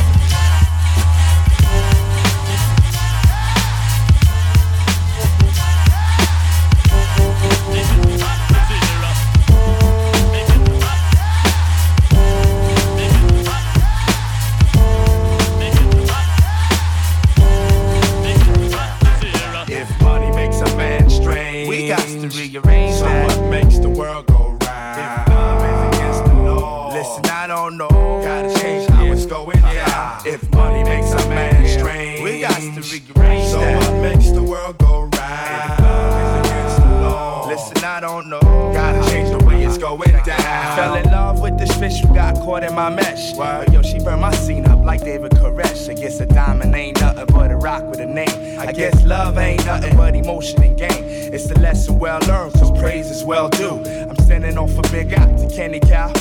[42.44, 43.34] Caught in my mesh.
[43.34, 45.90] But yo, she burned my scene up like David Koresh.
[45.90, 48.60] I guess a diamond ain't nothing but a rock with a name.
[48.60, 51.04] I guess love ain't nothing but emotion and game.
[51.34, 53.82] It's a lesson well learned, cause praise is well due.
[54.10, 56.12] I'm sending off a big out to Kenny Cow.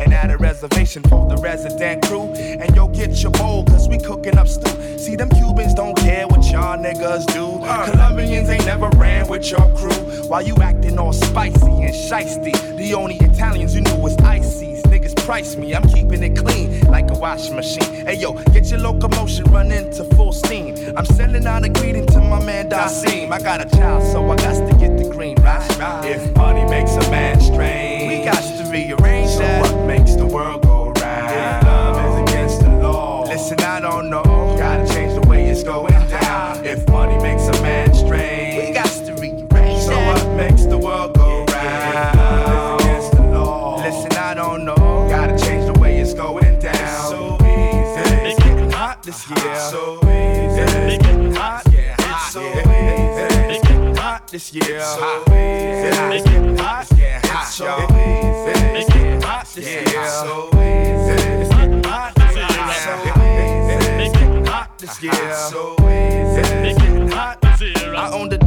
[0.00, 2.32] And at a reservation for the resident crew.
[2.32, 4.98] And yo, get your bowl, cause we cooking up stew.
[4.98, 7.64] See, them Cubans don't care what y'all niggas do.
[7.64, 7.90] Uh.
[7.90, 10.28] Colombians ain't never ran with your crew.
[10.28, 12.54] While you acting all spicy and shisty.
[12.76, 14.67] The only Italians you knew was ices.
[15.28, 18.06] Price me, I'm keeping it clean like a washing machine.
[18.06, 20.74] Hey yo, get your locomotion running to full steam.
[20.96, 23.30] I'm sending out a greeting to my man Dasim.
[23.30, 25.60] I got a child, so I got to get the green, right?
[26.06, 29.70] If money makes a man strange, we got to rearrange so that.
[29.70, 31.30] what makes the world go round?
[31.30, 34.27] If love is against the law, listen, I don't know.
[49.70, 51.62] So easy, it's getting hot.
[51.70, 52.64] Yeah, it's so easy,
[53.52, 54.26] it's getting hot.
[54.28, 54.80] this year.
[54.80, 55.34] So easy,
[56.16, 56.86] it's getting hot.
[56.96, 60.08] Yeah, it's so easy, it's getting hot this year.
[60.08, 61.12] So easy,
[61.42, 62.14] it's getting hot.
[62.16, 64.78] So easy, it's getting hot.
[64.78, 65.34] This year.
[65.34, 67.38] So easy, it's getting hot.
[67.44, 68.38] I own the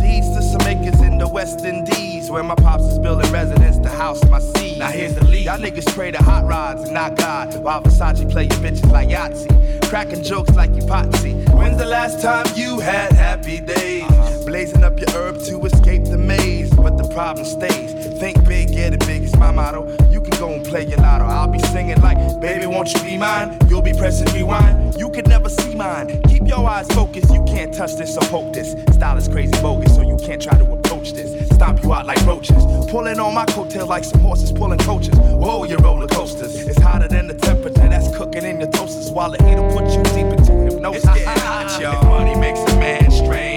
[1.21, 4.79] the West Indies where my pops is building residence to house my seed.
[4.79, 5.45] Now here's the lead.
[5.45, 9.09] Y'all niggas pray to hot rods and not God, while Versace play your bitches like
[9.09, 11.47] Yahtzee, cracking jokes like you Potsy.
[11.53, 14.01] When's the last time you had happy days?
[14.01, 14.45] Uh-huh.
[14.47, 17.93] Blazing up your herb to escape the maze, but the problem stays.
[18.19, 19.95] Think big, get it big is my motto.
[20.09, 21.25] You can go and play your lotto.
[21.25, 23.59] I'll be singing like, baby, won't you be mine?
[23.67, 24.99] You'll be pressing rewind.
[24.99, 26.19] You could never see mine.
[26.23, 27.31] Keep your eyes focused.
[27.31, 28.71] You can't touch this or poke this.
[28.95, 30.65] Style is crazy bogus, so you can't try to
[31.01, 31.47] approach this.
[31.49, 32.63] Stomp you out like roaches.
[32.89, 35.15] Pulling on my coattail like some horses pulling coaches.
[35.17, 36.55] Whoa, your roller coasters.
[36.67, 39.11] It's hotter than the temperature that's cooking in your toasters.
[39.11, 41.03] While the heat'll put you deep into hypnosis.
[41.03, 42.01] It's getting hot, y'all.
[42.01, 43.50] If money makes a man strange.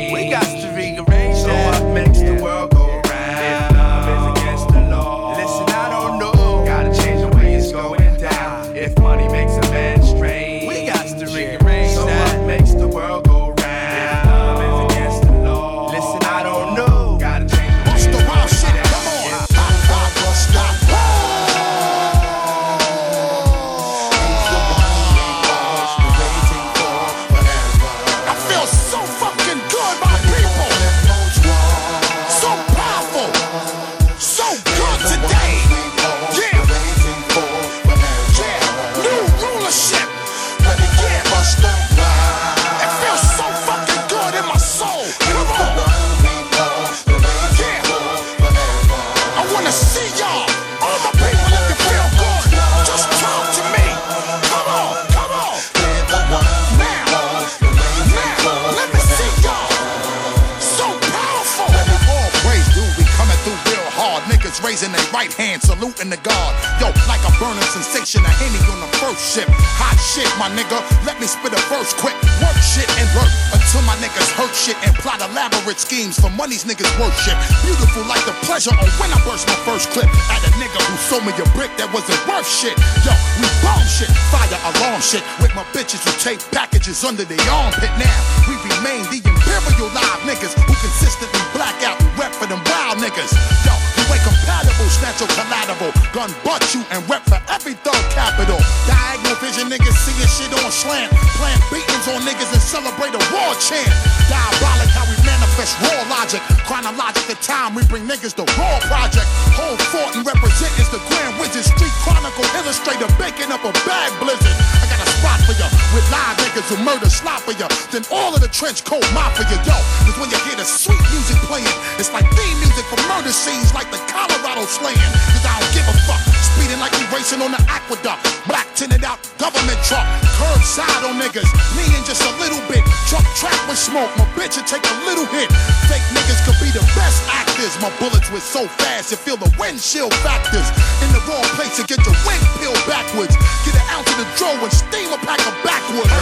[65.25, 66.53] Right hand, saluting the God.
[66.77, 69.49] Yo, like a burning sensation, a henny on the first ship.
[69.81, 70.77] Hot shit, my nigga.
[71.09, 72.13] Let me spit a verse quick.
[72.45, 76.69] Work shit and work until my niggas hurt shit and plot elaborate schemes for money's
[76.69, 77.37] niggas worship.
[77.65, 80.97] Beautiful like the pleasure on when I burst my first clip at a nigga who
[81.01, 82.77] sold me a brick that wasn't worth shit.
[83.01, 87.41] Yo, we bomb shit, fire alarm shit with my bitches who tape packages under the
[87.49, 87.93] armpit.
[87.97, 89.25] Now we remain the
[89.65, 93.33] imperial live niggas who consistently black out and rep for them wild niggas.
[93.65, 95.91] Yo, you ain't compatible snatch your collateral.
[96.13, 98.59] Gun butt you and rep for every thug capital.
[98.87, 101.11] Diagonal vision niggas seeing shit on slant.
[101.41, 103.91] Plant beatings on niggas and celebrate a war chant.
[104.29, 106.41] Diabolic how we manifest raw logic.
[106.69, 109.27] Chronologic the time we bring niggas the raw project.
[109.57, 111.65] Hold fort and represent is the Grand Wizard.
[111.65, 114.57] Street Chronicle illustrator baking up a bad blizzard.
[114.81, 115.67] I got a spot for ya
[115.97, 117.67] with live niggas who murder slop for ya.
[117.91, 119.77] Then all of the trench coat mafia, yo.
[120.05, 123.71] Cause when you hear the sweet music playing, it's like theme music for murder scenes
[123.75, 124.99] like the Colorado slaying.
[125.31, 126.23] Cause I don't give a fuck.
[126.55, 128.23] Speeding like we racing on the aqueduct.
[128.47, 130.07] Black tinted out government truck.
[130.39, 131.51] Curbside on niggas.
[131.75, 132.83] Me and just a little bit.
[133.11, 134.11] Truck track with smoke.
[134.19, 135.51] My bitch will take a little hit.
[135.91, 137.75] Fake niggas could be the best actors.
[137.83, 140.67] My bullets were so fast you feel the windshield factors.
[141.03, 143.35] In the wrong place to get your wing peeled backwards.
[143.67, 146.13] Get an ounce of the draw and steam a pack of backwards.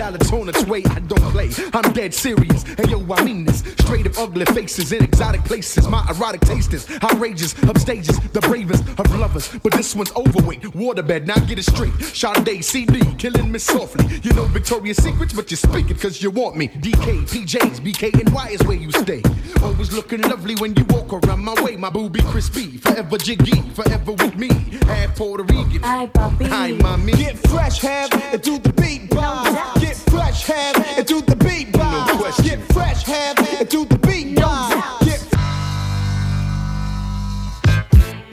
[0.00, 0.82] Empty crystal on its way.
[0.84, 1.50] I don't play.
[1.72, 2.64] I'm dead serious.
[2.78, 3.60] And yo, I mean this.
[3.80, 5.88] Straight up ugly faces in exotic places.
[5.88, 7.54] My erotic taste is outrageous.
[7.54, 9.48] Upstages, the bravest of lovers.
[9.62, 10.62] But this one's overweight.
[10.62, 11.92] Waterbed, now get it straight.
[12.00, 14.06] Sade CD, killing me softly.
[14.22, 16.68] You know Victoria's Secrets, but you speak it cause you want me.
[16.68, 19.22] DK, PJs, BK, and Y is where you stay.
[19.62, 21.76] Always looking lovely when you walk around my way.
[21.76, 22.78] My booby crispy.
[22.78, 24.48] Forever jiggy, forever with me.
[24.86, 25.82] Half Puerto Rican.
[25.82, 26.46] Hi, Bobby.
[26.46, 27.12] Hi, mommy.
[27.12, 29.78] Get fresh, have, and do the beat, bob.
[30.10, 32.08] Fresh, have, and do the beat, bob.
[32.08, 32.44] No.
[32.44, 35.00] Get fresh, have, and do the beat, bob.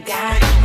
[0.06, 0.65] Get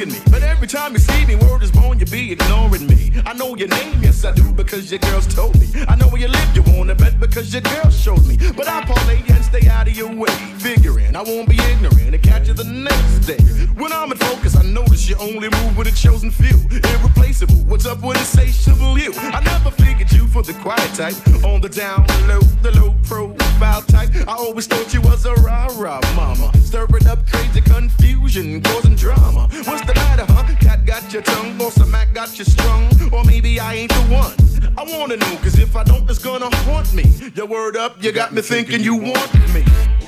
[0.00, 0.29] digging me.
[0.60, 3.10] Every time you see me, word is born, you be ignoring me.
[3.24, 5.66] I know your name, yes I do, because your girls told me.
[5.88, 8.36] I know where you live, you wanna bet because your girl showed me.
[8.36, 10.28] But I parlay and stay out of your way.
[10.58, 13.38] Figuring I won't be ignorant and catch you the next day.
[13.72, 16.58] When I'm in focus, I notice you only move with a chosen few.
[16.90, 19.14] Irreplaceable, what's up with insatiable you?
[19.16, 21.16] I never figured you for the quiet type.
[21.42, 24.10] On the down low, the low profile type.
[24.28, 26.52] I always thought you was a rah-rah mama.
[26.58, 29.48] Stirring up crazy confusion, causing drama.
[29.64, 30.49] What's the matter, huh?
[30.56, 34.02] Cat got your tongue, or some Mac got you strung, or maybe I ain't the
[34.14, 34.34] one.
[34.76, 37.04] I wanna know, cause if I don't, it's gonna haunt me.
[37.34, 39.64] Your word up, you got me thinking you want me.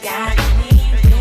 [0.08, 1.11] I'm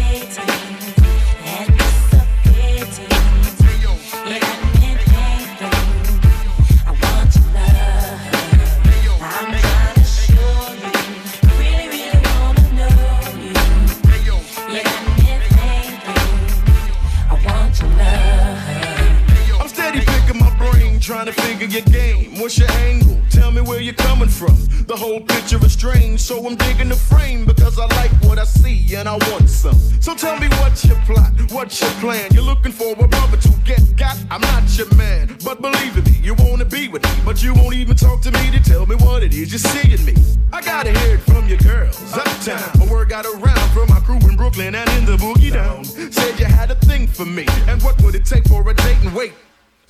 [21.11, 22.39] trying to figure your game.
[22.39, 23.17] What's your angle?
[23.31, 24.55] Tell me where you're coming from.
[24.87, 28.45] The whole picture is strange, so I'm digging the frame because I like what I
[28.45, 29.75] see and I want some.
[29.99, 32.31] So tell me what's your plot, what's your plan?
[32.31, 34.17] You're looking for a brother to get got.
[34.31, 37.53] I'm not your man, but believe in me, you wanna be with me, but you
[37.55, 40.15] won't even talk to me to tell me what it is you're seeing me.
[40.53, 42.71] I gotta hear it from your girls uptown.
[42.79, 45.83] My word got around from my crew in Brooklyn and in the boogie down.
[45.83, 49.03] Said you had a thing for me, and what would it take for a date
[49.03, 49.33] and wait?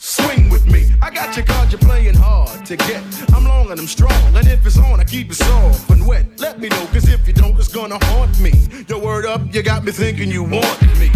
[0.03, 0.89] Swing with me.
[0.99, 3.03] I got your card, you're playing hard to get.
[3.35, 6.25] I'm long and I'm strong, and if it's on, I keep it soft and wet.
[6.39, 8.67] Let me know, cause if you don't, it's gonna haunt me.
[8.87, 11.11] Your word up, you got me thinking you want me.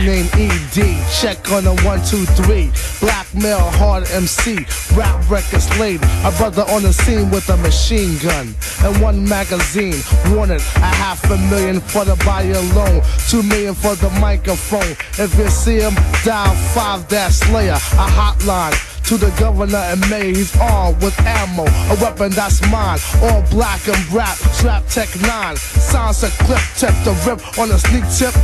[0.00, 2.70] Codename ED, check on a one, two, three.
[3.00, 4.64] Blackmail, hard MC,
[4.96, 6.00] rap records laid.
[6.24, 10.00] A brother on the scene with a machine gun and one magazine.
[10.34, 14.96] Wanted a half a million for the buy alone, two million for the microphone.
[15.22, 15.94] If you see him,
[16.24, 18.86] dial five dash Slayer, a hotline.
[19.08, 23.00] To the governor and mayor, he's armed with ammo, a weapon that's mine.
[23.22, 25.56] All black and rap, strap tech nine.
[25.56, 28.34] Sounds a clip, tip the rip on a sneak tip.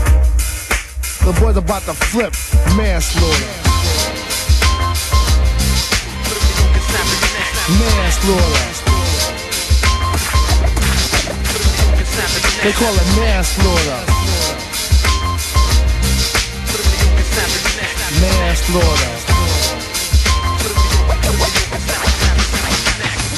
[1.26, 2.32] The boy's about to flip,
[2.76, 3.50] manslaughter.
[7.82, 8.66] Manslaughter.
[12.62, 14.02] They call it manslaughter.
[18.22, 19.12] Manslaughter.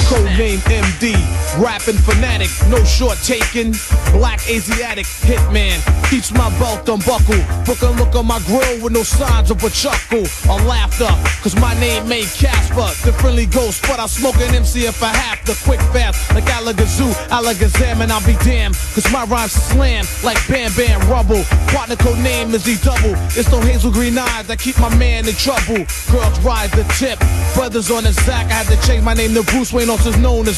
[0.05, 1.17] Codename MD,
[1.59, 3.75] rapping fanatic, no short taking.
[4.11, 5.77] Black Asiatic hitman,
[6.09, 7.43] keeps my belt unbuckled.
[7.65, 11.09] Brooklyn look on my grill with no signs of a chuckle or laughter.
[11.43, 13.81] Cause my name ain't Casper, the friendly ghost.
[13.83, 15.55] But I smoke an MC if I have to.
[15.65, 18.75] Quick fast, like Alakazoo, Alakazam, and I'll be damned.
[18.93, 21.43] Cause my rhymes slam like Bam Bam Rubble.
[21.67, 23.13] Partner code name is D Double.
[23.37, 25.85] It's no hazel green eyes that keep my man in trouble.
[26.11, 27.19] Girls ride the tip,
[27.53, 28.47] brothers on the sack.
[28.47, 30.57] I had to change my name to Bruce Wayne, also known as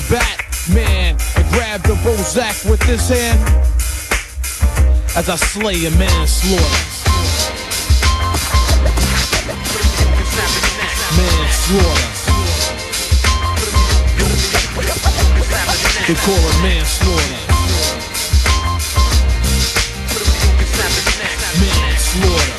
[0.91, 1.17] Batman.
[1.35, 3.39] And grab the Bozak with this hand
[5.15, 6.63] as I slay a manslaughter.
[11.17, 12.07] Manslaughter.
[16.07, 17.47] They call it manslaughter.
[21.59, 22.57] Manslaughter.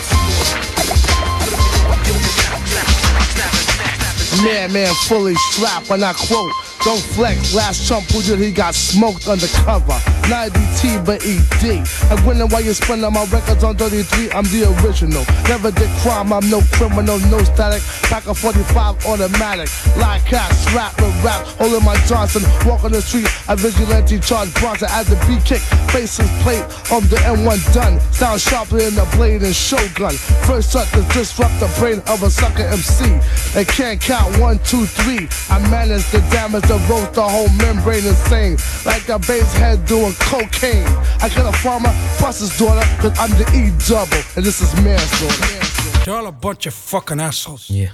[4.43, 6.53] Man, man, man, fully strapped, and I quote,
[6.85, 9.95] don't flex, last chump who did he got smoked undercover.
[10.29, 11.87] Not DT, but ED.
[12.11, 15.25] I'm winning while you're spending my records on 33, I'm the original.
[15.47, 17.83] Never did crime, I'm no criminal, no static.
[18.11, 19.71] Pack a 45 automatic.
[19.97, 22.43] Like cats, rap with rap, holding my Johnson.
[22.67, 25.63] Walk on the street, a vigilante Charles Bronson as the B kick.
[25.95, 28.01] Faces plate of the M1 done.
[28.13, 30.15] Sound sharper than the blade and shogun.
[30.51, 33.07] First shot to disrupt the brain of a sucker MC.
[33.55, 35.29] They can't count one, two, three.
[35.49, 38.57] I manage the damage to roast the whole membrane insane.
[38.87, 40.87] Like a bass head doing cocaine.
[41.21, 44.23] I kill a farmer, bust his daughter, cause I'm the E double.
[44.37, 46.11] And this is manslaughter.
[46.11, 47.69] Y'all a bunch of fucking assholes.
[47.69, 47.91] Yeah.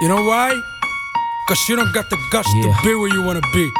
[0.00, 0.50] You know why?
[1.48, 3.70] Cause you don't got the guts to be where you wanna be.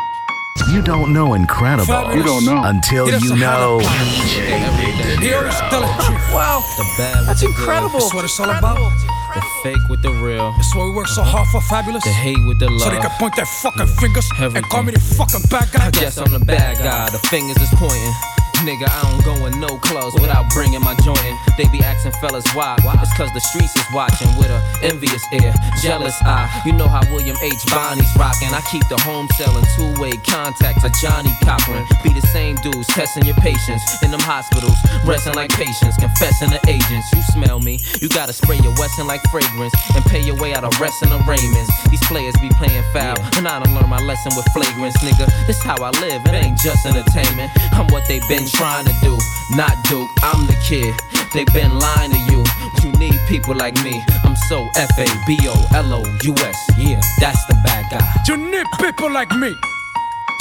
[0.72, 1.86] You don't know incredible.
[1.86, 2.16] Fabulous.
[2.16, 2.62] You don't know.
[2.64, 3.80] until you know.
[3.80, 6.32] have He always tell the truth.
[6.32, 6.62] Wow.
[6.76, 8.00] The bad with That's incredible.
[8.00, 9.13] That's what it's all about.
[9.34, 10.52] The fake with the real.
[10.52, 12.04] That's why we work so hard for Fabulous.
[12.04, 12.82] The hate with the love.
[12.82, 15.86] So they can point their fucking fingers and call me the fucking bad guy.
[15.86, 17.10] I guess I'm the bad guy.
[17.10, 18.33] The fingers is pointing.
[18.64, 21.36] Nigga, I don't go in no clothes without bringing my joint in.
[21.58, 22.80] They be asking fellas why.
[22.80, 26.48] It's cause the streets is watching with a envious ear, jealous eye.
[26.64, 27.60] You know how William H.
[27.68, 28.48] Bonney's rocking.
[28.56, 31.84] I keep the home selling two-way contacts of Johnnie Cochran.
[32.02, 36.60] Be the same dudes testing your patience in them hospitals, resting like patients, confessing to
[36.64, 37.12] agents.
[37.12, 40.64] You smell me, you gotta spray your Wesson like fragrance and pay your way out
[40.64, 41.68] of resting arraignments.
[41.92, 45.28] These players be playing foul, and I done learned my lesson with flagrance, nigga.
[45.46, 47.52] This how I live, it ain't just entertainment.
[47.76, 49.18] I'm what they been trying to do,
[49.56, 50.10] not Duke.
[50.22, 50.94] I'm the kid.
[51.34, 52.42] They've been lying to you.
[52.82, 54.02] You need people like me.
[54.24, 56.58] I'm so F A B O L O U S.
[56.78, 58.06] Yeah, that's the bad guy.
[58.28, 59.52] You need people like me.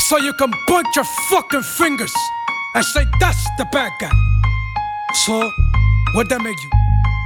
[0.08, 2.14] So you can point your fucking fingers
[2.76, 4.12] and say that's the bad guy.
[5.26, 5.52] So,
[6.14, 6.70] what that make you?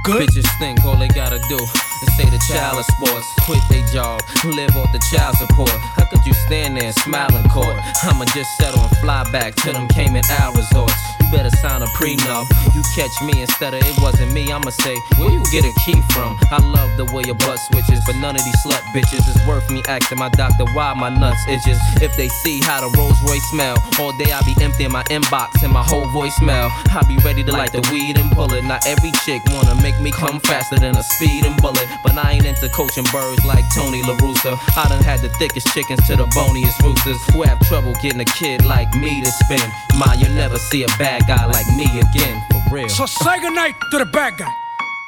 [0.04, 0.28] Good?
[0.28, 1.58] Bitches think all they gotta do
[2.02, 5.70] is say the child of sports, quit they job, live off the child support.
[5.70, 7.76] How could you stand there and smile in court?
[8.04, 11.07] I'ma just settle and fly back to them Cayman Isle resorts.
[11.30, 12.46] Better sign a prenup.
[12.74, 14.50] You catch me instead of it wasn't me.
[14.50, 16.38] I'ma say, where you get a key from?
[16.50, 19.68] I love the way your butt switches, but none of these slut bitches is worth
[19.70, 21.78] me asking my doctor why my nuts itches.
[22.00, 25.62] If they see how the Rolls Royce smell, all day I be emptying my inbox
[25.62, 26.70] and my whole voicemail.
[26.96, 28.64] I be ready to light the weed and pull it.
[28.64, 32.46] Not every chick wanna make me come faster than a speeding bullet, but I ain't
[32.46, 34.58] into coaching birds like Tony La Russa.
[34.76, 38.24] I done had the thickest chickens to the boniest roosters who have trouble getting a
[38.24, 39.70] kid like me to spin.
[39.98, 42.88] Ma, you'll never see a bad guy like me again, for real.
[42.88, 44.52] So say goodnight to the bad guy.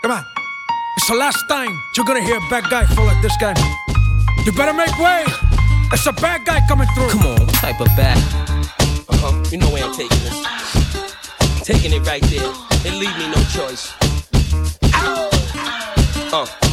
[0.02, 0.24] Come on.
[0.96, 3.54] It's the last time you're gonna hear a bad guy full like this guy.
[4.44, 5.24] You better make way.
[5.92, 7.10] It's a bad guy coming through.
[7.10, 8.16] Come on, what type of bad?
[9.08, 9.44] Uh huh.
[9.50, 11.64] You know where I'm taking this.
[11.64, 12.52] Taking it right there.
[12.84, 13.92] It leave me no choice.
[14.94, 15.30] Uh,
[16.32, 16.46] uh.
[16.46, 16.69] She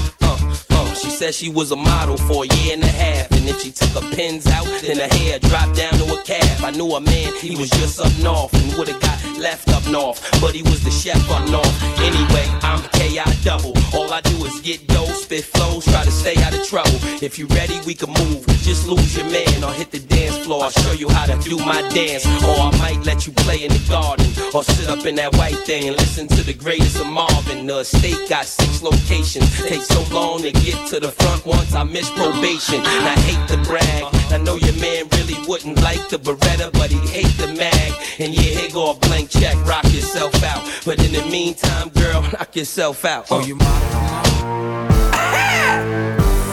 [1.18, 3.32] said she was a model for a year and a half.
[3.32, 6.64] And if she took her pins out, then her hair dropped down to a calf.
[6.64, 10.22] I knew a man, he was just up north and would've got left up north.
[10.40, 11.74] But he was the chef up north.
[12.00, 13.74] Anyway, I'm KI double.
[13.96, 17.00] All I do is get dough, spit flows, try to stay out of trouble.
[17.22, 18.46] If you ready, we can move.
[18.62, 20.66] Just lose your man or hit the dance floor.
[20.66, 22.26] I'll show you how to do my dance.
[22.44, 24.28] Or I might let you play in the garden.
[24.54, 27.66] Or sit up in that white thing and listen to the greatest of Marvin.
[27.66, 29.48] The estate got six locations.
[29.68, 32.82] Take so long to get to the front once I miss probation.
[32.84, 34.04] I hate to brag.
[34.32, 37.94] I know your man really wouldn't like the Beretta, but he hate the mag.
[38.20, 40.64] And yeah, here go a blank check, rock yourself out.
[40.86, 43.28] But in the meantime, girl, knock yourself out.
[43.32, 43.58] Oh, you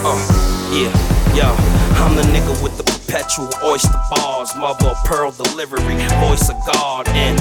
[0.07, 0.21] Uh,
[0.71, 0.93] yeah,
[1.35, 1.47] yo,
[2.05, 7.07] I'm the nigga with the perpetual oyster bars, mother of pearl delivery, voice of God,
[7.09, 7.39] and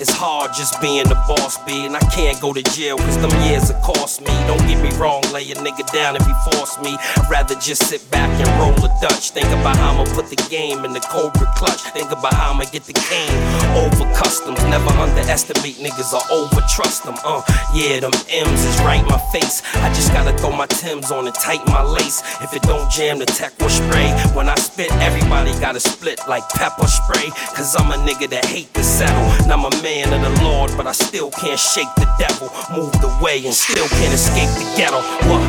[0.00, 1.86] it's hard just being the boss, B.
[1.86, 4.32] I can't go to jail, cause them years have cost me.
[4.48, 6.96] Don't get me wrong, lay a nigga down if he force me.
[6.96, 9.30] I'd rather just sit back and roll a Dutch.
[9.30, 11.82] Think about how I'ma put the game in the Cobra clutch.
[11.92, 13.36] Think about how I'ma get the cane
[13.76, 14.56] over customs.
[14.72, 17.16] Never underestimate niggas or over trust them.
[17.24, 17.42] Uh,
[17.74, 19.60] yeah, them M's is right my face.
[19.84, 22.22] I just gotta throw my Tim's on and tighten my lace.
[22.40, 24.08] If it don't jam, the tech will spray.
[24.32, 27.30] When I spit, everybody gotta split like pepper spray.
[27.56, 29.24] Cause I'm a nigga that hate to settle.
[29.42, 32.48] And I'm a man of the Lord, but I still can't shake the devil.
[32.74, 35.00] Moved away and still can't escape the ghetto.
[35.28, 35.42] What?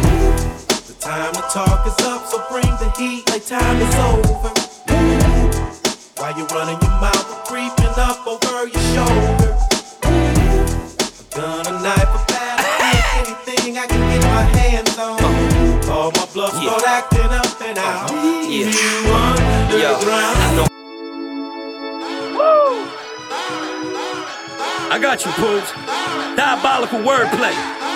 [0.88, 4.52] The time to talk is up, so bring the heat like time is over.
[6.18, 9.52] While you running your mouth, creeping up over your shoulder.
[10.06, 12.11] A gun, a knife,
[13.72, 15.90] anything I can get my hands on.
[15.90, 18.12] All my bluff start acting up and out.
[18.12, 18.50] Uh-huh.
[18.50, 18.68] Yeah.
[18.68, 20.38] You underground.
[20.38, 20.68] I know.
[24.92, 25.72] I got you, Pooch.
[26.36, 27.91] Diabolical wordplay.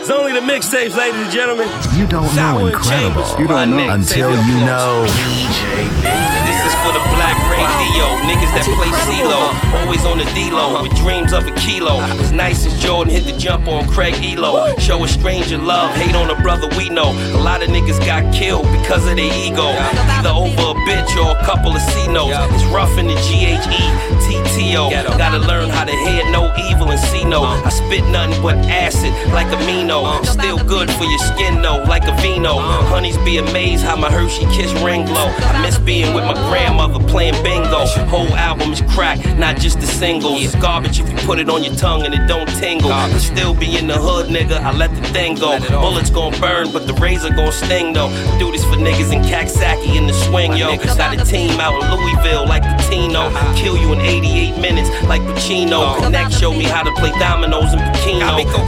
[0.00, 1.68] It's only the mixtapes, ladies and gentlemen.
[1.94, 3.48] You don't know incredible Chambers.
[3.50, 5.04] My nigga, until you know.
[5.04, 9.52] This is for the black radio niggas that play CeeLo.
[9.84, 12.00] Always on the D-Lo with dreams of a kilo.
[12.18, 14.78] It's nice as Jordan hit the jump on Craig Ehlo.
[14.80, 17.12] Show a stranger love, hate on a brother we know.
[17.36, 19.68] A lot of niggas got killed because of their ego.
[19.68, 22.36] Either over a bitch or a couple of C notes.
[22.54, 23.84] It's rough in the G-H-E,
[24.26, 24.88] T-T-O.
[24.90, 27.44] Gotta learn how to hear no evil and see no.
[27.44, 29.89] I spit nothing but acid like amino.
[29.90, 32.58] Still good for your skin though, like a vino.
[32.58, 35.26] Honeys be amazed how my Hershey kiss ring glow.
[35.26, 37.86] I miss being with my grandmother playing bingo.
[38.06, 40.44] Whole album is crack, not just the singles.
[40.44, 42.92] It's garbage if you put it on your tongue and it don't tingle.
[42.92, 44.60] I still be in the hood, nigga.
[44.60, 45.58] I let the thing go.
[45.70, 48.10] Bullets gon' burn, but the razor gon' sting though.
[48.38, 50.76] Do this for niggas in Coxsackie in the swing, yo.
[50.76, 53.30] Got a team out in Louisville like the Tino.
[53.56, 55.98] Kill you in 88 minutes like Pacino.
[56.00, 58.20] Connect, show me how to play dominoes in Pacino.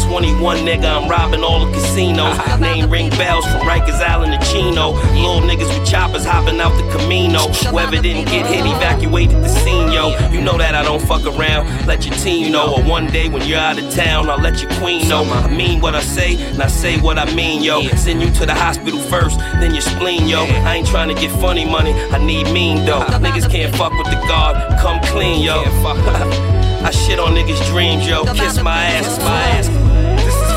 [0.08, 2.38] 21 nigga, I'm robbing all the casinos.
[2.60, 4.92] Name ring bells from Rikers Island to Chino.
[5.12, 7.40] Little niggas with choppers hopping out the Camino.
[7.68, 10.16] Whoever didn't get hit, evacuated the scene, yo.
[10.30, 11.86] You know that I don't fuck around.
[11.86, 12.76] Let your team know.
[12.76, 15.24] Or one day when you're out of town, I'll let your queen know.
[15.24, 17.82] I mean what I say, and I say what I mean, yo.
[17.96, 20.40] Send you to the hospital first, then your spleen, yo.
[20.40, 23.04] I ain't trying to get funny money, I need mean though.
[23.20, 25.62] Niggas can't fuck with the guard, come clean, yo.
[26.82, 28.24] I shit on niggas' dreams, yo.
[28.24, 29.81] Kiss my ass, my ass.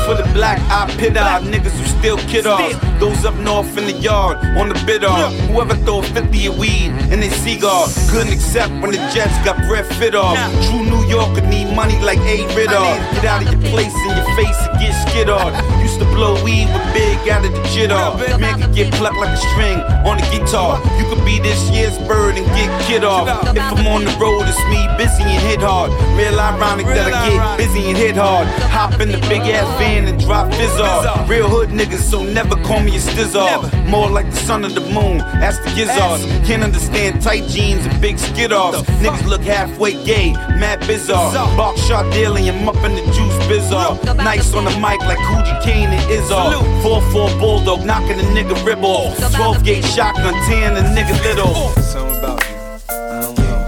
[0.06, 2.60] For the black eye pit eye niggas who still kid off.
[3.00, 5.32] Those up north in the yard on the bid off.
[5.50, 9.92] Whoever throw 50 of weed in their cigar couldn't accept when the Jets got breath
[9.98, 10.38] fit off.
[10.70, 12.84] True New Yorker need money like A Riddle.
[13.18, 15.52] Get out of your place in your face and get skid off.
[15.82, 18.18] Used to blow weed with big out of the jit off.
[18.40, 20.80] Man could get plucked like a string on the guitar.
[20.98, 23.28] You could be this year's bird and get kid off.
[23.56, 25.90] If I'm on the road, it's me busy and hit hard.
[26.16, 28.46] Real ironic that I get busy and hit hard.
[28.70, 31.28] Hop in the big ass van and drop fizz off.
[31.28, 33.72] Real hood niggas, so never call me a stizzard.
[33.88, 36.24] More like the sun of the moon, ask the gizzards.
[36.46, 38.82] Can't understand tight jeans and big skid offs.
[39.02, 41.32] Niggas look halfway gay, mad bizarre.
[41.56, 43.98] Bark shot daily and up in the juice bizarre.
[44.16, 46.54] Nice on the mic like Coogee Kane and Izzard.
[46.82, 49.16] 4-4 bulldog knocking a nigga rib off.
[49.34, 51.54] 12 gauge shotgun, 10 a nigga little.
[51.82, 52.56] Something about you.
[52.90, 53.66] I don't know.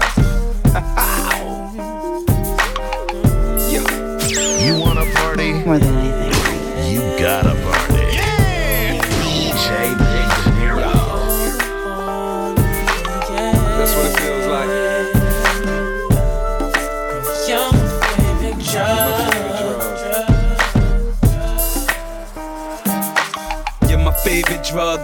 [4.59, 5.53] You wanna party?
[5.53, 5.98] More than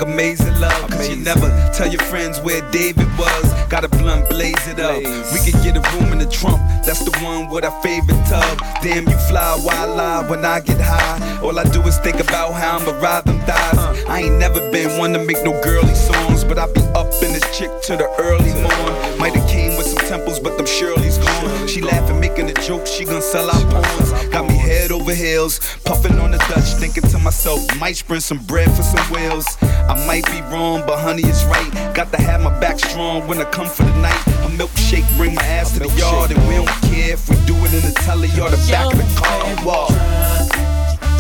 [0.02, 0.90] amazing love.
[0.90, 3.54] Cause you never tell your friends where David was.
[3.70, 4.98] Got a blunt, blaze it up.
[4.98, 6.62] We could get a room in the trunk.
[6.86, 8.60] That's the one with our favorite tub.
[8.82, 11.40] Damn, you fly while I lie when I get high.
[11.42, 13.78] All I do is think about how I'ma ride them thighs.
[13.78, 14.06] Uh.
[14.08, 17.34] I ain't never been one to make no girly songs, but I be up in
[17.34, 19.20] this chick to the early morn.
[19.20, 21.68] Might have came with some temples, but them Shirley's gone.
[21.68, 24.12] She laughing, making a joke, she gon' sell out pawns.
[24.30, 28.40] Got me head over heels, puffing on the Dutch, thinking to myself, might sprint some
[28.46, 29.46] bread for some wheels.
[29.62, 31.72] I might be wrong, but honey it's right.
[31.96, 34.22] Got to have my back strong when I come for the night.
[34.46, 37.56] A milkshake, bring my ass to the yard, and we don't care if we do
[37.66, 39.66] it in the telly or the back of the car.
[39.66, 39.90] Wall.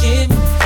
[0.01, 0.64] Give me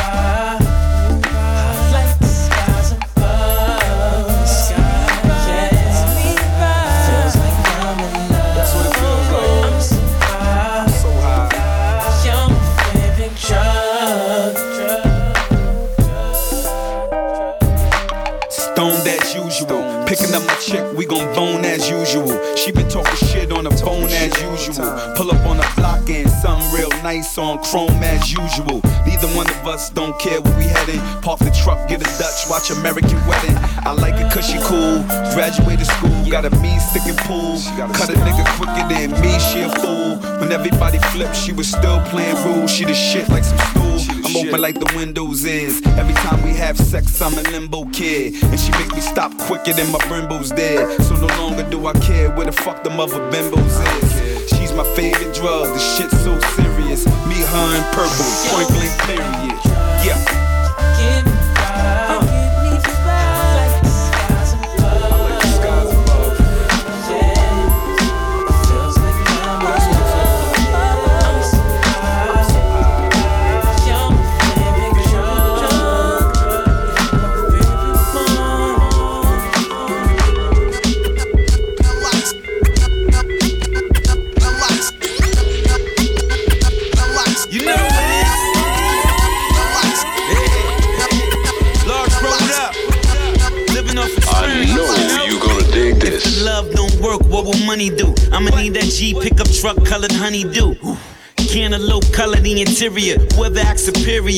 [20.09, 22.33] Picking up my chick, we gon' bone as usual.
[22.55, 24.89] She been talking shit on the phone as usual.
[25.15, 28.81] Pull up on the block and something real nice on chrome as usual.
[29.05, 30.99] Neither one of us don't care where we heading.
[31.21, 33.55] Park the truck, get a Dutch, watch American wedding.
[33.85, 34.97] I like it cause she cool.
[35.37, 37.61] Graduated school, got a mean sticking pool.
[37.93, 40.17] Cut a nigga quicker than me, she a fool.
[40.41, 42.71] When everybody flipped, she was still playing rules.
[42.71, 44.18] She the shit like some stool.
[44.29, 45.81] I'm open like the windows is.
[45.97, 48.35] Every time we have sex, I'm a limbo kid.
[48.43, 51.01] And she make me stop quicker than my Brembo's dead.
[51.01, 54.49] So no longer do I care where the fuck the mother bimbos is.
[54.49, 57.05] She's my favorite drug, the shit's so serious.
[57.25, 59.59] Me, her, and purple, point blank period.
[60.05, 60.38] Yeah.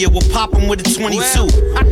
[0.01, 1.47] Superior will pop 'em with a 22.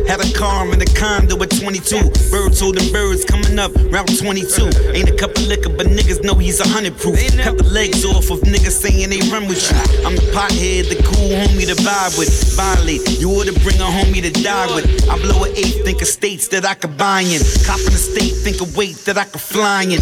[0.06, 2.30] Had a car in a condo at 22.
[2.30, 4.96] Birds holding birds coming up Route 22.
[4.96, 7.20] Ain't a cup of liquor, but niggas know he's a hundred proof.
[7.36, 9.76] Cut the legs off of niggas saying they run with you.
[10.06, 12.32] I'm the pothead, the cool homie to vibe with.
[12.56, 14.88] Violate, you ought to bring a homie to die with.
[15.08, 17.40] I blow an eight, think of states that I could buy in.
[17.68, 20.00] Cop in the state, think of weight that I could fly in.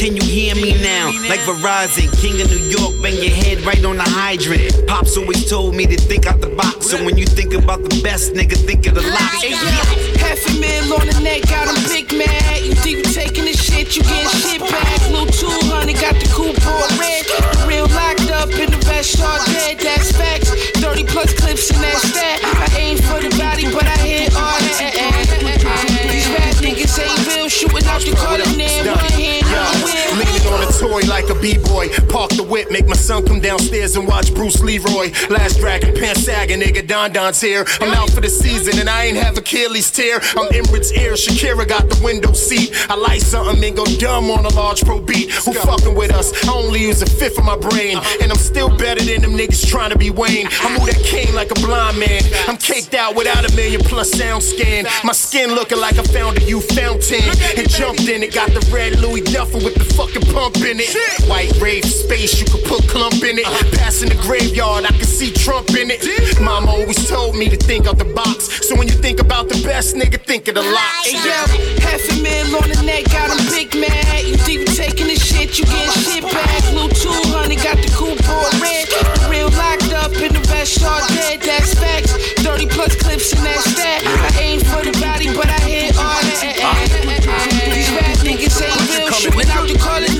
[0.00, 1.12] Can you hear me now?
[1.28, 4.72] Like Verizon, King of New York, bang your head right on the hydrant.
[4.88, 6.90] Pops always told me to think out the box.
[6.90, 10.23] So when you think about the best, nigga, think of the lot.
[10.24, 12.64] Half a mil on the neck, got him big mad.
[12.64, 14.98] You think you taking the shit, you getting shit back.
[15.12, 17.28] Little 200, got the coupon red.
[17.28, 20.48] The real locked up in the vest, all dead, that's facts.
[20.80, 22.40] 30 plus clips in that stat.
[22.40, 24.80] I aim for the body, but I hit all that.
[26.08, 28.43] These rap niggas ain't real, shooting out the corner,
[30.94, 31.88] Leaning on a toy like a b-boy.
[32.08, 35.10] Park the whip, make my son come downstairs and watch Bruce Leroy.
[35.30, 37.64] Last Dragon, pants sagging, nigga, Don Don's here.
[37.80, 40.16] I'm out for the season and I ain't have Achilles tear.
[40.36, 42.72] I'm Emirates ear, Shakira got the window seat.
[42.88, 45.30] I like something and go dumb on a large pro beat.
[45.44, 46.32] Who fucking with us?
[46.46, 47.98] I only use a fifth of my brain.
[48.20, 50.48] And I'm still better than them niggas trying to be Wayne.
[50.50, 52.22] I move that cane like a blind man.
[52.48, 54.86] I'm caked out without a million plus sound scan.
[55.02, 57.24] My skin looking like I found a youth fountain.
[57.56, 60.83] And jumped in it, got the red Louis duffel with the fucking pump in it.
[61.28, 63.46] White rave space, you could put clump in it.
[63.46, 63.76] Uh-huh.
[63.78, 66.04] Passing the graveyard, I can see Trump in it.
[66.40, 68.66] Mama always told me to think out the box.
[68.66, 71.04] So when you think about the best, nigga, think of the lot.
[71.04, 71.40] Hey yo,
[71.80, 74.24] half a mil on the neck, got him big mad.
[74.24, 76.62] You think you taking the shit, you getting oh, shit back.
[76.72, 78.88] Little 200, got the coupon red.
[78.88, 82.12] The real locked up in the vest, all dead, that's facts.
[82.44, 84.02] 30 plus clips in that stat.
[84.04, 86.44] I aim for the body, but I hit all that.
[87.72, 89.82] These rap niggas ain't real, shooting out the corner, man.
[89.84, 90.13] One hand,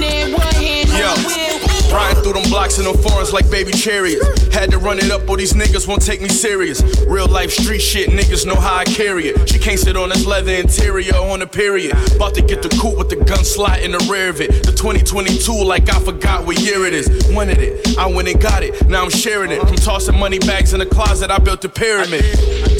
[1.04, 1.43] Yo.
[1.92, 4.54] Riding through them blocks in them foreigns like baby chariots.
[4.54, 6.82] Had to run it up or these niggas won't take me serious.
[7.06, 9.48] Real life street shit, niggas know how I carry it.
[9.48, 11.92] She can't sit on this leather interior on a period.
[12.16, 14.64] About to get the coupe with the gun slot in the rear of it.
[14.64, 17.08] The 2022, like I forgot what year it is.
[17.30, 18.88] Wanted it, I went and got it.
[18.88, 19.60] Now I'm sharing it.
[19.60, 22.24] From tossing money bags in the closet, I built a pyramid.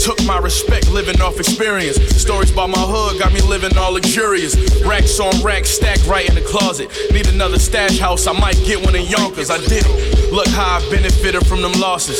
[0.02, 1.96] Took my respect, living off experience.
[2.16, 4.54] Stories about my hood got me living all luxurious.
[4.84, 6.90] Racks on racks, stacked right in the closet.
[7.12, 9.50] Need another stash house, I might get one in Yonkers.
[9.50, 10.32] I did it.
[10.32, 12.18] Look how I benefited from them losses.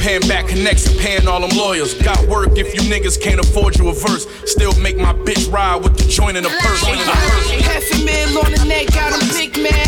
[0.00, 1.94] Paying back connects and paying all them lawyers.
[1.94, 4.26] Got work if you niggas can't afford you a verse.
[4.50, 6.82] Still make my bitch ride with the joint in the purse.
[6.82, 9.86] Half a mil on the neck, got him big man.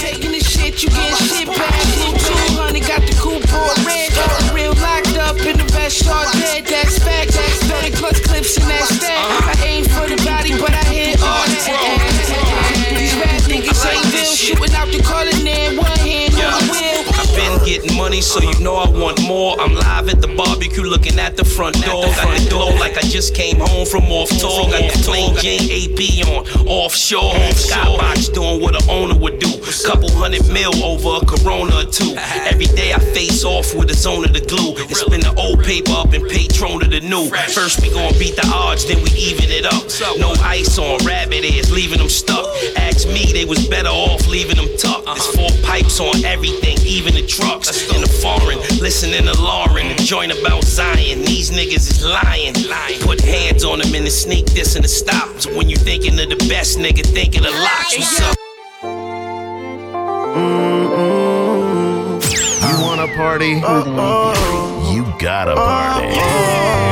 [0.00, 1.74] Taking the shit, you getting shit back.
[2.00, 4.10] Little 200, got the coupon red.
[4.12, 7.36] The real locked up in the vest, all dead, that's facts.
[7.36, 9.20] 30 plus clips in that stat.
[9.44, 10.85] I aim for the body, but I
[14.34, 15.76] shooting out the corner, man.
[15.76, 16.25] One hand,
[17.36, 19.60] been getting money, so you know I want more.
[19.60, 22.04] I'm live at the barbecue looking at the front door.
[22.04, 24.66] Got the glow like I just came home from off tour.
[24.70, 27.34] Got the plain Jane AP on offshore.
[27.52, 29.52] Skybox doing what an owner would do.
[29.84, 32.14] Couple hundred mil over a Corona or two.
[32.16, 34.74] Every day I face off with a zone of the glue.
[34.74, 37.28] And spin the old paper up and patron to the new.
[37.52, 39.84] First we gon' beat the odds, then we even it up.
[40.18, 42.46] No ice on rabbit ears, leaving them stuck.
[42.76, 45.06] Ask me, they was better off leaving them tucked.
[45.06, 47.92] There's four pipes on everything, even the trucks.
[47.92, 51.22] In the foreign, listening to Lauryn, the joint about Zion.
[51.22, 52.54] These niggas is lying.
[52.68, 53.00] Lying.
[53.00, 55.40] Put hands on them and the sneak this and the stop.
[55.40, 57.96] So when you thinking of the best, nigga, think of the Lox.
[57.96, 58.36] What's up?
[62.62, 63.60] You want to party?
[64.94, 66.85] You gotta party.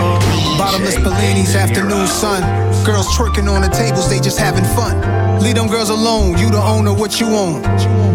[0.58, 2.42] Bottomless Bellinis, afternoon sun.
[2.84, 4.94] Girls twerking on the tables, they just having fun.
[5.42, 7.62] Leave them girls alone, you the owner, what you own.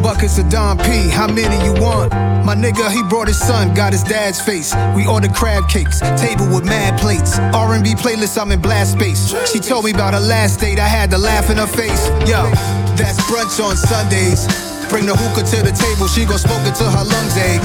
[0.02, 2.14] Buckets of Don P, how many you want?
[2.46, 4.74] My nigga, he brought his son, got his dad's face.
[4.96, 7.38] We ordered crab cakes, table with mad plates.
[7.38, 9.36] R&B playlist, I'm in blast space.
[9.52, 12.08] She told me about her last date, I had to laugh in her face.
[12.28, 12.50] Yo,
[12.96, 14.48] that's brunch on Sundays.
[14.90, 17.62] Bring the hookah to the table, she gon' smoke it till her lungs ache.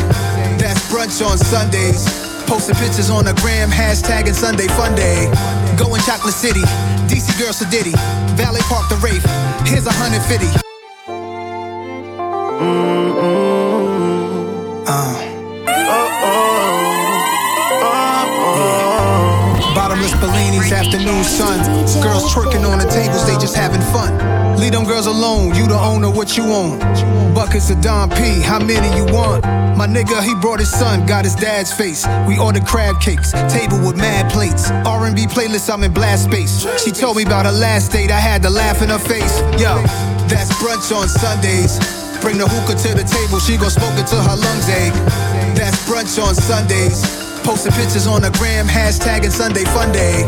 [0.58, 2.23] That's brunch on Sundays.
[2.46, 5.32] Posting pictures on the gram, hashtagging Sunday Fun Day.
[5.78, 6.60] Going Chocolate City,
[7.08, 7.94] DC Girl Sadiddy,
[8.36, 9.24] Valley Park the Wraith.
[9.66, 10.46] Here's a hundred fifty.
[14.86, 15.30] Uh.
[19.74, 21.58] Bottomless Bellinis, afternoon sun.
[22.02, 24.12] Girls twerking on the tables, they just having fun.
[24.58, 26.78] Leave them girls alone, you the owner, what you own.
[27.34, 29.63] Buckets of Don P, how many you want?
[29.76, 32.06] My nigga, he brought his son, got his dad's face.
[32.28, 34.70] We ordered crab cakes, table with mad plates.
[34.70, 36.62] R&B playlist, I'm in blast space.
[36.82, 39.40] She told me about her last date, I had to laugh in her face.
[39.58, 39.82] Yo,
[40.30, 41.82] that's brunch on Sundays.
[42.22, 44.94] Bring the hookah to the table, she gon' smoke it till her lungs ache.
[45.58, 47.02] That's brunch on Sundays.
[47.42, 50.22] Posting pictures on the gram, hashtagging Sunday Fun Day.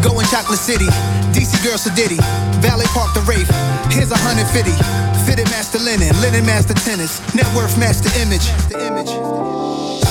[0.00, 0.86] Going Chocolate City,
[1.34, 2.22] DC Girl Sadiddy,
[2.62, 3.50] Valley Park the Wraith.
[3.92, 5.11] Here's a hundred fifty.
[5.32, 8.44] Fitted master linen, linen master tennis, net worth master image.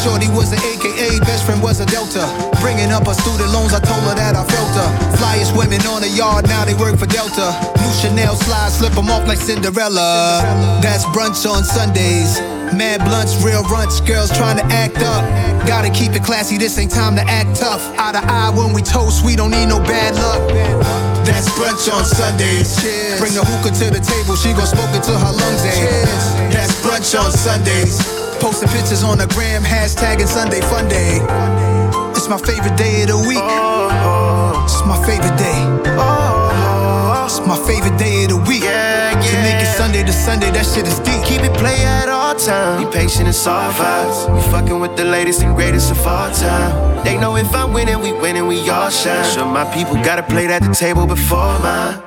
[0.01, 2.25] Shorty was an AKA, best friend was a Delta.
[2.59, 4.89] Bringing up her student loans, I told her that I felt her.
[5.21, 7.53] Flyest women on the yard, now they work for Delta.
[7.77, 10.41] New Chanel slides, slip them off like Cinderella.
[10.81, 12.41] That's brunch on Sundays.
[12.73, 15.21] Mad blunts, real runts, girls trying to act up.
[15.67, 17.85] Gotta keep it classy, this ain't time to act tough.
[17.99, 21.00] Eye to eye when we toast, we don't need no bad luck.
[21.31, 22.75] That's brunch on Sundays.
[23.17, 25.71] Bring the hookah to the table, she gon' smoke it till her lungs eh?
[25.71, 26.51] ache.
[26.51, 28.03] That's brunch on Sundays.
[28.43, 31.23] Posting pictures on the gram, hashtagging Sunday Fun Day.
[32.11, 33.39] It's my favorite day of the week.
[33.39, 34.63] Oh, oh.
[34.65, 35.80] It's my favorite day.
[37.47, 38.61] My favorite day of the week.
[38.61, 41.23] To make it Sunday to Sunday, that shit is deep.
[41.25, 42.85] Keep it play at all times.
[42.85, 44.33] Be patient and soft vibes.
[44.33, 47.03] We fucking with the latest and greatest of all time.
[47.03, 49.25] They know if I'm winning, we winning, we all shine.
[49.33, 52.01] Sure, my people gotta play at the table before mine.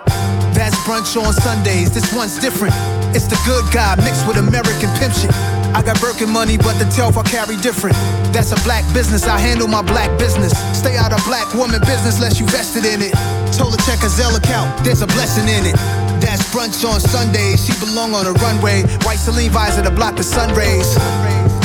[0.54, 1.92] That's brunch on Sundays.
[1.92, 2.74] This one's different.
[3.14, 5.34] It's the good guy mixed with American pimp shit.
[5.74, 7.96] I got Birkin money, but the telf I carry different.
[8.32, 9.26] That's a black business.
[9.26, 10.52] I handle my black business.
[10.78, 13.12] Stay out of black woman business unless you vested in it.
[13.56, 14.84] Told her check her Zelle account.
[14.84, 15.76] There's a blessing in it.
[16.20, 17.64] That's brunch on Sundays.
[17.64, 18.82] She belong on a runway.
[19.04, 20.96] White Celine visor to block the sun rays.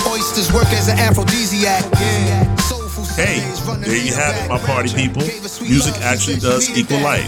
[0.08, 1.84] Oysters work as an aphrodisiac.
[1.94, 2.56] Yeah.
[3.16, 3.40] Hey,
[3.82, 5.22] there you have it, my party people.
[5.22, 7.28] Music actually does equal life.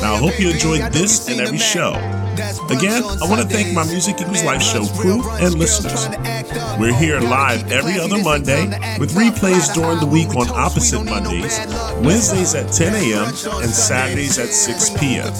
[0.00, 1.92] Now, I hope you enjoyed this and every show.
[2.32, 6.08] Again, I want to thank my Music Equals Life show crew and listeners.
[6.78, 8.66] We're here live every other Monday
[8.98, 11.58] with replays during the week on opposite Mondays,
[12.02, 15.30] Wednesdays at 10 a.m., and Saturdays at 6 p.m.